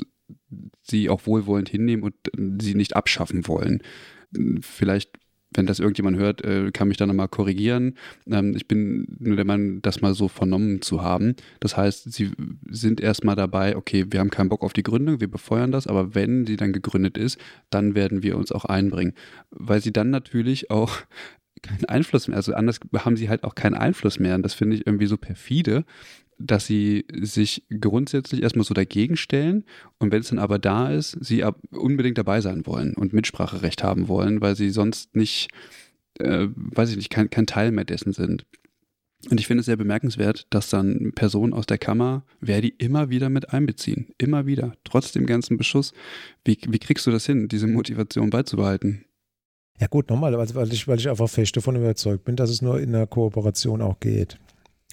sie 0.81 1.09
auch 1.09 1.25
wohlwollend 1.25 1.69
hinnehmen 1.69 2.03
und 2.03 2.15
äh, 2.37 2.57
sie 2.61 2.75
nicht 2.75 2.95
abschaffen 2.95 3.47
wollen. 3.47 3.81
Vielleicht 4.61 5.11
wenn 5.53 5.65
das 5.65 5.79
irgendjemand 5.79 6.17
hört, 6.17 6.43
äh, 6.43 6.71
kann 6.71 6.87
mich 6.87 6.97
da 6.97 7.05
nochmal 7.05 7.27
korrigieren. 7.27 7.95
Ähm, 8.29 8.55
ich 8.55 8.67
bin 8.67 9.07
nur 9.19 9.35
der 9.35 9.45
Meinung, 9.45 9.81
das 9.81 10.01
mal 10.01 10.13
so 10.13 10.27
vernommen 10.27 10.81
zu 10.81 11.01
haben. 11.01 11.35
Das 11.59 11.75
heißt, 11.75 12.11
sie 12.11 12.31
sind 12.69 13.01
erstmal 13.01 13.35
dabei, 13.35 13.75
okay, 13.75 14.05
wir 14.09 14.19
haben 14.19 14.29
keinen 14.29 14.49
Bock 14.49 14.63
auf 14.63 14.73
die 14.73 14.83
Gründung, 14.83 15.19
wir 15.19 15.29
befeuern 15.29 15.71
das, 15.71 15.87
aber 15.87 16.15
wenn 16.15 16.45
sie 16.45 16.55
dann 16.55 16.73
gegründet 16.73 17.17
ist, 17.17 17.39
dann 17.69 17.95
werden 17.95 18.23
wir 18.23 18.37
uns 18.37 18.51
auch 18.51 18.65
einbringen. 18.65 19.13
Weil 19.51 19.81
sie 19.81 19.91
dann 19.91 20.09
natürlich 20.09 20.71
auch 20.71 20.97
keinen 21.61 21.85
Einfluss 21.85 22.27
mehr, 22.27 22.37
also 22.37 22.53
anders 22.53 22.79
haben 22.97 23.17
sie 23.17 23.29
halt 23.29 23.43
auch 23.43 23.55
keinen 23.55 23.75
Einfluss 23.75 24.19
mehr. 24.19 24.35
Und 24.35 24.43
das 24.43 24.53
finde 24.53 24.77
ich 24.77 24.87
irgendwie 24.87 25.05
so 25.05 25.17
perfide, 25.17 25.85
dass 26.43 26.65
sie 26.65 27.05
sich 27.13 27.63
grundsätzlich 27.79 28.43
erstmal 28.43 28.65
so 28.65 28.73
dagegen 28.73 29.17
stellen 29.17 29.65
und 29.99 30.11
wenn 30.11 30.21
es 30.21 30.29
dann 30.29 30.39
aber 30.39 30.59
da 30.59 30.91
ist, 30.91 31.17
sie 31.21 31.43
unbedingt 31.71 32.17
dabei 32.17 32.41
sein 32.41 32.65
wollen 32.65 32.93
und 32.93 33.13
Mitspracherecht 33.13 33.83
haben 33.83 34.07
wollen, 34.07 34.41
weil 34.41 34.55
sie 34.55 34.69
sonst 34.69 35.15
nicht, 35.15 35.49
äh, 36.19 36.47
weiß 36.55 36.89
ich 36.91 36.97
nicht, 36.97 37.09
kein, 37.09 37.29
kein 37.29 37.47
Teil 37.47 37.71
mehr 37.71 37.85
dessen 37.85 38.13
sind. 38.13 38.45
Und 39.29 39.39
ich 39.39 39.45
finde 39.45 39.59
es 39.59 39.67
sehr 39.67 39.77
bemerkenswert, 39.77 40.47
dass 40.49 40.69
dann 40.69 41.11
Personen 41.13 41.53
aus 41.53 41.67
der 41.67 41.77
Kammer 41.77 42.23
Verdi 42.41 42.73
immer 42.79 43.11
wieder 43.11 43.29
mit 43.29 43.53
einbeziehen. 43.53 44.07
Immer 44.17 44.47
wieder. 44.47 44.73
Trotz 44.83 45.11
dem 45.11 45.27
ganzen 45.27 45.57
Beschuss. 45.57 45.93
Wie, 46.43 46.57
wie 46.67 46.79
kriegst 46.79 47.05
du 47.05 47.11
das 47.11 47.27
hin, 47.27 47.47
diese 47.47 47.67
Motivation 47.67 48.31
beizubehalten? 48.31 49.05
Ja 49.79 49.87
gut, 49.87 50.09
nochmal, 50.09 50.35
weil 50.37 50.73
ich, 50.73 50.87
weil 50.87 50.99
ich 50.99 51.09
einfach 51.09 51.29
fest 51.29 51.55
davon 51.55 51.75
überzeugt 51.75 52.23
bin, 52.25 52.35
dass 52.35 52.49
es 52.49 52.61
nur 52.61 52.79
in 52.79 52.91
der 52.93 53.07
Kooperation 53.07 53.81
auch 53.81 53.99
geht. 53.99 54.37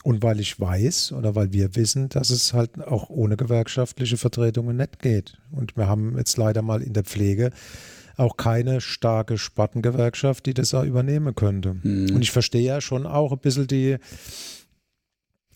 Und 0.05 0.22
weil 0.22 0.40
ich 0.40 0.61
weiß 0.61 1.12
oder 1.12 1.34
weil 1.34 1.53
wir 1.53 1.74
wissen, 1.76 2.09
dass 2.09 2.30
es 2.30 2.53
halt 2.53 2.80
auch 2.86 3.11
ohne 3.11 3.36
gewerkschaftliche 3.36 4.16
Vertretungen 4.16 4.76
nicht 4.76 5.01
geht. 5.01 5.38
Und 5.51 5.76
wir 5.76 5.86
haben 5.86 6.16
jetzt 6.16 6.36
leider 6.36 6.62
mal 6.62 6.82
in 6.82 6.92
der 6.92 7.05
Pflege 7.05 7.51
auch 8.16 8.36
keine 8.36 8.80
starke 8.80 9.38
Spartengewerkschaft, 9.38 10.46
die 10.46 10.55
das 10.55 10.74
auch 10.74 10.84
übernehmen 10.84 11.34
könnte. 11.34 11.76
Mhm. 11.82 12.14
Und 12.14 12.22
ich 12.22 12.30
verstehe 12.30 12.66
ja 12.66 12.80
schon 12.80 13.07
auch 13.07 13.32
ein 13.32 13.38
bisschen 13.38 13.66
die, 13.66 13.99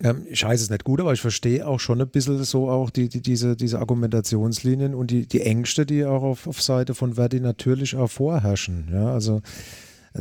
Ähm, 0.03 0.27
ich 0.29 0.45
heiße 0.45 0.65
es 0.65 0.71
nicht 0.71 0.85
gut, 0.85 1.01
aber 1.01 1.13
ich 1.13 1.21
verstehe 1.21 1.65
auch 1.67 1.79
schon 1.79 2.01
ein 2.01 2.09
bisschen 2.09 2.43
so 2.43 2.69
auch 2.69 2.91
die, 2.91 3.09
die, 3.09 3.21
diese, 3.21 3.55
diese 3.55 3.79
Argumentationslinien 3.79 4.95
und 4.95 5.11
die, 5.11 5.27
die 5.27 5.43
Ängste, 5.43 5.87
die 5.87 6.05
auch 6.05 6.23
auf, 6.23 6.47
auf 6.49 6.61
Seite 6.61 6.95
von 6.95 7.15
Verdi 7.15 7.41
natürlich 7.41 7.95
auch 7.95 8.11
vorherrschen. 8.11 8.89
Ja, 8.93 9.13
also 9.13 9.43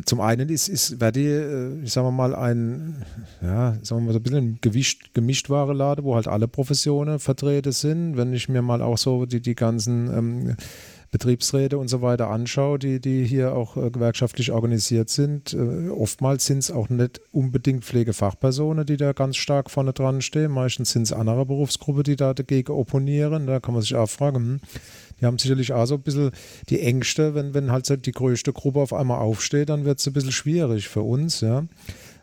zum 0.05 0.21
einen 0.21 0.49
ist, 0.49 0.69
ist 0.69 0.99
Verdi, 0.99 1.27
äh, 1.27 1.81
ich 1.83 1.91
sage 1.91 2.11
mal, 2.11 2.33
ein, 2.33 3.03
ja, 3.41 3.77
sagen 3.81 4.01
wir 4.01 4.07
mal 4.07 4.13
so 4.13 4.19
ein 4.19 4.23
bisschen 4.23 4.59
gewischt, 4.61 5.13
gemischtware 5.13 5.73
Lade, 5.73 6.03
wo 6.03 6.15
halt 6.15 6.27
alle 6.27 6.47
Professionen 6.47 7.19
vertreten 7.19 7.71
sind. 7.71 8.15
Wenn 8.15 8.33
ich 8.33 8.47
mir 8.47 8.61
mal 8.61 8.81
auch 8.81 8.97
so 8.97 9.25
die, 9.25 9.41
die 9.41 9.55
ganzen 9.55 10.07
ähm, 10.15 10.55
Betriebsräte 11.11 11.77
und 11.77 11.89
so 11.89 12.01
weiter 12.01 12.29
anschaue, 12.29 12.79
die, 12.79 13.01
die 13.01 13.25
hier 13.25 13.53
auch 13.53 13.75
äh, 13.75 13.91
gewerkschaftlich 13.91 14.53
organisiert 14.53 15.09
sind, 15.09 15.53
äh, 15.53 15.89
oftmals 15.89 16.45
sind 16.45 16.59
es 16.59 16.71
auch 16.71 16.87
nicht 16.87 17.19
unbedingt 17.33 17.83
Pflegefachpersonen, 17.83 18.85
die 18.85 18.95
da 18.95 19.11
ganz 19.11 19.35
stark 19.35 19.69
vorne 19.69 19.91
dran 19.91 20.21
stehen. 20.21 20.51
Meistens 20.51 20.91
sind 20.91 21.03
es 21.03 21.11
andere 21.11 21.45
Berufsgruppen, 21.45 22.03
die 22.03 22.15
da 22.15 22.33
dagegen 22.33 22.71
opponieren. 22.71 23.45
Da 23.45 23.59
kann 23.59 23.73
man 23.73 23.83
sich 23.83 23.95
auch 23.95 24.09
fragen, 24.09 24.37
hm, 24.37 24.59
die 25.21 25.25
haben 25.25 25.37
sicherlich 25.37 25.71
auch 25.71 25.85
so 25.85 25.95
ein 25.95 26.01
bisschen 26.01 26.31
die 26.69 26.81
Ängste, 26.81 27.35
wenn, 27.35 27.53
wenn 27.53 27.71
halt 27.71 28.05
die 28.05 28.11
größte 28.11 28.51
Gruppe 28.51 28.79
auf 28.79 28.93
einmal 28.93 29.19
aufsteht, 29.19 29.69
dann 29.69 29.85
wird 29.85 29.99
es 29.99 30.07
ein 30.07 30.13
bisschen 30.13 30.31
schwierig 30.31 30.89
für 30.89 31.01
uns, 31.01 31.41
ja 31.41 31.65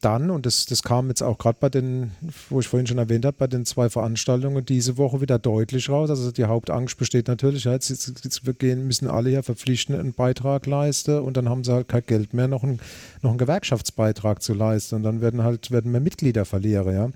dann, 0.01 0.31
und 0.31 0.47
das, 0.47 0.67
das 0.67 0.83
kam 0.83 1.09
jetzt 1.09 1.23
auch 1.23 1.39
gerade 1.39 1.59
bei 1.61 1.69
den, 1.69 2.13
wo 2.51 2.61
ich 2.61 2.69
vorhin 2.69 2.87
schon 2.87 2.99
erwähnt 2.99 3.25
habe, 3.25 3.37
bei 3.37 3.47
den 3.47 3.65
zwei 3.65 3.89
Veranstaltungen 3.89 4.65
diese 4.65 4.97
Woche 4.97 5.21
wieder 5.21 5.39
deutlich 5.39 5.89
raus. 5.89 6.11
Also 6.11 6.31
die 6.31 6.45
Hauptangst 6.45 6.99
besteht 6.99 7.29
natürlich, 7.29 7.65
ja, 7.65 7.73
jetzt, 7.73 7.91
jetzt, 7.91 8.25
jetzt 8.25 8.47
wir 8.47 8.55
gehen, 8.55 8.87
müssen 8.87 9.09
alle 9.09 9.31
ja 9.31 9.43
verpflichtend 9.43 9.99
einen 9.99 10.13
Beitrag 10.13 10.67
leisten 10.67 11.21
und 11.21 11.37
dann 11.37 11.49
haben 11.49 11.65
sie 11.65 11.73
halt 11.73 11.89
kein 11.89 12.05
Geld 12.07 12.35
mehr, 12.35 12.49
noch, 12.49 12.63
ein, 12.63 12.81
noch 13.23 13.31
einen 13.31 13.39
Gewerkschaftsbeitrag 13.39 14.43
zu 14.43 14.55
leisten. 14.55 14.97
Und 14.97 15.03
dann 15.03 15.21
werden 15.21 15.43
halt 15.43 15.71
werden 15.71 15.93
mehr 15.93 16.01
Mitglieder 16.01 16.45
verlieren, 16.45 16.95
ja. 16.95 17.11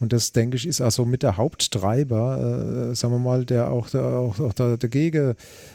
Und 0.00 0.14
das, 0.14 0.32
denke 0.32 0.56
ich, 0.56 0.66
ist 0.66 0.80
also 0.80 1.04
mit 1.04 1.22
der 1.22 1.36
Haupttreiber, 1.36 2.90
äh, 2.90 2.94
sagen 2.94 3.14
wir 3.14 3.18
mal, 3.18 3.44
der 3.44 3.70
auch, 3.70 3.90
der, 3.90 4.04
auch, 4.04 4.40
auch 4.40 4.52
der, 4.54 4.78
dagegen 4.78 5.34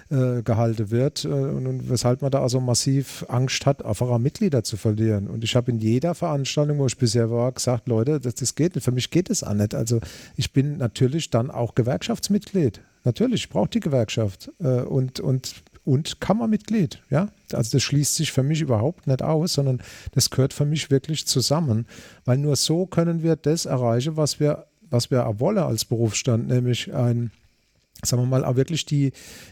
äh, 0.09 0.43
gehalten 0.43 0.91
wird 0.91 1.25
äh, 1.25 1.29
und, 1.29 1.89
weshalb 1.89 2.21
man 2.21 2.31
da 2.31 2.41
also 2.41 2.59
massiv 2.59 3.25
Angst 3.27 3.65
hat, 3.65 3.83
einfach 3.83 4.07
auch 4.07 4.19
Mitglieder 4.19 4.63
zu 4.63 4.77
verlieren. 4.77 5.27
Und 5.27 5.43
ich 5.43 5.55
habe 5.55 5.71
in 5.71 5.79
jeder 5.79 6.13
Veranstaltung, 6.13 6.77
wo 6.77 6.85
ich 6.85 6.97
bisher 6.97 7.31
war, 7.31 7.51
gesagt, 7.51 7.87
Leute, 7.87 8.19
das, 8.19 8.35
das 8.35 8.55
geht 8.55 8.75
nicht, 8.75 8.83
für 8.83 8.91
mich 8.91 9.09
geht 9.09 9.29
es 9.29 9.43
auch 9.43 9.53
nicht. 9.53 9.73
Also 9.73 9.99
ich 10.35 10.53
bin 10.53 10.77
natürlich 10.77 11.29
dann 11.29 11.49
auch 11.49 11.75
Gewerkschaftsmitglied. 11.75 12.81
Natürlich, 13.03 13.45
ich 13.45 13.49
brauche 13.49 13.69
die 13.69 13.79
Gewerkschaft 13.79 14.51
äh, 14.59 14.81
und, 14.81 15.19
und 15.19 15.63
und 15.85 16.19
Kammermitglied. 16.19 16.99
Ja? 17.09 17.29
Also 17.53 17.77
das 17.77 17.83
schließt 17.83 18.15
sich 18.15 18.31
für 18.31 18.43
mich 18.43 18.61
überhaupt 18.61 19.07
nicht 19.07 19.21
aus, 19.21 19.53
sondern 19.53 19.81
das 20.13 20.29
gehört 20.29 20.51
für 20.51 20.65
mich 20.65 20.89
wirklich 20.89 21.27
zusammen, 21.27 21.85
weil 22.25 22.37
nur 22.37 22.55
so 22.55 22.87
können 22.87 23.23
wir 23.23 23.35
das 23.35 23.65
erreichen, 23.65 24.17
was 24.17 24.39
wir, 24.39 24.65
was 24.89 25.11
wir 25.11 25.23
wollen 25.39 25.59
als 25.59 25.85
Berufsstand, 25.85 26.47
nämlich 26.47 26.93
ein 26.93 27.31
sagen 28.05 28.23
wir 28.23 28.27
mal, 28.27 28.45
auch 28.45 28.55
wirklich 28.55 28.85
die, 28.85 29.11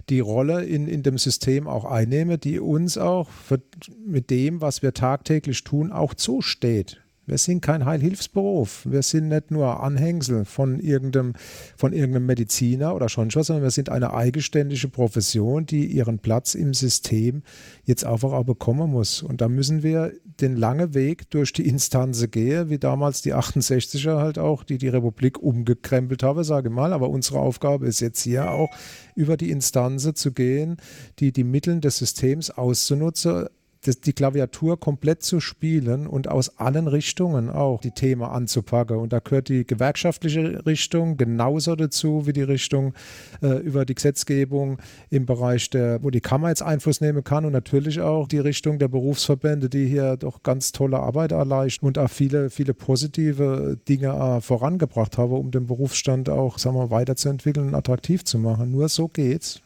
die 0.10 0.20
Rolle 0.20 0.64
in, 0.64 0.88
in 0.88 1.04
dem 1.04 1.18
System 1.18 1.68
auch 1.68 1.86
einnehmen, 1.86 2.40
die 2.40 2.60
uns 2.60 2.98
auch 2.98 3.30
für, 3.30 3.62
mit 4.06 4.30
dem, 4.30 4.62
was 4.62 4.82
wir 4.82 4.94
tagtäglich 4.94 5.64
tun, 5.64 5.92
auch 5.92 6.14
zusteht. 6.14 7.03
Wir 7.26 7.38
sind 7.38 7.62
kein 7.62 7.86
Heilhilfsberuf. 7.86 8.86
Wir 8.86 9.02
sind 9.02 9.30
nicht 9.30 9.50
nur 9.50 9.82
Anhängsel 9.82 10.44
von 10.44 10.82
irgendeinem, 10.82 11.34
von 11.78 11.94
irgendeinem 11.94 12.26
Mediziner 12.26 12.94
oder 12.94 13.08
schon 13.08 13.34
was, 13.34 13.48
sondern 13.48 13.64
wir 13.64 13.72
sind 13.72 13.88
eine 13.88 14.14
eigenständige 14.14 14.90
Profession, 14.90 15.66
die 15.66 15.86
ihren 15.86 16.20
Platz 16.20 16.54
im 16.54 16.74
System 16.74 17.44
jetzt 17.86 18.06
einfach 18.06 18.34
auch 18.34 18.44
bekommen 18.44 18.92
muss. 18.92 19.24
Und 19.24 19.40
da 19.40 19.48
müssen 19.48 19.84
wir 19.84 20.12
den 20.42 20.58
langen 20.58 20.94
Weg 20.94 21.30
durch 21.30 21.54
die 21.54 21.66
Instanzen 21.66 22.30
gehen, 22.30 22.70
wie 22.70 22.78
damals 22.78 23.22
die 23.22 23.34
68er 23.34 24.18
halt 24.18 24.38
auch, 24.38 24.66
die 24.66 24.78
die 24.78 24.90
Republik 24.90 25.42
umgekrempelt 25.42 26.24
haben, 26.24 26.44
sage 26.44 26.68
ich 26.68 26.76
mal. 26.76 26.92
Aber 26.92 27.10
unsere 27.10 27.40
Aufgabe 27.40 27.88
ist 27.88 28.02
jetzt 28.02 28.22
hier 28.22 28.52
auch, 28.52 28.70
über 29.16 29.38
die 29.38 29.52
Instanzen 29.52 30.16
zu 30.16 30.34
gehen, 30.34 30.76
die 31.20 31.32
die 31.32 31.46
Mittel 31.46 31.80
des 31.80 32.00
Systems 32.00 32.50
auszunutzen, 32.50 33.48
das, 33.84 34.00
die 34.00 34.14
Klaviatur 34.14 34.80
komplett 34.80 35.24
zu 35.24 35.40
spielen 35.40 36.08
und 36.08 36.28
aus 36.28 36.58
allen 36.58 36.88
Richtungen 36.88 37.50
auch 37.50 37.82
die 37.82 37.92
Themen 37.92 38.24
anzupacken. 38.24 38.98
Und 38.98 39.14
da 39.14 39.20
gehört 39.20 39.50
die 39.50 39.66
gewerkschaftliche 39.66 40.66
Richtung 40.66 41.18
genauso 41.18 41.76
dazu 41.76 42.26
wie 42.26 42.34
die 42.34 42.44
Richtung 42.44 42.94
äh, 43.42 43.60
über 43.60 43.86
die 43.86 43.96
Gesetzgebung 43.96 44.80
im 45.10 45.26
Bereich 45.26 45.70
der, 45.70 46.04
wo 46.04 46.10
die 46.10 46.22
Kammer 46.22 46.50
jetzt 46.50 46.64
Einfluss 46.64 47.02
nehmen 47.02 47.24
kann 47.24 47.46
und 47.46 47.52
natürlich 47.52 48.02
auch 48.02 48.28
die 48.28 48.40
Richtung 48.40 48.80
der 48.80 48.88
Berufsverbände, 48.88 49.70
die 49.70 49.88
hier 49.88 50.18
doch 50.18 50.44
ganz 50.44 50.72
tolle 50.72 51.00
Arbeit 51.00 51.32
erleichtern 51.32 51.88
und 51.88 51.98
auch 51.98 52.10
viele, 52.10 52.50
viele 52.50 52.74
positive 52.74 53.78
Dinge 53.88 54.10
äh, 54.10 54.42
vorangebracht 54.42 55.18
haben, 55.18 55.34
um 55.34 55.52
den 55.52 55.68
Berufsstand 55.68 56.30
auch, 56.30 56.58
sagen 56.58 56.76
wir, 56.76 56.92
weiterzuentwickeln 56.92 57.70
und 57.70 57.76
attraktiv 57.76 58.24
zu 58.24 58.38
machen. 58.38 58.72
Nur 58.72 58.90
so 58.90 59.08
geht's. 59.08 59.63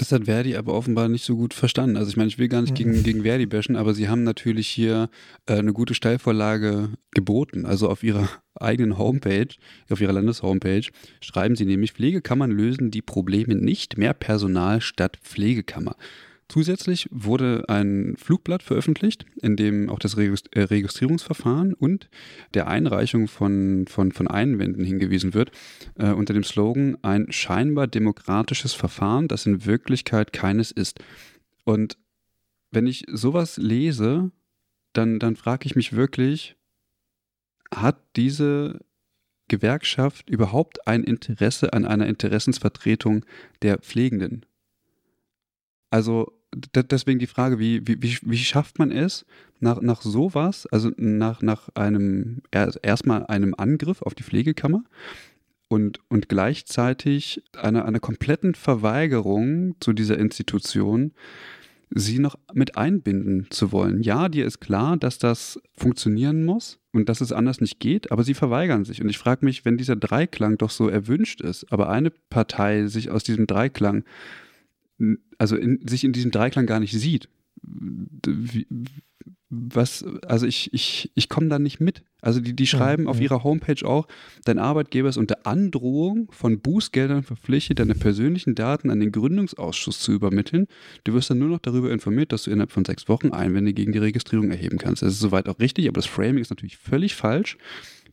Das 0.00 0.12
hat 0.12 0.24
Verdi 0.24 0.56
aber 0.56 0.72
offenbar 0.72 1.10
nicht 1.10 1.26
so 1.26 1.36
gut 1.36 1.52
verstanden. 1.52 1.98
Also 1.98 2.08
ich 2.08 2.16
meine, 2.16 2.28
ich 2.28 2.38
will 2.38 2.48
gar 2.48 2.62
nicht 2.62 2.74
gegen, 2.74 2.92
mhm. 2.92 3.02
gegen 3.02 3.22
Verdi 3.22 3.44
bashen, 3.44 3.76
aber 3.76 3.92
sie 3.92 4.08
haben 4.08 4.22
natürlich 4.22 4.66
hier 4.66 5.10
äh, 5.44 5.58
eine 5.58 5.74
gute 5.74 5.92
Steilvorlage 5.92 6.88
geboten. 7.10 7.66
Also 7.66 7.90
auf 7.90 8.02
ihrer 8.02 8.26
eigenen 8.54 8.96
Homepage, 8.96 9.48
auf 9.90 10.00
ihrer 10.00 10.14
Landeshomepage, 10.14 10.90
schreiben 11.20 11.54
sie 11.54 11.66
nämlich, 11.66 11.92
Pflegekammern 11.92 12.50
lösen 12.50 12.90
die 12.90 13.02
Probleme 13.02 13.54
nicht, 13.54 13.98
mehr 13.98 14.14
Personal 14.14 14.80
statt 14.80 15.18
Pflegekammer. 15.22 15.96
Zusätzlich 16.50 17.08
wurde 17.12 17.64
ein 17.68 18.16
Flugblatt 18.16 18.64
veröffentlicht, 18.64 19.24
in 19.40 19.54
dem 19.54 19.88
auch 19.88 20.00
das 20.00 20.14
äh, 20.14 20.40
Registrierungsverfahren 20.56 21.74
und 21.74 22.10
der 22.54 22.66
Einreichung 22.66 23.28
von, 23.28 23.84
von, 23.86 24.10
von 24.10 24.26
Einwänden 24.26 24.84
hingewiesen 24.84 25.32
wird, 25.32 25.52
äh, 25.96 26.10
unter 26.10 26.34
dem 26.34 26.42
Slogan 26.42 26.98
ein 27.02 27.30
scheinbar 27.30 27.86
demokratisches 27.86 28.74
Verfahren, 28.74 29.28
das 29.28 29.46
in 29.46 29.64
Wirklichkeit 29.64 30.32
keines 30.32 30.72
ist. 30.72 30.98
Und 31.62 31.96
wenn 32.72 32.88
ich 32.88 33.04
sowas 33.12 33.56
lese, 33.56 34.32
dann, 34.92 35.20
dann 35.20 35.36
frage 35.36 35.66
ich 35.66 35.76
mich 35.76 35.92
wirklich, 35.92 36.56
hat 37.72 38.02
diese 38.16 38.80
Gewerkschaft 39.46 40.28
überhaupt 40.28 40.88
ein 40.88 41.04
Interesse 41.04 41.72
an 41.74 41.84
einer 41.84 42.08
Interessensvertretung 42.08 43.24
der 43.62 43.78
Pflegenden? 43.78 44.46
Also 45.90 46.39
deswegen 46.52 47.18
die 47.18 47.26
Frage, 47.26 47.58
wie, 47.58 47.86
wie, 47.86 48.18
wie, 48.22 48.38
schafft 48.38 48.78
man 48.78 48.90
es, 48.90 49.24
nach, 49.60 49.80
nach 49.80 50.02
sowas, 50.02 50.66
also 50.66 50.90
nach, 50.96 51.42
nach 51.42 51.68
einem, 51.74 52.42
erstmal 52.82 53.26
einem 53.26 53.54
Angriff 53.56 54.02
auf 54.02 54.14
die 54.14 54.22
Pflegekammer 54.22 54.82
und, 55.68 56.00
und 56.08 56.28
gleichzeitig 56.28 57.42
einer, 57.56 57.84
einer 57.84 58.00
kompletten 58.00 58.54
Verweigerung 58.54 59.76
zu 59.80 59.92
dieser 59.92 60.18
Institution, 60.18 61.12
sie 61.90 62.18
noch 62.18 62.38
mit 62.52 62.76
einbinden 62.76 63.48
zu 63.50 63.72
wollen. 63.72 64.02
Ja, 64.02 64.28
dir 64.28 64.46
ist 64.46 64.60
klar, 64.60 64.96
dass 64.96 65.18
das 65.18 65.60
funktionieren 65.76 66.44
muss 66.44 66.78
und 66.92 67.08
dass 67.08 67.20
es 67.20 67.32
anders 67.32 67.60
nicht 67.60 67.80
geht, 67.80 68.12
aber 68.12 68.22
sie 68.22 68.34
verweigern 68.34 68.84
sich. 68.84 69.02
Und 69.02 69.08
ich 69.08 69.18
frage 69.18 69.44
mich, 69.44 69.64
wenn 69.64 69.76
dieser 69.76 69.96
Dreiklang 69.96 70.56
doch 70.56 70.70
so 70.70 70.88
erwünscht 70.88 71.40
ist, 71.40 71.70
aber 71.72 71.88
eine 71.88 72.10
Partei 72.10 72.86
sich 72.86 73.10
aus 73.10 73.24
diesem 73.24 73.46
Dreiklang 73.46 74.04
also 75.38 75.56
in, 75.56 75.86
sich 75.86 76.04
in 76.04 76.12
diesem 76.12 76.30
Dreiklang 76.30 76.66
gar 76.66 76.80
nicht 76.80 76.92
sieht. 76.92 77.28
Wie, 77.62 78.66
was, 79.50 80.04
also 80.26 80.46
ich, 80.46 80.72
ich, 80.72 81.10
ich 81.16 81.28
komme 81.28 81.48
da 81.48 81.58
nicht 81.58 81.80
mit. 81.80 82.04
Also 82.22 82.40
die, 82.40 82.54
die 82.54 82.68
schreiben 82.68 83.04
ja, 83.04 83.10
auf 83.10 83.16
ja. 83.16 83.24
ihrer 83.24 83.42
Homepage 83.42 83.84
auch, 83.84 84.06
dein 84.44 84.60
Arbeitgeber 84.60 85.08
ist 85.08 85.16
unter 85.16 85.44
Androhung 85.44 86.30
von 86.30 86.60
Bußgeldern 86.60 87.24
verpflichtet, 87.24 87.80
deine 87.80 87.96
persönlichen 87.96 88.54
Daten 88.54 88.90
an 88.90 89.00
den 89.00 89.10
Gründungsausschuss 89.10 89.98
zu 89.98 90.12
übermitteln. 90.12 90.66
Du 91.02 91.14
wirst 91.14 91.30
dann 91.30 91.38
nur 91.38 91.48
noch 91.48 91.58
darüber 91.58 91.90
informiert, 91.90 92.30
dass 92.30 92.44
du 92.44 92.52
innerhalb 92.52 92.70
von 92.70 92.84
sechs 92.84 93.08
Wochen 93.08 93.30
Einwände 93.30 93.72
gegen 93.72 93.90
die 93.90 93.98
Registrierung 93.98 94.50
erheben 94.50 94.78
kannst. 94.78 95.02
Das 95.02 95.14
ist 95.14 95.20
soweit 95.20 95.48
auch 95.48 95.58
richtig, 95.58 95.88
aber 95.88 95.96
das 95.96 96.06
Framing 96.06 96.38
ist 96.38 96.50
natürlich 96.50 96.76
völlig 96.76 97.16
falsch. 97.16 97.58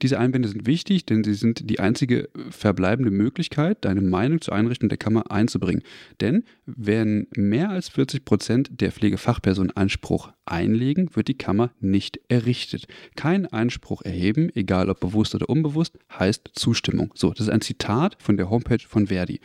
Diese 0.02 0.20
Einwände 0.20 0.48
sind 0.48 0.66
wichtig, 0.68 1.06
denn 1.06 1.24
sie 1.24 1.34
sind 1.34 1.70
die 1.70 1.80
einzige 1.80 2.30
verbleibende 2.50 3.12
Möglichkeit, 3.12 3.84
deine 3.86 4.02
Meinung 4.02 4.42
zur 4.42 4.54
Einrichtung 4.54 4.90
der 4.90 4.98
Kammer 4.98 5.32
einzubringen. 5.32 5.84
Denn 6.22 6.44
wenn 6.66 7.28
mehr 7.36 7.70
als 7.70 7.90
40 7.90 8.26
Prozent 8.26 8.70
der 8.82 8.92
Pflegefachpersonen 8.92 9.76
Einspruch 9.76 10.32
einlegen, 10.46 11.16
wird 11.16 11.28
die 11.28 11.38
Kammer 11.38 11.72
nicht 11.80 12.20
errichtet. 12.30 12.88
Kein 13.16 13.48
Einspruch 13.48 14.02
erheben, 14.04 14.50
egal 14.54 14.90
ob 14.90 15.00
bewusst 15.00 15.36
oder 15.36 15.50
unbewusst, 15.50 15.98
heißt 16.18 16.52
Zustimmung. 16.54 17.12
So, 17.16 17.32
das 17.32 17.48
ist 17.48 17.54
ein 17.54 17.62
Zitat 17.62 18.18
von 18.20 18.38
der 18.38 18.50
Homepage 18.50 18.86
von 18.88 19.08
Verdi. 19.08 19.40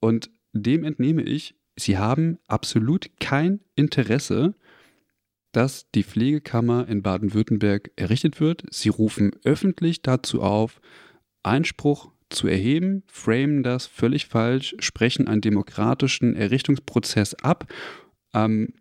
Und 0.00 0.30
dem 0.52 0.84
entnehme 0.84 1.22
ich, 1.22 1.54
sie 1.76 1.98
haben 1.98 2.38
absolut 2.46 3.10
kein 3.20 3.60
Interesse 3.74 4.54
dass 5.56 5.86
die 5.94 6.04
Pflegekammer 6.04 6.86
in 6.86 7.02
Baden-Württemberg 7.02 7.90
errichtet 7.96 8.40
wird. 8.40 8.64
Sie 8.70 8.90
rufen 8.90 9.32
öffentlich 9.42 10.02
dazu 10.02 10.42
auf, 10.42 10.82
Einspruch 11.42 12.10
zu 12.28 12.46
erheben, 12.46 13.04
framen 13.06 13.62
das 13.62 13.86
völlig 13.86 14.26
falsch, 14.26 14.76
sprechen 14.80 15.28
einen 15.28 15.40
demokratischen 15.40 16.36
Errichtungsprozess 16.36 17.34
ab. 17.36 17.72
Ähm, 18.34 18.74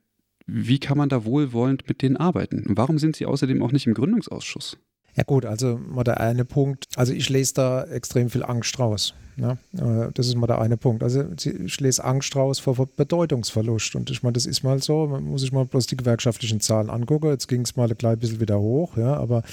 wie 0.47 0.79
kann 0.79 0.97
man 0.97 1.07
da 1.07 1.23
wohlwollend 1.23 1.87
mit 1.87 2.01
denen 2.01 2.17
arbeiten? 2.17 2.65
warum 2.67 2.99
sind 2.99 3.15
sie 3.15 3.25
außerdem 3.25 3.63
auch 3.63 3.71
nicht 3.71 3.87
im 3.87 3.93
Gründungsausschuss? 3.93 4.77
Ja 5.15 5.23
gut, 5.23 5.45
also 5.45 5.77
mal 5.77 6.03
der 6.03 6.19
eine 6.19 6.43
Punkt. 6.43 6.85
Also 6.97 7.13
ich 7.13 7.29
lese 7.29 7.53
da 7.53 7.85
extrem 7.85 8.29
viel 8.29 8.43
Angst 8.43 8.77
raus. 8.79 9.13
Ja, 9.37 9.57
äh, 9.73 10.11
das 10.13 10.27
ist 10.27 10.35
mal 10.35 10.47
der 10.47 10.61
eine 10.61 10.77
Punkt. 10.77 11.03
Also 11.03 11.25
ich 11.43 11.79
lese 11.79 12.03
Angst 12.03 12.35
raus 12.35 12.59
vor 12.59 12.87
Bedeutungsverlust. 12.95 13.95
Und 13.95 14.09
ich 14.09 14.23
meine, 14.23 14.33
das 14.33 14.45
ist 14.45 14.63
mal 14.63 14.81
so, 14.81 15.07
man 15.07 15.25
muss 15.25 15.41
sich 15.41 15.51
mal 15.51 15.65
bloß 15.65 15.87
die 15.87 15.97
gewerkschaftlichen 15.97 16.61
Zahlen 16.61 16.89
angucken. 16.89 17.27
Jetzt 17.27 17.47
ging 17.47 17.61
es 17.61 17.75
mal 17.75 17.89
ein 17.89 17.97
klein 17.97 18.17
bisschen 18.17 18.39
wieder 18.39 18.59
hoch, 18.59 18.95
ja, 18.97 19.15
aber 19.15 19.43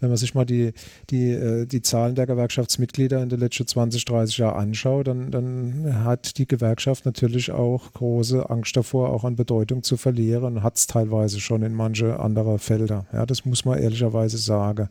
wenn 0.00 0.10
man 0.10 0.16
sich 0.16 0.34
mal 0.34 0.44
die, 0.44 0.72
die, 1.10 1.30
äh, 1.30 1.66
die 1.66 1.82
Zahlen 1.82 2.14
der 2.14 2.26
Gewerkschaftsmitglieder 2.26 3.22
in 3.22 3.28
den 3.30 3.40
letzten 3.40 3.66
20, 3.66 4.04
30 4.04 4.38
Jahren 4.38 4.60
anschaut, 4.60 5.08
dann, 5.08 5.30
dann 5.30 6.04
hat 6.04 6.38
die 6.38 6.46
Gewerkschaft 6.46 7.04
natürlich 7.04 7.50
auch 7.50 7.92
große 7.92 8.48
Angst 8.48 8.76
davor, 8.76 9.10
auch 9.10 9.24
an 9.24 9.34
Bedeutung 9.34 9.82
zu 9.82 9.96
verlieren. 9.96 10.62
Hat 10.62 10.76
es 10.76 10.86
teilweise 10.86 11.40
schon 11.40 11.62
in 11.62 11.74
manche 11.74 12.20
andere 12.20 12.58
Felder. 12.58 13.06
Ja, 13.12 13.26
das 13.26 13.44
muss 13.44 13.64
man 13.64 13.78
ehrlicherweise 13.78 14.38
sagen. 14.38 14.88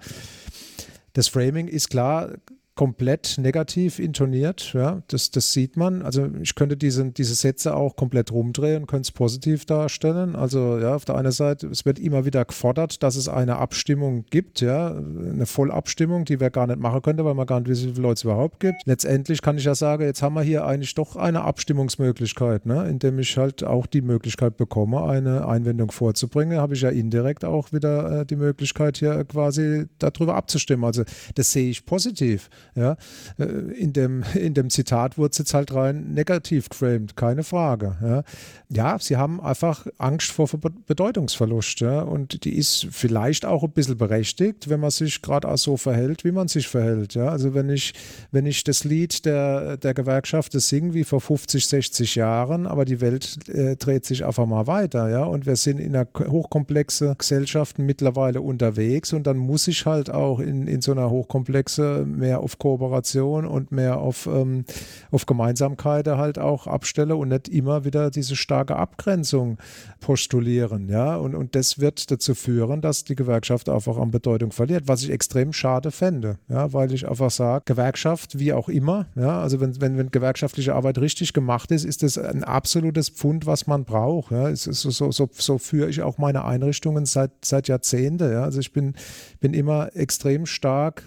Das 1.13 1.27
Framing 1.27 1.67
ist 1.67 1.89
klar 1.89 2.29
komplett 2.75 3.37
negativ 3.37 3.99
intoniert. 3.99 4.73
Ja, 4.73 5.03
das, 5.07 5.29
das 5.29 5.51
sieht 5.51 5.75
man. 5.75 6.01
Also 6.01 6.29
ich 6.41 6.55
könnte 6.55 6.77
diese, 6.77 7.11
diese 7.11 7.35
Sätze 7.35 7.75
auch 7.75 7.95
komplett 7.95 8.31
rumdrehen, 8.31 8.87
könnte 8.87 9.07
es 9.07 9.11
positiv 9.11 9.65
darstellen. 9.65 10.35
Also 10.35 10.79
ja, 10.79 10.95
auf 10.95 11.05
der 11.05 11.15
einen 11.15 11.31
Seite, 11.31 11.67
es 11.67 11.85
wird 11.85 11.99
immer 11.99 12.25
wieder 12.25 12.45
gefordert, 12.45 13.03
dass 13.03 13.17
es 13.17 13.27
eine 13.27 13.57
Abstimmung 13.57 14.25
gibt, 14.29 14.61
ja, 14.61 14.89
eine 14.95 15.45
Vollabstimmung, 15.45 16.23
die 16.25 16.39
wir 16.39 16.49
gar 16.49 16.65
nicht 16.67 16.79
machen 16.79 17.01
könnten, 17.01 17.25
weil 17.25 17.33
man 17.33 17.45
gar 17.45 17.59
nicht 17.59 17.69
wissen, 17.69 17.89
wie 17.89 17.93
viele 17.93 18.03
Leute 18.03 18.13
es 18.13 18.23
überhaupt 18.23 18.59
gibt. 18.61 18.81
Letztendlich 18.85 19.41
kann 19.41 19.57
ich 19.57 19.65
ja 19.65 19.75
sagen, 19.75 20.03
jetzt 20.03 20.21
haben 20.21 20.35
wir 20.35 20.41
hier 20.41 20.65
eigentlich 20.65 20.95
doch 20.95 21.17
eine 21.17 21.41
Abstimmungsmöglichkeit, 21.41 22.65
ne, 22.65 22.87
indem 22.87 23.19
ich 23.19 23.37
halt 23.37 23.63
auch 23.63 23.85
die 23.85 24.01
Möglichkeit 24.01 24.55
bekomme, 24.55 25.03
eine 25.03 25.45
Einwendung 25.45 25.91
vorzubringen, 25.91 26.57
habe 26.57 26.73
ich 26.75 26.81
ja 26.81 26.89
indirekt 26.89 27.43
auch 27.43 27.73
wieder 27.73 28.21
äh, 28.21 28.25
die 28.25 28.37
Möglichkeit 28.37 28.97
hier 28.97 29.25
quasi 29.25 29.87
darüber 29.99 30.35
abzustimmen. 30.35 30.85
Also 30.85 31.03
das 31.35 31.51
sehe 31.51 31.69
ich 31.69 31.85
positiv. 31.85 32.49
Ja, 32.75 32.95
äh, 33.37 33.43
in, 33.43 33.93
dem, 33.93 34.23
in 34.33 34.53
dem 34.53 34.69
Zitat 34.69 35.17
wurde 35.17 35.31
es 35.31 35.37
jetzt 35.37 35.53
halt 35.53 35.73
rein 35.73 36.13
negativ 36.13 36.69
geframed, 36.69 37.15
keine 37.15 37.43
Frage. 37.43 37.97
Ja, 38.01 38.23
ja 38.69 38.99
sie 38.99 39.17
haben 39.17 39.41
einfach 39.41 39.87
Angst 39.97 40.31
vor 40.31 40.47
Bedeutungsverlust. 40.87 41.81
Ja, 41.81 42.01
und 42.01 42.43
die 42.45 42.55
ist 42.55 42.87
vielleicht 42.91 43.45
auch 43.45 43.63
ein 43.63 43.71
bisschen 43.71 43.97
berechtigt, 43.97 44.69
wenn 44.69 44.79
man 44.79 44.91
sich 44.91 45.21
gerade 45.21 45.47
auch 45.47 45.57
so 45.57 45.77
verhält, 45.77 46.23
wie 46.23 46.31
man 46.31 46.47
sich 46.47 46.67
verhält. 46.67 47.13
Ja, 47.15 47.29
also 47.29 47.53
wenn 47.53 47.69
ich, 47.69 47.93
wenn 48.31 48.45
ich 48.45 48.63
das 48.63 48.83
Lied 48.83 49.25
der, 49.25 49.77
der 49.77 49.93
Gewerkschaft 49.93 50.53
singe 50.53 50.93
wie 50.93 51.03
vor 51.03 51.21
50, 51.21 51.65
60 51.65 52.15
Jahren, 52.15 52.67
aber 52.67 52.85
die 52.85 53.01
Welt 53.01 53.47
äh, 53.49 53.75
dreht 53.75 54.05
sich 54.05 54.25
einfach 54.25 54.45
mal 54.45 54.67
weiter. 54.67 55.09
Ja, 55.09 55.23
und 55.23 55.45
wir 55.45 55.55
sind 55.55 55.79
in 55.79 55.95
einer 55.95 56.07
hochkomplexe 56.17 57.15
Gesellschaft 57.17 57.79
mittlerweile 57.79 58.41
unterwegs 58.41 59.13
und 59.13 59.27
dann 59.27 59.37
muss 59.37 59.67
ich 59.67 59.85
halt 59.85 60.09
auch 60.09 60.39
in, 60.39 60.67
in 60.67 60.81
so 60.81 60.91
einer 60.91 61.09
hochkomplexe 61.09 62.05
mehr 62.05 62.39
auf 62.39 62.50
Kooperation 62.57 63.45
und 63.45 63.71
mehr 63.71 63.97
auf, 63.97 64.27
ähm, 64.27 64.65
auf 65.11 65.25
Gemeinsamkeit 65.25 66.07
halt 66.07 66.39
auch 66.39 66.67
abstelle 66.67 67.15
und 67.15 67.29
nicht 67.29 67.47
immer 67.49 67.85
wieder 67.85 68.11
diese 68.11 68.35
starke 68.35 68.75
Abgrenzung 68.75 69.57
postulieren. 69.99 70.89
Ja? 70.89 71.15
Und, 71.15 71.35
und 71.35 71.55
das 71.55 71.79
wird 71.79 72.11
dazu 72.11 72.35
führen, 72.35 72.81
dass 72.81 73.03
die 73.03 73.15
Gewerkschaft 73.15 73.69
einfach 73.69 73.97
an 73.97 74.11
Bedeutung 74.11 74.51
verliert, 74.51 74.87
was 74.87 75.03
ich 75.03 75.11
extrem 75.11 75.53
schade 75.53 75.91
fände, 75.91 76.37
ja? 76.49 76.73
weil 76.73 76.93
ich 76.93 77.07
einfach 77.07 77.31
sage, 77.31 77.63
Gewerkschaft, 77.65 78.39
wie 78.39 78.53
auch 78.53 78.69
immer, 78.69 79.07
ja? 79.15 79.41
also 79.41 79.59
wenn, 79.59 79.79
wenn, 79.81 79.97
wenn 79.97 80.11
gewerkschaftliche 80.11 80.75
Arbeit 80.75 80.97
richtig 80.99 81.33
gemacht 81.33 81.71
ist, 81.71 81.85
ist 81.85 82.03
das 82.03 82.17
ein 82.17 82.43
absolutes 82.43 83.09
Pfund, 83.09 83.45
was 83.45 83.67
man 83.67 83.85
braucht. 83.85 84.31
Ja? 84.31 84.49
Es 84.49 84.67
ist 84.67 84.81
so, 84.81 84.91
so, 84.91 85.11
so, 85.11 85.29
so 85.31 85.57
führe 85.57 85.89
ich 85.89 86.01
auch 86.01 86.17
meine 86.17 86.45
Einrichtungen 86.45 87.05
seit, 87.05 87.31
seit 87.43 87.67
Jahrzehnten. 87.67 88.31
Ja? 88.31 88.43
Also 88.43 88.59
ich 88.59 88.73
bin, 88.73 88.95
bin 89.39 89.53
immer 89.53 89.95
extrem 89.95 90.45
stark 90.45 91.03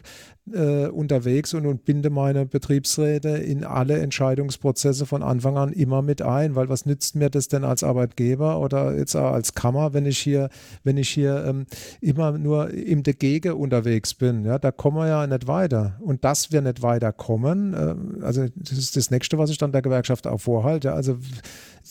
äh, 0.52 0.88
unterwegs 0.88 1.54
und, 1.54 1.66
und 1.66 1.84
binde 1.84 2.10
meine 2.10 2.44
Betriebsräte 2.46 3.30
in 3.30 3.64
alle 3.64 3.98
Entscheidungsprozesse 3.98 5.06
von 5.06 5.22
Anfang 5.22 5.56
an 5.56 5.72
immer 5.72 6.02
mit 6.02 6.22
ein, 6.22 6.54
weil 6.54 6.68
was 6.68 6.84
nützt 6.86 7.16
mir 7.16 7.30
das 7.30 7.48
denn 7.48 7.64
als 7.64 7.82
Arbeitgeber 7.82 8.60
oder 8.60 8.96
jetzt 8.96 9.16
auch 9.16 9.32
als 9.32 9.54
Kammer, 9.54 9.94
wenn 9.94 10.06
ich 10.06 10.18
hier, 10.18 10.50
wenn 10.82 10.96
ich 10.96 11.08
hier 11.08 11.44
ähm, 11.46 11.66
immer 12.00 12.32
nur 12.32 12.70
im 12.70 13.02
Dagegen 13.02 13.54
unterwegs 13.54 14.14
bin, 14.14 14.44
ja, 14.44 14.58
da 14.58 14.70
kommen 14.70 14.98
wir 14.98 15.08
ja 15.08 15.26
nicht 15.26 15.46
weiter. 15.46 15.98
Und 16.00 16.24
dass 16.24 16.52
wir 16.52 16.60
nicht 16.60 16.82
weiterkommen, 16.82 17.74
äh, 17.74 18.24
also 18.24 18.46
das 18.54 18.78
ist 18.78 18.96
das 18.96 19.10
Nächste, 19.10 19.38
was 19.38 19.50
ich 19.50 19.58
dann 19.58 19.72
der 19.72 19.82
Gewerkschaft 19.82 20.26
auch 20.26 20.40
vorhalte. 20.40 20.92
Also 20.92 21.18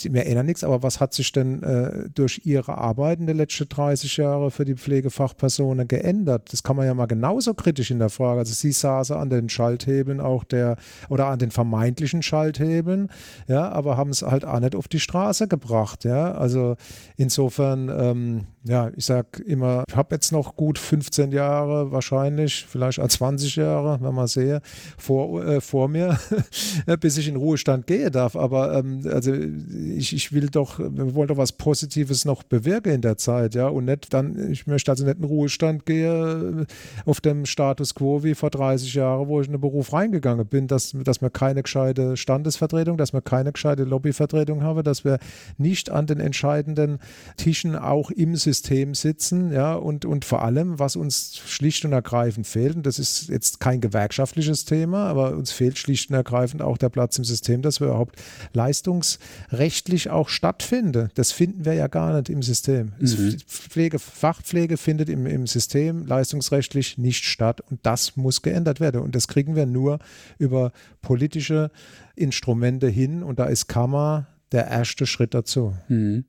mir 0.10 0.26
erinnern 0.26 0.46
nichts, 0.46 0.64
aber 0.64 0.84
was 0.84 1.00
hat 1.00 1.14
sich 1.14 1.32
denn 1.32 1.62
äh, 1.64 2.10
durch 2.14 2.42
Ihre 2.46 2.78
Arbeit 2.78 3.20
in 3.20 3.28
den 3.28 3.38
letzten 3.38 3.70
30 3.70 4.18
Jahren 4.18 4.52
für 4.52 4.66
die 4.66 4.76
Pflegefachpersonen 4.76 5.88
geändert? 5.88 6.52
Das 6.52 6.64
kann 6.64 6.76
man 6.76 6.86
ja 6.86 6.94
mal 6.94 7.06
genauso 7.06 7.54
kritisch 7.54 7.92
in 7.92 8.00
der 8.00 8.10
Frage. 8.10 8.40
Also 8.40 8.54
Sie 8.54 8.72
saßen 8.72 9.16
an 9.16 9.30
den 9.30 9.50
Schalthebeln 9.50 10.20
auch 10.20 10.44
der 10.44 10.78
oder 11.10 11.28
an 11.28 11.40
den 11.40 11.52
vermeintlichen 11.52 12.22
Schalthebeln, 12.22 13.10
ja, 13.48 13.70
aber 13.70 13.98
haben 13.98 14.10
es 14.10 14.24
halt 14.24 14.46
auch 14.46 14.60
nicht 14.60 14.76
auf 14.76 14.88
die 14.88 15.00
Straße 15.00 15.48
gebracht, 15.48 16.04
ja. 16.04 16.34
Also 16.34 16.76
insofern, 17.16 17.90
ähm, 17.90 18.48
ja, 18.66 18.92
ich 18.96 19.06
sag 19.06 19.40
immer, 19.40 19.84
ich 19.90 19.96
habe 19.96 20.16
jetzt 20.16 20.32
noch 20.32 20.56
gut 20.56 20.80
15 20.80 21.34
Jahre 21.34 21.92
wahrscheinlich, 21.92 22.66
vielleicht 22.66 23.00
auch 23.00 23.10
20 23.10 23.58
Jahre, 23.58 24.00
wenn 24.02 24.16
man 24.16 24.28
sehe, 24.28 24.62
vor, 24.98 25.46
äh, 25.46 25.60
vor 25.60 25.90
mir, 25.90 26.18
bis 27.02 27.18
ich 27.18 27.28
in 27.28 27.36
Ruhestand 27.36 27.88
gehen 27.88 28.12
darf. 28.12 28.38
Aber 28.38 28.78
ähm, 28.78 29.02
also 29.12 29.34
ich, 29.34 30.14
ich 30.14 30.32
will 30.32 30.48
doch, 30.48 30.80
wir 30.80 31.14
wollen 31.14 31.28
doch 31.28 31.36
was 31.36 31.52
Positives 31.52 32.24
noch 32.24 32.44
bewirken 32.44 32.94
in 32.94 33.02
der 33.02 33.18
Zeit, 33.18 33.54
ja, 33.54 33.68
und 33.68 33.86
nicht 33.86 34.14
dann, 34.14 34.52
ich 34.52 34.66
möchte 34.66 34.92
also 34.92 35.04
nicht 35.04 35.18
in 35.18 35.26
Ruhestand 35.26 35.86
gehen 35.86 36.66
auf 37.06 37.20
dem 37.20 37.46
Status 37.46 37.94
quo 37.94 38.24
wie 38.24 38.34
vor 38.34 38.50
30 38.50 38.94
Jahren, 38.94 39.28
wo 39.28 39.42
ich 39.42 39.48
in 39.48 39.54
den 39.54 39.62
Beruf 39.62 39.92
reingegangen 39.92 40.46
bin, 40.46 40.68
dass, 40.68 40.96
dass 41.04 41.22
wir 41.22 41.30
keine 41.30 41.64
gescheite 41.64 42.16
Standesvertretung, 42.16 42.96
dass 42.96 43.12
wir 43.12 43.22
keine 43.22 43.52
gescheite 43.52 43.84
Lobbyvertretung 43.84 44.64
haben, 44.64 44.84
dass 44.84 45.04
wir 45.04 45.20
nicht 45.58 45.90
an 45.90 46.08
den 46.08 46.22
entscheidenden 46.22 47.00
Tischen 47.36 47.76
auch 47.76 48.10
im 48.10 48.38
System 48.38 48.53
sitzen, 48.62 49.52
ja, 49.52 49.74
und, 49.74 50.06
und 50.06 50.26
vor 50.26 50.44
allem, 50.44 50.80
was 50.80 50.96
uns 50.96 51.38
schlicht 51.46 51.86
und 51.86 51.94
ergreifend 51.94 52.46
fehlt, 52.46 52.76
und 52.76 52.86
das 52.86 53.00
ist 53.00 53.30
jetzt 53.30 53.60
kein 53.60 53.82
gewerkschaftliches 53.82 54.66
Thema, 54.66 55.08
aber 55.08 55.36
uns 55.36 55.52
fehlt 55.52 55.78
schlicht 55.78 56.10
und 56.10 56.16
ergreifend 56.16 56.62
auch 56.62 56.78
der 56.78 56.90
Platz 56.90 57.18
im 57.18 57.24
System, 57.24 57.62
dass 57.62 57.80
wir 57.80 57.88
überhaupt 57.88 58.16
Leistungsrechte 58.54 59.64
rechtlich 59.64 60.10
auch 60.10 60.30
stattfinde. 60.30 61.10
Das 61.16 61.32
finden 61.32 61.66
wir 61.66 61.74
ja 61.74 61.88
gar 61.88 62.14
nicht 62.16 62.30
im 62.30 62.44
System. 62.44 62.94
Mhm. 63.00 63.38
Pflege, 63.48 64.00
Fachpflege 64.00 64.78
findet 64.78 65.10
im, 65.10 65.26
im 65.26 65.48
System 65.48 66.06
leistungsrechtlich 66.06 66.98
nicht 66.98 67.26
statt 67.26 67.62
und 67.70 67.80
das 67.84 68.16
muss 68.16 68.42
geändert 68.42 68.80
werden. 68.80 69.02
Und 69.02 69.16
das 69.16 69.28
kriegen 69.28 69.56
wir 69.56 69.66
nur 69.66 70.00
über 70.38 70.72
politische 71.02 71.72
Instrumente 72.16 72.88
hin 72.88 73.24
und 73.24 73.40
da 73.40 73.46
ist 73.46 73.68
Kammer 73.68 74.28
der 74.52 74.68
erste 74.68 75.08
Schritt 75.08 75.34
dazu. 75.34 75.74
Mhm. 75.88 76.26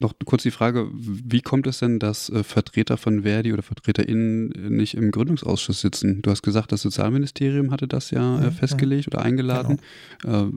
Noch 0.00 0.14
kurz 0.24 0.44
die 0.44 0.52
Frage, 0.52 0.88
wie 0.92 1.40
kommt 1.40 1.66
es 1.66 1.78
denn, 1.78 1.98
dass 1.98 2.30
äh, 2.30 2.44
Vertreter 2.44 2.96
von 2.96 3.22
Verdi 3.22 3.52
oder 3.52 3.62
VertreterInnen 3.62 4.76
nicht 4.76 4.94
im 4.94 5.10
Gründungsausschuss 5.10 5.80
sitzen? 5.80 6.22
Du 6.22 6.30
hast 6.30 6.42
gesagt, 6.42 6.70
das 6.70 6.82
Sozialministerium 6.82 7.72
hatte 7.72 7.88
das 7.88 8.12
ja 8.12 8.40
äh, 8.40 8.50
festgelegt 8.52 9.12
ja. 9.12 9.18
oder 9.18 9.24
eingeladen. 9.24 9.80
Genau. 10.22 10.44
Äh, 10.44 10.50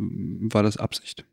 war 0.54 0.62
das 0.62 0.78
Absicht? 0.78 1.26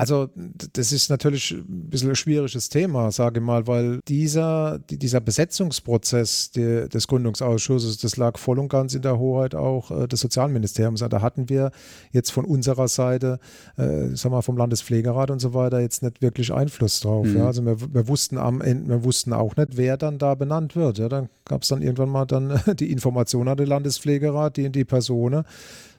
Also 0.00 0.30
das 0.72 0.92
ist 0.92 1.10
natürlich 1.10 1.50
ein 1.50 1.90
bisschen 1.90 2.08
ein 2.08 2.16
schwieriges 2.16 2.70
Thema, 2.70 3.12
sage 3.12 3.40
ich 3.40 3.44
mal, 3.44 3.66
weil 3.66 4.00
dieser, 4.08 4.78
dieser 4.78 5.20
Besetzungsprozess 5.20 6.52
des 6.52 7.06
Gründungsausschusses, 7.06 7.98
das 7.98 8.16
lag 8.16 8.38
voll 8.38 8.58
und 8.58 8.70
ganz 8.70 8.94
in 8.94 9.02
der 9.02 9.18
Hoheit 9.18 9.54
auch 9.54 9.90
äh, 9.90 10.08
des 10.08 10.20
Sozialministeriums. 10.20 11.00
Da 11.00 11.20
hatten 11.20 11.50
wir 11.50 11.70
jetzt 12.12 12.30
von 12.30 12.46
unserer 12.46 12.88
Seite, 12.88 13.40
äh, 13.76 14.16
sagen 14.16 14.34
wir 14.34 14.40
vom 14.40 14.56
Landespflegerat 14.56 15.30
und 15.30 15.40
so 15.40 15.52
weiter, 15.52 15.80
jetzt 15.80 16.02
nicht 16.02 16.22
wirklich 16.22 16.50
Einfluss 16.50 17.00
drauf. 17.00 17.26
Mhm. 17.26 17.36
Ja? 17.36 17.46
Also 17.48 17.66
wir, 17.66 17.78
wir, 17.92 18.08
wussten 18.08 18.38
am 18.38 18.62
Ende, 18.62 18.88
wir 18.88 19.04
wussten 19.04 19.34
auch 19.34 19.56
nicht, 19.56 19.76
wer 19.76 19.98
dann 19.98 20.16
da 20.16 20.34
benannt 20.34 20.76
wird. 20.76 20.96
Ja? 20.96 21.10
Dann 21.10 21.28
gab 21.44 21.60
es 21.60 21.68
dann 21.68 21.82
irgendwann 21.82 22.08
mal 22.08 22.24
dann 22.24 22.58
die 22.78 22.90
Information 22.90 23.48
an 23.48 23.58
den 23.58 23.66
Landespflegerat, 23.66 24.56
die 24.56 24.64
in 24.64 24.72
die 24.72 24.86
Personen 24.86 25.44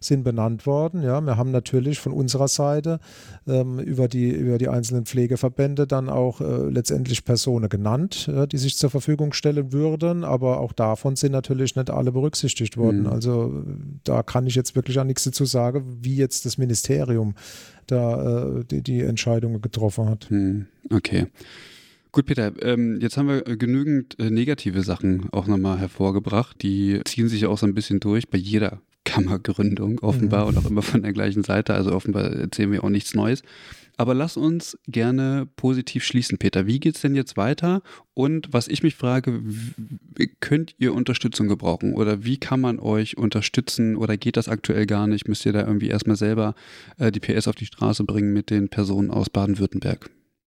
sind 0.02 0.24
benannt 0.24 0.66
worden. 0.66 1.04
Ja, 1.04 1.22
wir 1.22 1.38
haben 1.38 1.52
natürlich 1.52 2.00
von 2.00 2.12
unserer 2.12 2.48
Seite 2.48 3.00
ähm, 3.48 3.80
über, 3.80 4.08
die, 4.08 4.30
über 4.30 4.58
die 4.58 4.68
einzelnen 4.68 5.06
Pflegeverbände 5.06 5.88
dann 5.88 6.10
auch 6.10 6.42
äh, 6.42 6.70
letztendlich 6.70 7.24
Personen 7.24 7.70
genannt, 7.70 8.28
äh, 8.28 8.48
die 8.48 8.58
sich 8.58 8.76
zur 8.78 8.90
Verfügung 8.90 9.32
stellen 9.32 9.72
würden, 9.72 10.24
aber 10.24 10.60
auch 10.60 10.74
davon 10.74 11.16
sind 11.16 11.32
natürlich 11.32 11.76
nicht 11.76 11.90
alle 11.90 12.12
berücksichtigt 12.12 12.78
worden. 12.78 13.02
Mhm. 13.02 13.08
Also 13.08 13.64
da 14.04 14.24
kann 14.24 14.48
ich 14.48 14.56
jetzt 14.56 14.76
wirklich 14.76 15.00
auch 15.00 15.06
nichts 15.06 15.24
dazu 15.24 15.46
sagen, 15.46 16.00
wie 16.02 16.16
jetzt 16.16 16.46
das 16.46 16.58
Ministerium 16.58 17.36
da 17.88 18.48
äh, 18.48 18.64
die, 18.66 18.82
die 18.82 19.02
Entscheidungen 19.02 19.62
getroffen 19.62 20.10
hat. 20.10 20.30
Mhm. 20.32 20.66
Okay. 20.90 21.28
Gut, 22.14 22.26
Peter, 22.26 22.52
ähm, 22.62 23.00
jetzt 23.00 23.16
haben 23.16 23.30
wir 23.30 23.42
genügend 23.42 24.20
äh, 24.20 24.30
negative 24.30 24.82
Sachen 24.82 25.30
auch 25.32 25.48
nochmal 25.48 25.80
hervorgebracht. 25.80 26.62
Die 26.62 27.00
ziehen 27.06 27.30
sich 27.30 27.42
ja 27.42 27.48
auch 27.48 27.58
so 27.58 27.66
ein 27.66 27.74
bisschen 27.74 28.02
durch 28.02 28.28
bei 28.28 28.38
jeder 28.38 28.82
Kammergründung 29.12 30.00
offenbar 30.00 30.44
mhm. 30.44 30.48
und 30.50 30.58
auch 30.58 30.70
immer 30.70 30.82
von 30.82 31.02
der 31.02 31.12
gleichen 31.12 31.44
Seite. 31.44 31.74
Also 31.74 31.92
offenbar 31.92 32.32
erzählen 32.32 32.72
wir 32.72 32.84
auch 32.84 32.90
nichts 32.90 33.14
Neues. 33.14 33.44
Aber 33.98 34.14
lass 34.14 34.38
uns 34.38 34.80
gerne 34.88 35.48
positiv 35.58 36.04
schließen, 36.06 36.38
Peter. 36.38 36.66
Wie 36.66 36.80
geht 36.80 36.96
es 36.96 37.02
denn 37.02 37.14
jetzt 37.14 37.36
weiter? 37.36 37.82
Und 38.14 38.48
was 38.52 38.68
ich 38.68 38.84
mich 38.84 38.96
frage, 38.96 39.44
könnt 40.40 40.76
ihr 40.78 40.94
Unterstützung 40.94 41.48
gebrauchen 41.48 41.94
oder 41.94 42.24
wie 42.24 42.38
kann 42.38 42.62
man 42.62 42.80
euch 42.80 43.18
unterstützen 43.18 43.98
oder 43.98 44.16
geht 44.18 44.38
das 44.38 44.48
aktuell 44.48 44.86
gar 44.86 45.08
nicht? 45.08 45.28
Müsst 45.28 45.46
ihr 45.46 45.54
da 45.54 45.62
irgendwie 45.68 45.90
erstmal 45.90 46.16
selber 46.16 46.56
äh, 46.98 47.12
die 47.12 47.20
PS 47.20 47.48
auf 47.48 47.56
die 47.56 47.66
Straße 47.66 48.04
bringen 48.06 48.34
mit 48.34 48.50
den 48.50 48.70
Personen 48.70 49.12
aus 49.12 49.30
Baden-Württemberg? 49.30 50.10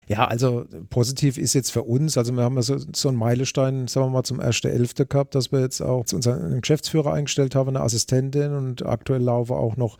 Ja, 0.08 0.24
also 0.26 0.64
positiv 0.88 1.36
ist 1.36 1.52
jetzt 1.52 1.70
für 1.70 1.82
uns, 1.82 2.16
also 2.16 2.32
wir 2.32 2.42
haben 2.42 2.56
ja 2.56 2.62
so, 2.62 2.76
so 2.94 3.08
einen 3.08 3.18
Meilenstein, 3.18 3.88
sagen 3.88 4.06
wir 4.06 4.10
mal, 4.10 4.22
zum 4.24 4.40
1.11. 4.40 5.04
gehabt, 5.04 5.34
dass 5.34 5.52
wir 5.52 5.60
jetzt 5.60 5.82
auch 5.82 6.04
unseren 6.12 6.60
Geschäftsführer 6.60 7.12
eingestellt 7.12 7.54
haben, 7.54 7.68
eine 7.68 7.82
Assistentin 7.82 8.52
und 8.52 8.86
aktuell 8.86 9.20
laufen 9.20 9.52
auch 9.52 9.76
noch 9.76 9.98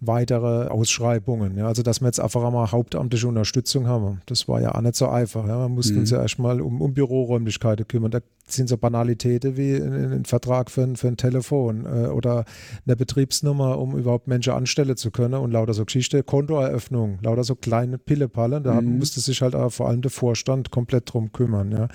weitere 0.00 0.68
Ausschreibungen. 0.68 1.56
Ja, 1.56 1.66
also 1.66 1.82
dass 1.82 2.00
wir 2.00 2.06
jetzt 2.06 2.20
einfach 2.20 2.44
einmal 2.44 2.70
hauptamtliche 2.70 3.26
Unterstützung 3.26 3.88
haben. 3.88 4.20
Das 4.26 4.46
war 4.46 4.60
ja 4.60 4.74
auch 4.74 4.80
nicht 4.80 4.94
so 4.94 5.08
einfach. 5.08 5.46
Ja. 5.46 5.58
Man 5.58 5.72
musste 5.72 5.94
mhm. 5.94 6.00
uns 6.00 6.10
ja 6.10 6.22
erstmal 6.22 6.60
um, 6.60 6.80
um 6.80 6.94
Büroräumlichkeiten 6.94 7.86
kümmern. 7.88 8.12
Da 8.12 8.20
sind 8.50 8.68
so 8.68 8.76
Banalitäten 8.76 9.56
wie 9.56 9.74
ein, 9.74 10.24
Vertrag 10.24 10.70
für 10.70 10.82
ein, 10.82 10.96
für 10.96 11.08
ein 11.08 11.16
Telefon 11.16 11.86
äh, 11.86 12.08
oder 12.08 12.44
eine 12.86 12.96
Betriebsnummer, 12.96 13.78
um 13.78 13.96
überhaupt 13.96 14.28
Menschen 14.28 14.52
anstellen 14.52 14.96
zu 14.96 15.10
können 15.10 15.34
und 15.34 15.52
lauter 15.52 15.74
so 15.74 15.84
Geschichte, 15.84 16.22
Kontoeröffnung, 16.22 17.18
lauter 17.22 17.44
so 17.44 17.54
kleine 17.54 17.98
Pillepalle. 17.98 18.60
Da 18.60 18.80
mhm. 18.80 18.98
musste 18.98 19.20
sich 19.20 19.42
halt 19.42 19.54
auch 19.54 19.70
vor 19.70 19.88
allem 19.88 20.02
der 20.02 20.10
Vorstand 20.10 20.70
komplett 20.70 21.12
drum 21.12 21.32
kümmern. 21.32 21.72
Ja. 21.72 21.88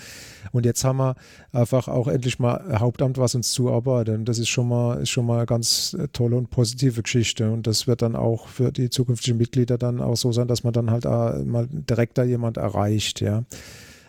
Und 0.52 0.66
jetzt 0.66 0.84
haben 0.84 0.98
wir 0.98 1.16
einfach 1.52 1.88
auch 1.88 2.08
endlich 2.08 2.40
mal 2.40 2.80
Hauptamt, 2.80 3.18
was 3.18 3.36
uns 3.36 3.52
zuarbeitet. 3.52 4.16
Und 4.16 4.26
das 4.26 4.40
ist 4.40 4.50
schon 4.50 4.68
mal, 4.68 5.02
ist 5.02 5.10
schon 5.10 5.26
mal 5.26 5.38
eine 5.38 5.46
ganz 5.46 5.98
tolle 6.14 6.36
und 6.36 6.50
positive 6.50 7.02
Geschichte. 7.02 7.52
Und 7.52 7.68
das 7.68 7.88
wird 7.88 8.02
dann 8.02 8.16
auch 8.16 8.48
für 8.48 8.72
die 8.72 8.90
zukünftigen 8.90 9.38
Mitglieder 9.38 9.78
dann 9.78 10.02
auch 10.02 10.18
so 10.18 10.32
sein, 10.32 10.48
dass 10.48 10.64
man 10.64 10.74
dann 10.74 10.92
halt 10.92 11.06
mal 11.06 11.68
direkt 11.70 12.18
da 12.18 12.24
jemand 12.24 12.58
erreicht. 12.58 13.22
Ja. 13.22 13.44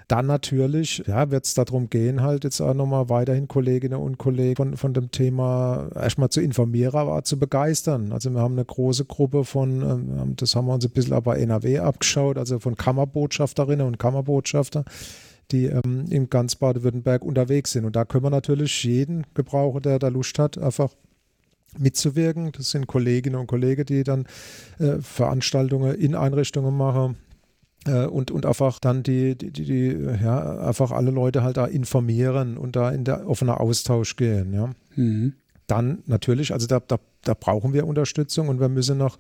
Dann 0.09 0.27
natürlich, 0.27 1.03
ja, 1.07 1.31
wird 1.31 1.47
es 1.47 1.55
darum 1.55 1.89
gehen, 1.89 2.21
halt 2.21 2.45
jetzt 2.45 2.61
auch 2.61 2.75
nochmal 2.75 3.09
weiterhin 3.09 3.49
Kolleginnen 3.49 3.99
und 3.99 4.19
Kollegen 4.19 4.57
von, 4.57 4.77
von 4.77 4.95
dem 4.95 5.11
Thema 5.11 5.89
erstmal 5.95 6.29
zu 6.29 6.41
informieren, 6.41 6.95
aber 6.95 7.25
zu 7.25 7.39
begeistern. 7.39 8.13
Also 8.13 8.31
wir 8.31 8.41
haben 8.41 8.55
eine 8.55 8.65
große 8.65 9.07
Gruppe 9.07 9.45
von, 9.45 9.83
ähm, 9.83 10.37
das 10.37 10.55
haben 10.55 10.67
wir 10.67 10.75
uns 10.75 10.85
ein 10.85 10.91
bisschen 10.91 11.15
aber 11.15 11.39
NRW 11.39 11.79
abgeschaut, 11.79 12.37
also 12.37 12.59
von 12.59 12.77
Kammerbotschafterinnen 12.77 13.87
und 13.87 13.99
Kammerbotschafter 13.99 14.85
die 15.51 15.67
ähm, 15.67 16.07
in 16.09 16.31
ganz 16.31 16.57
Baden-Württemberg 16.57 17.23
unterwegs 17.23 17.73
sind. 17.73 17.85
Und 17.85 17.97
da 17.97 18.07
können 18.07 18.25
wir 18.25 18.31
natürlich 18.31 18.83
jeden 18.83 19.27
gebrauchen, 19.35 19.83
der 19.83 19.99
da 19.99 20.09
Lust 20.09 20.39
hat, 20.39 20.57
einfach 20.57 20.91
mitzuwirken. 21.79 22.51
Das 22.53 22.71
sind 22.71 22.87
Kolleginnen 22.87 23.37
und 23.37 23.47
Kollegen, 23.47 23.85
die 23.85 24.05
dann 24.05 24.25
äh, 24.79 25.01
Veranstaltungen 25.01 25.95
in 25.97 26.15
Einrichtungen 26.15 26.75
machen 26.75 27.17
und, 27.93 28.31
und 28.31 28.47
einfach 28.47 28.79
dann 28.79 29.03
die, 29.03 29.37
die, 29.37 29.51
die, 29.51 29.97
ja, 30.23 30.59
einfach 30.59 30.91
alle 30.91 31.11
Leute 31.11 31.43
halt 31.43 31.57
da 31.57 31.67
informieren 31.67 32.57
und 32.57 32.77
da 32.77 32.91
in 32.91 33.05
der 33.05 33.29
offener 33.29 33.61
Austausch 33.61 34.17
gehen, 34.17 34.53
ja. 34.53 34.71
Mhm. 34.97 35.35
Dann 35.67 36.03
natürlich, 36.07 36.53
also 36.53 36.67
da, 36.67 36.81
da, 36.81 36.99
da 37.23 37.33
brauchen 37.33 37.73
wir 37.73 37.87
Unterstützung 37.87 38.49
und 38.49 38.61
wir 38.61 38.69
müssen 38.69 38.99
noch 38.99 39.17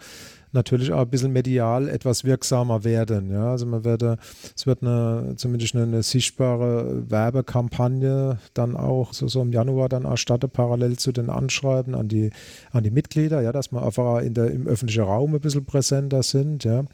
natürlich 0.55 0.93
auch 0.93 1.01
ein 1.01 1.09
bisschen 1.09 1.33
medial 1.33 1.89
etwas 1.89 2.25
wirksamer 2.25 2.85
werden. 2.85 3.31
Ja, 3.31 3.51
also 3.51 3.67
man 3.67 3.85
werde, 3.85 4.19
es 4.57 4.67
wird 4.67 4.83
eine, 4.83 5.35
zumindest 5.37 5.75
eine, 5.75 5.85
eine, 5.85 6.03
sichtbare 6.03 7.11
Werbekampagne 7.11 8.39
dann 8.55 8.77
auch 8.77 9.13
so, 9.13 9.29
so 9.29 9.43
im 9.43 9.53
Januar 9.53 9.89
dann 9.89 10.05
erstattet, 10.05 10.53
parallel 10.53 10.97
zu 10.97 11.13
den 11.13 11.29
Anschreiben 11.29 11.95
an 11.95 12.09
die, 12.09 12.31
an 12.71 12.85
die 12.85 12.91
Mitglieder, 12.91 13.43
ja, 13.43 13.53
dass 13.53 13.73
man 13.73 13.85
einfach 13.85 14.21
in 14.21 14.35
der, 14.35 14.51
im 14.51 14.67
öffentlichen 14.67 15.03
Raum 15.05 15.35
ein 15.35 15.41
bisschen 15.41 15.65
präsenter 15.65 16.23
sind, 16.23 16.65
ja. 16.65 16.85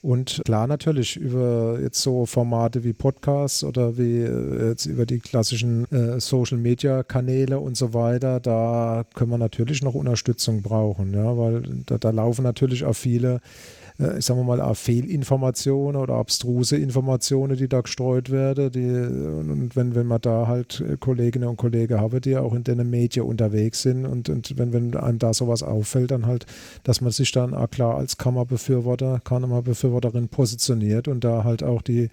Und 0.00 0.42
klar 0.44 0.68
natürlich 0.68 1.16
über 1.16 1.78
jetzt 1.82 2.00
so 2.00 2.24
Formate 2.24 2.84
wie 2.84 2.92
Podcasts 2.92 3.64
oder 3.64 3.98
wie 3.98 4.20
äh, 4.20 4.68
jetzt 4.68 4.86
über 4.86 5.06
die 5.06 5.18
klassischen 5.18 5.90
äh, 5.90 6.20
Social 6.20 6.56
Media 6.56 7.02
Kanäle 7.02 7.58
und 7.58 7.76
so 7.76 7.94
weiter, 7.94 8.38
da 8.38 9.04
können 9.14 9.32
wir 9.32 9.38
natürlich 9.38 9.82
noch 9.82 9.94
Unterstützung 9.94 10.62
brauchen, 10.62 11.14
ja, 11.14 11.36
weil 11.36 11.62
da, 11.86 11.98
da 11.98 12.10
laufen 12.10 12.44
natürlich 12.44 12.84
auch 12.84 12.94
viele 12.94 13.40
äh, 13.98 14.20
sagen 14.20 14.38
wir 14.40 14.44
mal, 14.44 14.60
auch 14.60 14.76
Fehlinformationen 14.76 16.00
oder 16.00 16.14
abstruse 16.14 16.76
Informationen, 16.76 17.56
die 17.56 17.68
da 17.68 17.80
gestreut 17.80 18.30
werden. 18.30 18.70
Die, 18.70 18.86
und 18.86 19.74
wenn, 19.74 19.94
wenn 19.96 20.06
man 20.06 20.20
da 20.20 20.46
halt 20.46 20.80
äh, 20.80 20.96
Kolleginnen 20.96 21.48
und 21.48 21.56
Kollegen 21.56 22.00
haben, 22.00 22.20
die 22.20 22.36
auch 22.36 22.54
in 22.54 22.62
den 22.62 22.88
Medien 22.88 23.26
unterwegs 23.26 23.82
sind 23.82 24.06
und, 24.06 24.28
und 24.28 24.56
wenn, 24.56 24.72
wenn 24.72 24.96
einem 24.96 25.18
da 25.18 25.34
sowas 25.34 25.64
auffällt, 25.64 26.12
dann 26.12 26.26
halt, 26.26 26.46
dass 26.84 27.00
man 27.00 27.10
sich 27.10 27.32
dann 27.32 27.54
auch 27.54 27.70
klar 27.70 27.96
als 27.96 28.18
Kammerbefürworter, 28.18 29.20
Kammerbefürworterin 29.24 30.28
positioniert 30.28 31.08
und 31.08 31.24
da 31.24 31.42
halt 31.42 31.64
auch 31.64 31.82
die 31.82 32.10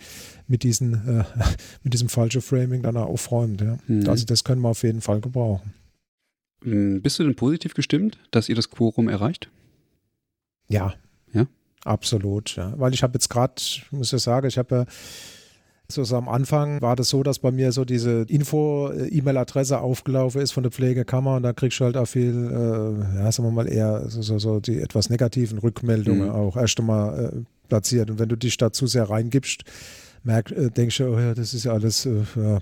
mit, 0.47 0.63
diesen, 0.63 0.93
äh, 0.93 1.23
mit 1.83 1.93
diesem 1.93 2.09
falschen 2.09 2.41
Framing 2.41 2.81
dann 2.81 2.97
auch 2.97 3.09
aufräumt. 3.09 3.61
Ja. 3.61 3.77
Mhm. 3.87 4.09
Also 4.09 4.25
das 4.25 4.43
können 4.43 4.61
wir 4.61 4.69
auf 4.69 4.81
jeden 4.81 5.01
Fall 5.01 5.21
gebrauchen. 5.21 5.73
Hm, 6.63 7.03
bist 7.03 7.19
du 7.19 7.23
denn 7.23 7.35
positiv 7.35 7.75
gestimmt, 7.75 8.17
dass 8.31 8.49
ihr 8.49 8.55
das 8.55 8.71
Quorum 8.71 9.07
erreicht? 9.07 9.51
Ja, 10.67 10.95
Absolut, 11.85 12.55
ja. 12.55 12.73
Weil 12.77 12.93
ich 12.93 13.03
habe 13.03 13.13
jetzt 13.13 13.29
gerade, 13.29 13.53
muss 13.91 14.11
ich 14.11 14.21
sagen, 14.21 14.47
ich 14.47 14.57
habe 14.57 14.75
ja 14.75 14.85
so, 15.87 16.15
am 16.15 16.27
Anfang 16.27 16.81
war 16.81 16.95
das 16.95 17.09
so, 17.09 17.21
dass 17.21 17.37
bei 17.37 17.51
mir 17.51 17.71
so 17.71 17.85
diese 17.85 18.23
Info-E-Mail-Adresse 18.27 19.79
aufgelaufen 19.79 20.41
ist 20.41 20.51
von 20.51 20.63
der 20.63 20.71
Pflegekammer 20.71 21.35
und 21.35 21.43
da 21.43 21.53
kriegst 21.53 21.79
du 21.79 21.85
halt 21.85 21.95
auch 21.95 22.07
viel, 22.07 22.33
äh, 22.33 23.19
ja, 23.19 23.31
sagen 23.31 23.49
wir 23.49 23.51
mal 23.51 23.71
eher 23.71 24.09
so, 24.09 24.23
so, 24.23 24.39
so 24.39 24.59
die 24.59 24.81
etwas 24.81 25.11
negativen 25.11 25.59
Rückmeldungen 25.59 26.29
mhm. 26.29 26.33
auch 26.33 26.57
erst 26.57 26.79
einmal 26.79 27.25
äh, 27.25 27.67
platziert. 27.69 28.09
Und 28.09 28.17
wenn 28.17 28.29
du 28.29 28.35
dich 28.35 28.57
da 28.57 28.71
zu 28.71 28.87
sehr 28.87 29.07
reingibst, 29.07 29.63
merk, 30.23 30.51
äh, 30.51 30.71
denkst 30.71 30.97
du, 30.97 31.13
oh 31.13 31.19
ja, 31.19 31.35
das 31.35 31.53
ist 31.53 31.65
ja 31.65 31.73
alles, 31.73 32.07
äh, 32.07 32.23
ja 32.35 32.59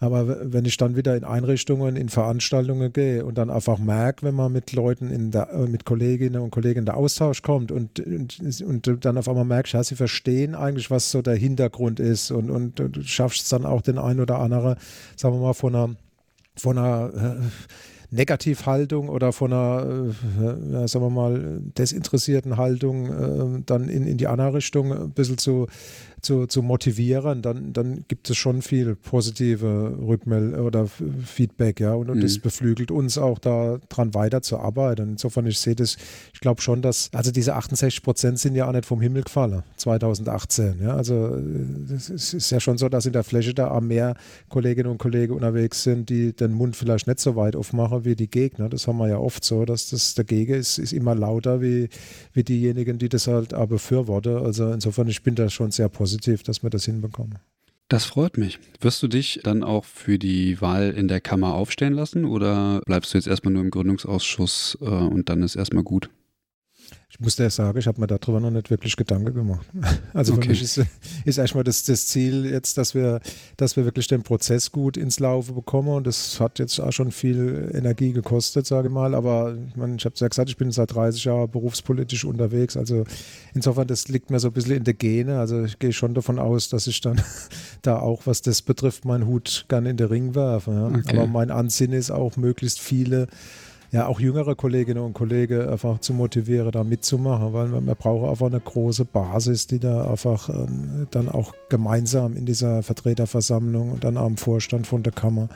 aber 0.00 0.50
wenn 0.52 0.64
ich 0.64 0.78
dann 0.78 0.96
wieder 0.96 1.14
in 1.14 1.24
Einrichtungen, 1.24 1.94
in 1.94 2.08
Veranstaltungen 2.08 2.90
gehe 2.90 3.24
und 3.24 3.36
dann 3.36 3.50
einfach 3.50 3.78
merke, 3.78 4.24
wenn 4.24 4.34
man 4.34 4.50
mit 4.50 4.72
Leuten, 4.72 5.10
in 5.10 5.30
der, 5.30 5.50
äh, 5.50 5.66
mit 5.66 5.84
Kolleginnen 5.84 6.40
und 6.40 6.50
Kollegen 6.50 6.80
in 6.80 6.86
der 6.86 6.96
Austausch 6.96 7.42
kommt 7.42 7.70
und, 7.70 8.00
und, 8.00 8.62
und 8.62 9.04
dann 9.04 9.18
auf 9.18 9.28
einmal 9.28 9.44
merkst, 9.44 9.74
ja, 9.74 9.84
sie 9.84 9.96
verstehen 9.96 10.54
eigentlich, 10.54 10.90
was 10.90 11.10
so 11.10 11.20
der 11.20 11.36
Hintergrund 11.36 12.00
ist 12.00 12.30
und, 12.30 12.50
und 12.50 12.78
du 12.78 13.02
schaffst 13.02 13.42
es 13.42 13.48
dann 13.50 13.66
auch 13.66 13.82
den 13.82 13.98
einen 13.98 14.20
oder 14.20 14.38
anderen, 14.38 14.76
sagen 15.16 15.34
wir 15.34 15.40
mal, 15.40 15.52
von 15.52 15.74
einer, 15.74 15.96
von 16.56 16.78
einer 16.78 17.12
äh, 17.14 17.76
Negativhaltung 18.10 19.08
oder 19.08 19.32
von 19.32 19.52
einer, 19.52 20.12
äh, 20.40 20.88
sagen 20.88 21.04
wir 21.04 21.10
mal, 21.10 21.60
desinteressierten 21.78 22.56
Haltung 22.56 23.06
äh, 23.06 23.62
dann 23.66 23.88
in, 23.88 24.06
in 24.06 24.16
die 24.16 24.26
andere 24.26 24.54
Richtung 24.54 24.92
ein 24.92 25.10
bisschen 25.10 25.38
zu, 25.38 25.68
zu, 26.22 26.46
zu 26.46 26.62
motivieren, 26.62 27.42
dann, 27.42 27.72
dann 27.72 28.04
gibt 28.08 28.28
es 28.30 28.36
schon 28.36 28.62
viel 28.62 28.94
positive 28.94 29.96
Rückmeldung 30.00 30.64
oder 30.64 30.86
Feedback, 31.24 31.80
ja. 31.80 31.94
Und, 31.94 32.10
und 32.10 32.18
mhm. 32.18 32.22
das 32.22 32.38
beflügelt 32.38 32.90
uns 32.90 33.18
auch 33.18 33.38
da 33.38 33.78
dran 33.88 34.14
weiterzuarbeiten. 34.14 35.10
Insofern, 35.10 35.46
ich 35.46 35.58
sehe 35.58 35.74
das, 35.74 35.96
ich 36.32 36.40
glaube 36.40 36.60
schon, 36.60 36.82
dass, 36.82 37.10
also 37.12 37.30
diese 37.30 37.54
68 37.54 38.02
Prozent 38.02 38.38
sind 38.38 38.54
ja 38.54 38.68
auch 38.68 38.72
nicht 38.72 38.86
vom 38.86 39.00
Himmel 39.00 39.22
gefallen, 39.22 39.62
2018. 39.76 40.80
Ja. 40.82 40.96
Also 40.96 41.38
es 41.94 42.34
ist 42.34 42.50
ja 42.50 42.60
schon 42.60 42.78
so, 42.78 42.88
dass 42.88 43.06
in 43.06 43.12
der 43.12 43.24
Fläche 43.24 43.54
da 43.54 43.70
auch 43.70 43.80
mehr 43.80 44.14
Kolleginnen 44.48 44.90
und 44.90 44.98
Kollegen 44.98 45.34
unterwegs 45.34 45.82
sind, 45.82 46.10
die 46.10 46.32
den 46.32 46.52
Mund 46.52 46.76
vielleicht 46.76 47.06
nicht 47.06 47.20
so 47.20 47.36
weit 47.36 47.56
aufmachen 47.56 48.04
wie 48.04 48.14
die 48.14 48.28
Gegner. 48.30 48.68
Das 48.68 48.86
haben 48.86 48.98
wir 48.98 49.08
ja 49.08 49.18
oft 49.18 49.44
so, 49.44 49.64
dass 49.64 49.90
das 49.90 50.14
dagegen 50.14 50.54
ist, 50.54 50.78
ist 50.78 50.92
immer 50.92 51.14
lauter 51.14 51.60
wie, 51.60 51.88
wie 52.32 52.44
diejenigen, 52.44 52.98
die 52.98 53.08
das 53.08 53.26
halt 53.26 53.54
auch 53.54 53.66
befürworten. 53.66 54.36
Also 54.36 54.70
insofern, 54.70 55.08
ich 55.08 55.22
bin 55.22 55.34
da 55.34 55.48
schon 55.48 55.70
sehr 55.70 55.88
positiv 55.88 56.09
positiv, 56.10 56.42
dass 56.42 56.62
wir 56.62 56.70
das 56.70 56.84
hinbekommen. 56.84 57.38
Das 57.88 58.04
freut 58.04 58.38
mich. 58.38 58.58
Wirst 58.80 59.02
du 59.02 59.08
dich 59.08 59.40
dann 59.42 59.64
auch 59.64 59.84
für 59.84 60.18
die 60.18 60.60
Wahl 60.60 60.90
in 60.90 61.08
der 61.08 61.20
Kammer 61.20 61.54
aufstellen 61.54 61.94
lassen 61.94 62.24
oder 62.24 62.80
bleibst 62.86 63.12
du 63.12 63.18
jetzt 63.18 63.26
erstmal 63.26 63.52
nur 63.52 63.62
im 63.62 63.70
Gründungsausschuss 63.70 64.78
äh, 64.80 64.84
und 64.84 65.28
dann 65.28 65.42
ist 65.42 65.56
erstmal 65.56 65.82
gut? 65.82 66.08
Ich 67.20 67.24
muss 67.24 67.36
dir 67.36 67.50
sagen, 67.50 67.78
ich 67.78 67.86
habe 67.86 68.00
mir 68.00 68.06
darüber 68.06 68.40
noch 68.40 68.50
nicht 68.50 68.70
wirklich 68.70 68.96
Gedanken 68.96 69.34
gemacht. 69.34 69.66
Also 70.14 70.32
okay. 70.32 70.42
für 70.42 70.48
mich 70.48 70.62
ist, 70.62 70.80
ist 71.26 71.38
erstmal 71.38 71.64
das, 71.64 71.84
das 71.84 72.06
Ziel 72.06 72.46
jetzt, 72.46 72.78
dass 72.78 72.94
wir, 72.94 73.20
dass 73.58 73.76
wir 73.76 73.84
wirklich 73.84 74.08
den 74.08 74.22
Prozess 74.22 74.72
gut 74.72 74.96
ins 74.96 75.20
Laufe 75.20 75.52
bekommen 75.52 75.88
und 75.88 76.06
das 76.06 76.40
hat 76.40 76.58
jetzt 76.58 76.80
auch 76.80 76.92
schon 76.92 77.12
viel 77.12 77.70
Energie 77.74 78.12
gekostet, 78.12 78.66
sage 78.66 78.88
ich 78.88 78.94
mal. 78.94 79.14
Aber 79.14 79.54
ich, 79.68 79.76
mein, 79.76 79.96
ich 79.96 80.04
habe 80.06 80.14
es 80.14 80.20
ja 80.20 80.28
gesagt, 80.28 80.48
ich 80.48 80.56
bin 80.56 80.72
seit 80.72 80.94
30 80.94 81.24
Jahren 81.24 81.50
berufspolitisch 81.50 82.24
unterwegs. 82.24 82.76
Also 82.76 83.04
insofern, 83.54 83.86
das 83.86 84.08
liegt 84.08 84.30
mir 84.30 84.40
so 84.40 84.48
ein 84.48 84.54
bisschen 84.54 84.76
in 84.76 84.84
der 84.84 84.94
Gene. 84.94 85.38
Also 85.38 85.64
ich 85.64 85.78
gehe 85.78 85.92
schon 85.92 86.14
davon 86.14 86.38
aus, 86.38 86.70
dass 86.70 86.86
ich 86.86 87.02
dann 87.02 87.20
da 87.82 87.98
auch, 87.98 88.22
was 88.24 88.40
das 88.40 88.62
betrifft, 88.62 89.04
meinen 89.04 89.26
Hut 89.26 89.66
gerne 89.68 89.90
in 89.90 89.98
den 89.98 90.08
Ring 90.08 90.34
werfe. 90.34 90.70
Ja. 90.72 90.86
Okay. 90.86 91.18
Aber 91.18 91.26
mein 91.26 91.50
Ansinnen 91.50 91.98
ist 91.98 92.10
auch, 92.10 92.38
möglichst 92.38 92.80
viele 92.80 93.28
ja 93.90 94.06
auch 94.06 94.20
jüngere 94.20 94.54
Kolleginnen 94.54 95.02
und 95.02 95.14
Kollegen 95.14 95.68
einfach 95.68 95.98
zu 95.98 96.14
motivieren, 96.14 96.70
da 96.70 96.84
mitzumachen, 96.84 97.52
weil 97.52 97.68
man, 97.68 97.84
man 97.84 97.96
braucht 97.96 98.30
einfach 98.30 98.46
eine 98.46 98.60
große 98.60 99.04
Basis, 99.04 99.66
die 99.66 99.78
da 99.78 100.10
einfach 100.10 100.48
ähm, 100.48 101.08
dann 101.10 101.28
auch 101.28 101.54
gemeinsam 101.68 102.36
in 102.36 102.46
dieser 102.46 102.82
Vertreterversammlung 102.82 103.92
und 103.92 104.04
dann 104.04 104.16
am 104.16 104.36
Vorstand 104.36 104.86
von 104.86 105.02
der 105.02 105.12
Kammer 105.12 105.48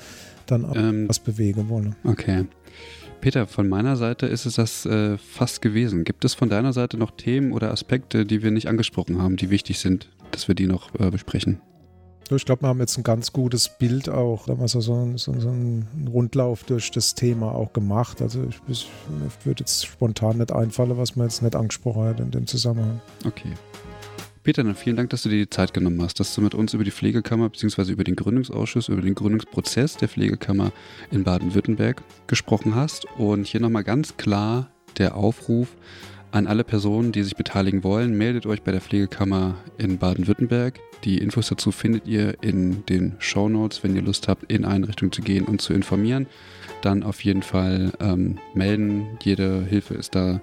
dann 0.47 0.67
ähm, 0.75 1.09
was 1.09 1.19
bewegen 1.19 1.69
wollen. 1.69 1.95
Okay. 2.05 2.47
Peter, 3.21 3.47
von 3.47 3.69
meiner 3.69 3.97
Seite 3.97 4.27
ist 4.27 4.45
es 4.45 4.57
das 4.57 4.85
äh, 4.85 5.17
fast 5.17 5.63
gewesen. 5.63 6.05
Gibt 6.05 6.27
es 6.27 6.35
von 6.35 6.51
deiner 6.51 6.75
Seite 6.75 6.99
noch 6.99 7.13
Themen 7.13 7.53
oder 7.53 7.71
Aspekte, 7.71 8.27
die 8.27 8.43
wir 8.43 8.51
nicht 8.51 8.69
angesprochen 8.69 9.23
haben, 9.23 9.37
die 9.37 9.49
wichtig 9.49 9.79
sind, 9.79 10.11
dass 10.31 10.47
wir 10.49 10.55
die 10.55 10.67
noch 10.67 10.95
äh, 10.99 11.11
besprechen? 11.11 11.61
Ich 12.31 12.45
glaube, 12.47 12.63
wir 12.63 12.69
haben 12.69 12.81
jetzt 12.81 12.97
ein 12.97 13.03
ganz 13.03 13.33
gutes 13.33 13.69
Bild 13.69 14.09
auch, 14.09 14.49
haben 14.49 14.61
wir 14.61 14.69
so, 14.69 14.81
so, 14.81 15.17
so, 15.17 15.33
einen 15.33 16.09
Rundlauf 16.11 16.65
durch 16.65 16.91
das 16.91 17.15
Thema 17.15 17.53
auch 17.53 17.73
gemacht. 17.73 18.23
Also 18.23 18.45
ich, 18.49 18.61
ich 18.69 18.89
würde 19.45 19.61
jetzt 19.61 19.87
spontan 19.87 20.39
nicht 20.39 20.51
einfallen, 20.51 20.97
was 20.97 21.17
man 21.17 21.27
jetzt 21.27 21.43
nicht 21.43 21.55
angesprochen 21.55 22.05
hat 22.05 22.21
in 22.21 22.31
dem 22.31 22.47
Zusammenhang. 22.47 23.01
Okay. 23.27 23.53
Peter, 24.43 24.63
dann 24.63 24.75
vielen 24.75 24.97
Dank, 24.97 25.09
dass 25.09 25.23
du 25.23 25.31
dir 25.31 25.39
die 25.39 25.51
Zeit 25.51 25.73
genommen 25.73 26.03
hast, 26.03 26.21
dass 26.21 26.35
du 26.35 26.43
mit 26.43 26.55
uns 26.55 26.75
über 26.75 26.85
die 26.85 26.91
Pflegekammer 26.91 27.49
bzw. 27.49 27.93
über 27.93 28.05
den 28.05 28.15
Gründungsausschuss, 28.15 28.89
über 28.89 29.01
den 29.01 29.15
Gründungsprozess 29.15 29.97
der 29.97 30.09
Pflegekammer 30.09 30.71
in 31.11 31.25
Baden-Württemberg 31.25 32.03
gesprochen 32.27 32.75
hast. 32.75 33.07
Und 33.17 33.47
hier 33.47 33.61
nochmal 33.61 33.85
ganz 33.85 34.19
klar 34.19 34.71
der 34.99 35.17
Aufruf 35.17 35.69
an 36.35 36.49
alle 36.49 36.65
Personen, 36.65 37.13
die 37.13 37.23
sich 37.23 37.37
beteiligen 37.37 37.85
wollen, 37.85 38.19
meldet 38.19 38.45
euch 38.45 38.63
bei 38.63 38.73
der 38.73 38.81
Pflegekammer 38.81 39.55
in 39.79 39.99
Baden-Württemberg. 39.99 40.81
Die 41.05 41.19
Infos 41.19 41.49
dazu 41.49 41.71
findet 41.71 42.09
ihr 42.09 42.43
in 42.43 42.85
den 42.87 43.15
Show 43.21 43.49
Notes, 43.49 43.85
wenn 43.85 43.95
ihr 43.95 44.03
Lust 44.03 44.27
habt, 44.27 44.51
in 44.51 44.65
Einrichtungen 44.65 45.13
zu 45.13 45.23
gehen 45.23 45.45
und 45.45 45.63
zu 45.63 45.73
informieren. 45.73 46.27
Dann 46.83 47.05
auf 47.05 47.23
jeden 47.23 47.43
Fall 47.43 47.93
ähm, 48.01 48.39
melden. 48.53 49.17
Jede 49.23 49.65
Hilfe 49.65 49.95
ist 49.95 50.17
da 50.17 50.41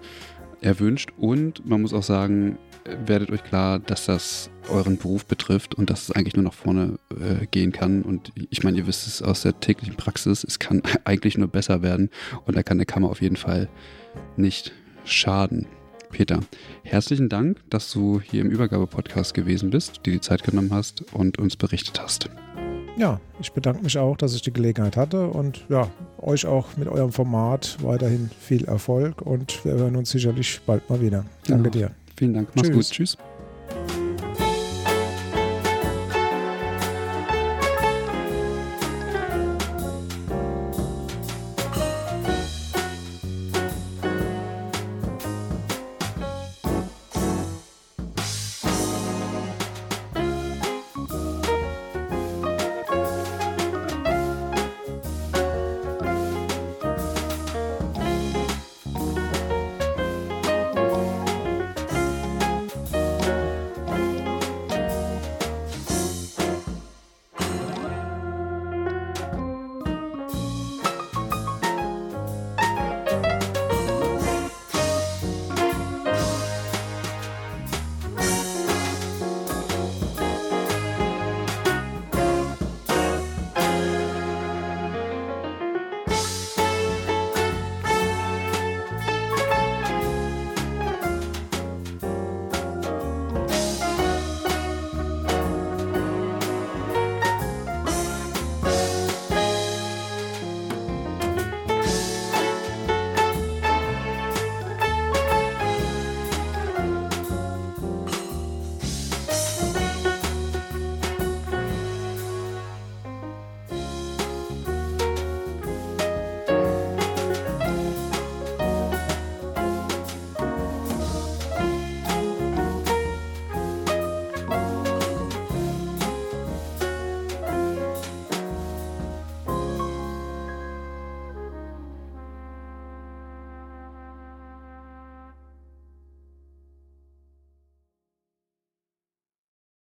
erwünscht. 0.62 1.10
Und 1.18 1.68
man 1.68 1.82
muss 1.82 1.94
auch 1.94 2.04
sagen, 2.04 2.58
werdet 3.06 3.30
euch 3.30 3.44
klar, 3.44 3.80
dass 3.80 4.06
das 4.06 4.50
euren 4.70 4.98
Beruf 4.98 5.26
betrifft 5.26 5.76
und 5.76 5.90
dass 5.90 6.04
es 6.04 6.12
eigentlich 6.12 6.38
nur 6.38 6.46
nach 6.46 6.54
vorne 6.54 7.00
äh, 7.10 7.48
gehen 7.48 7.74
kann. 7.74 8.04
Und 8.04 8.32
ich 8.50 8.64
meine, 8.64 8.78
ihr 8.78 8.88
wisst 8.88 9.08
es 9.08 9.22
aus 9.22 9.42
der 9.42 9.60
täglichen 9.60 9.96
Praxis, 9.96 10.46
es 10.46 10.58
kann 10.58 10.84
eigentlich 11.04 11.38
nur 11.38 11.50
besser 11.50 11.82
werden 11.82 12.10
und 12.46 12.56
da 12.56 12.64
kann 12.64 12.78
der 12.78 12.88
Kammer 12.88 13.10
auf 13.10 13.22
jeden 13.22 13.36
Fall 13.36 13.68
nicht 14.38 14.72
schaden. 15.04 15.68
Peter, 16.12 16.40
herzlichen 16.84 17.30
Dank, 17.30 17.58
dass 17.70 17.92
du 17.92 18.22
hier 18.22 18.42
im 18.42 18.50
Übergabe-Podcast 18.50 19.34
gewesen 19.34 19.70
bist, 19.70 20.06
dir 20.06 20.14
die 20.14 20.22
Zeit 20.22 20.44
genommen 20.44 20.72
hast 20.74 21.04
und 21.14 21.40
uns 21.40 21.56
berichtet 21.56 22.02
hast. 22.02 22.30
Ja, 22.98 23.20
ich 23.40 23.52
bedanke 23.54 23.84
mich 23.84 23.98
auch, 23.98 24.18
dass 24.18 24.36
ich 24.36 24.42
die 24.42 24.52
Gelegenheit 24.52 24.98
hatte 24.98 25.28
und 25.28 25.66
ja, 25.70 25.90
euch 26.22 26.46
auch 26.46 26.76
mit 26.78 26.88
eurem 26.88 27.12
Format 27.12 27.78
weiterhin 27.82 28.30
viel 28.40 28.66
Erfolg 28.66 29.22
und 29.22 29.64
wir 29.66 29.74
hören 29.74 29.96
uns 29.96 30.12
sicherlich 30.12 30.60
bald 30.66 30.88
mal 30.90 31.02
wieder. 31.02 31.26
Danke 31.48 31.70
ja. 31.70 31.88
dir. 31.88 31.96
Vielen 32.18 32.34
Dank. 32.34 32.50
Mach's 32.54 32.68
Tschüss. 32.68 32.76
gut. 32.76 32.96
Tschüss. 32.96 33.18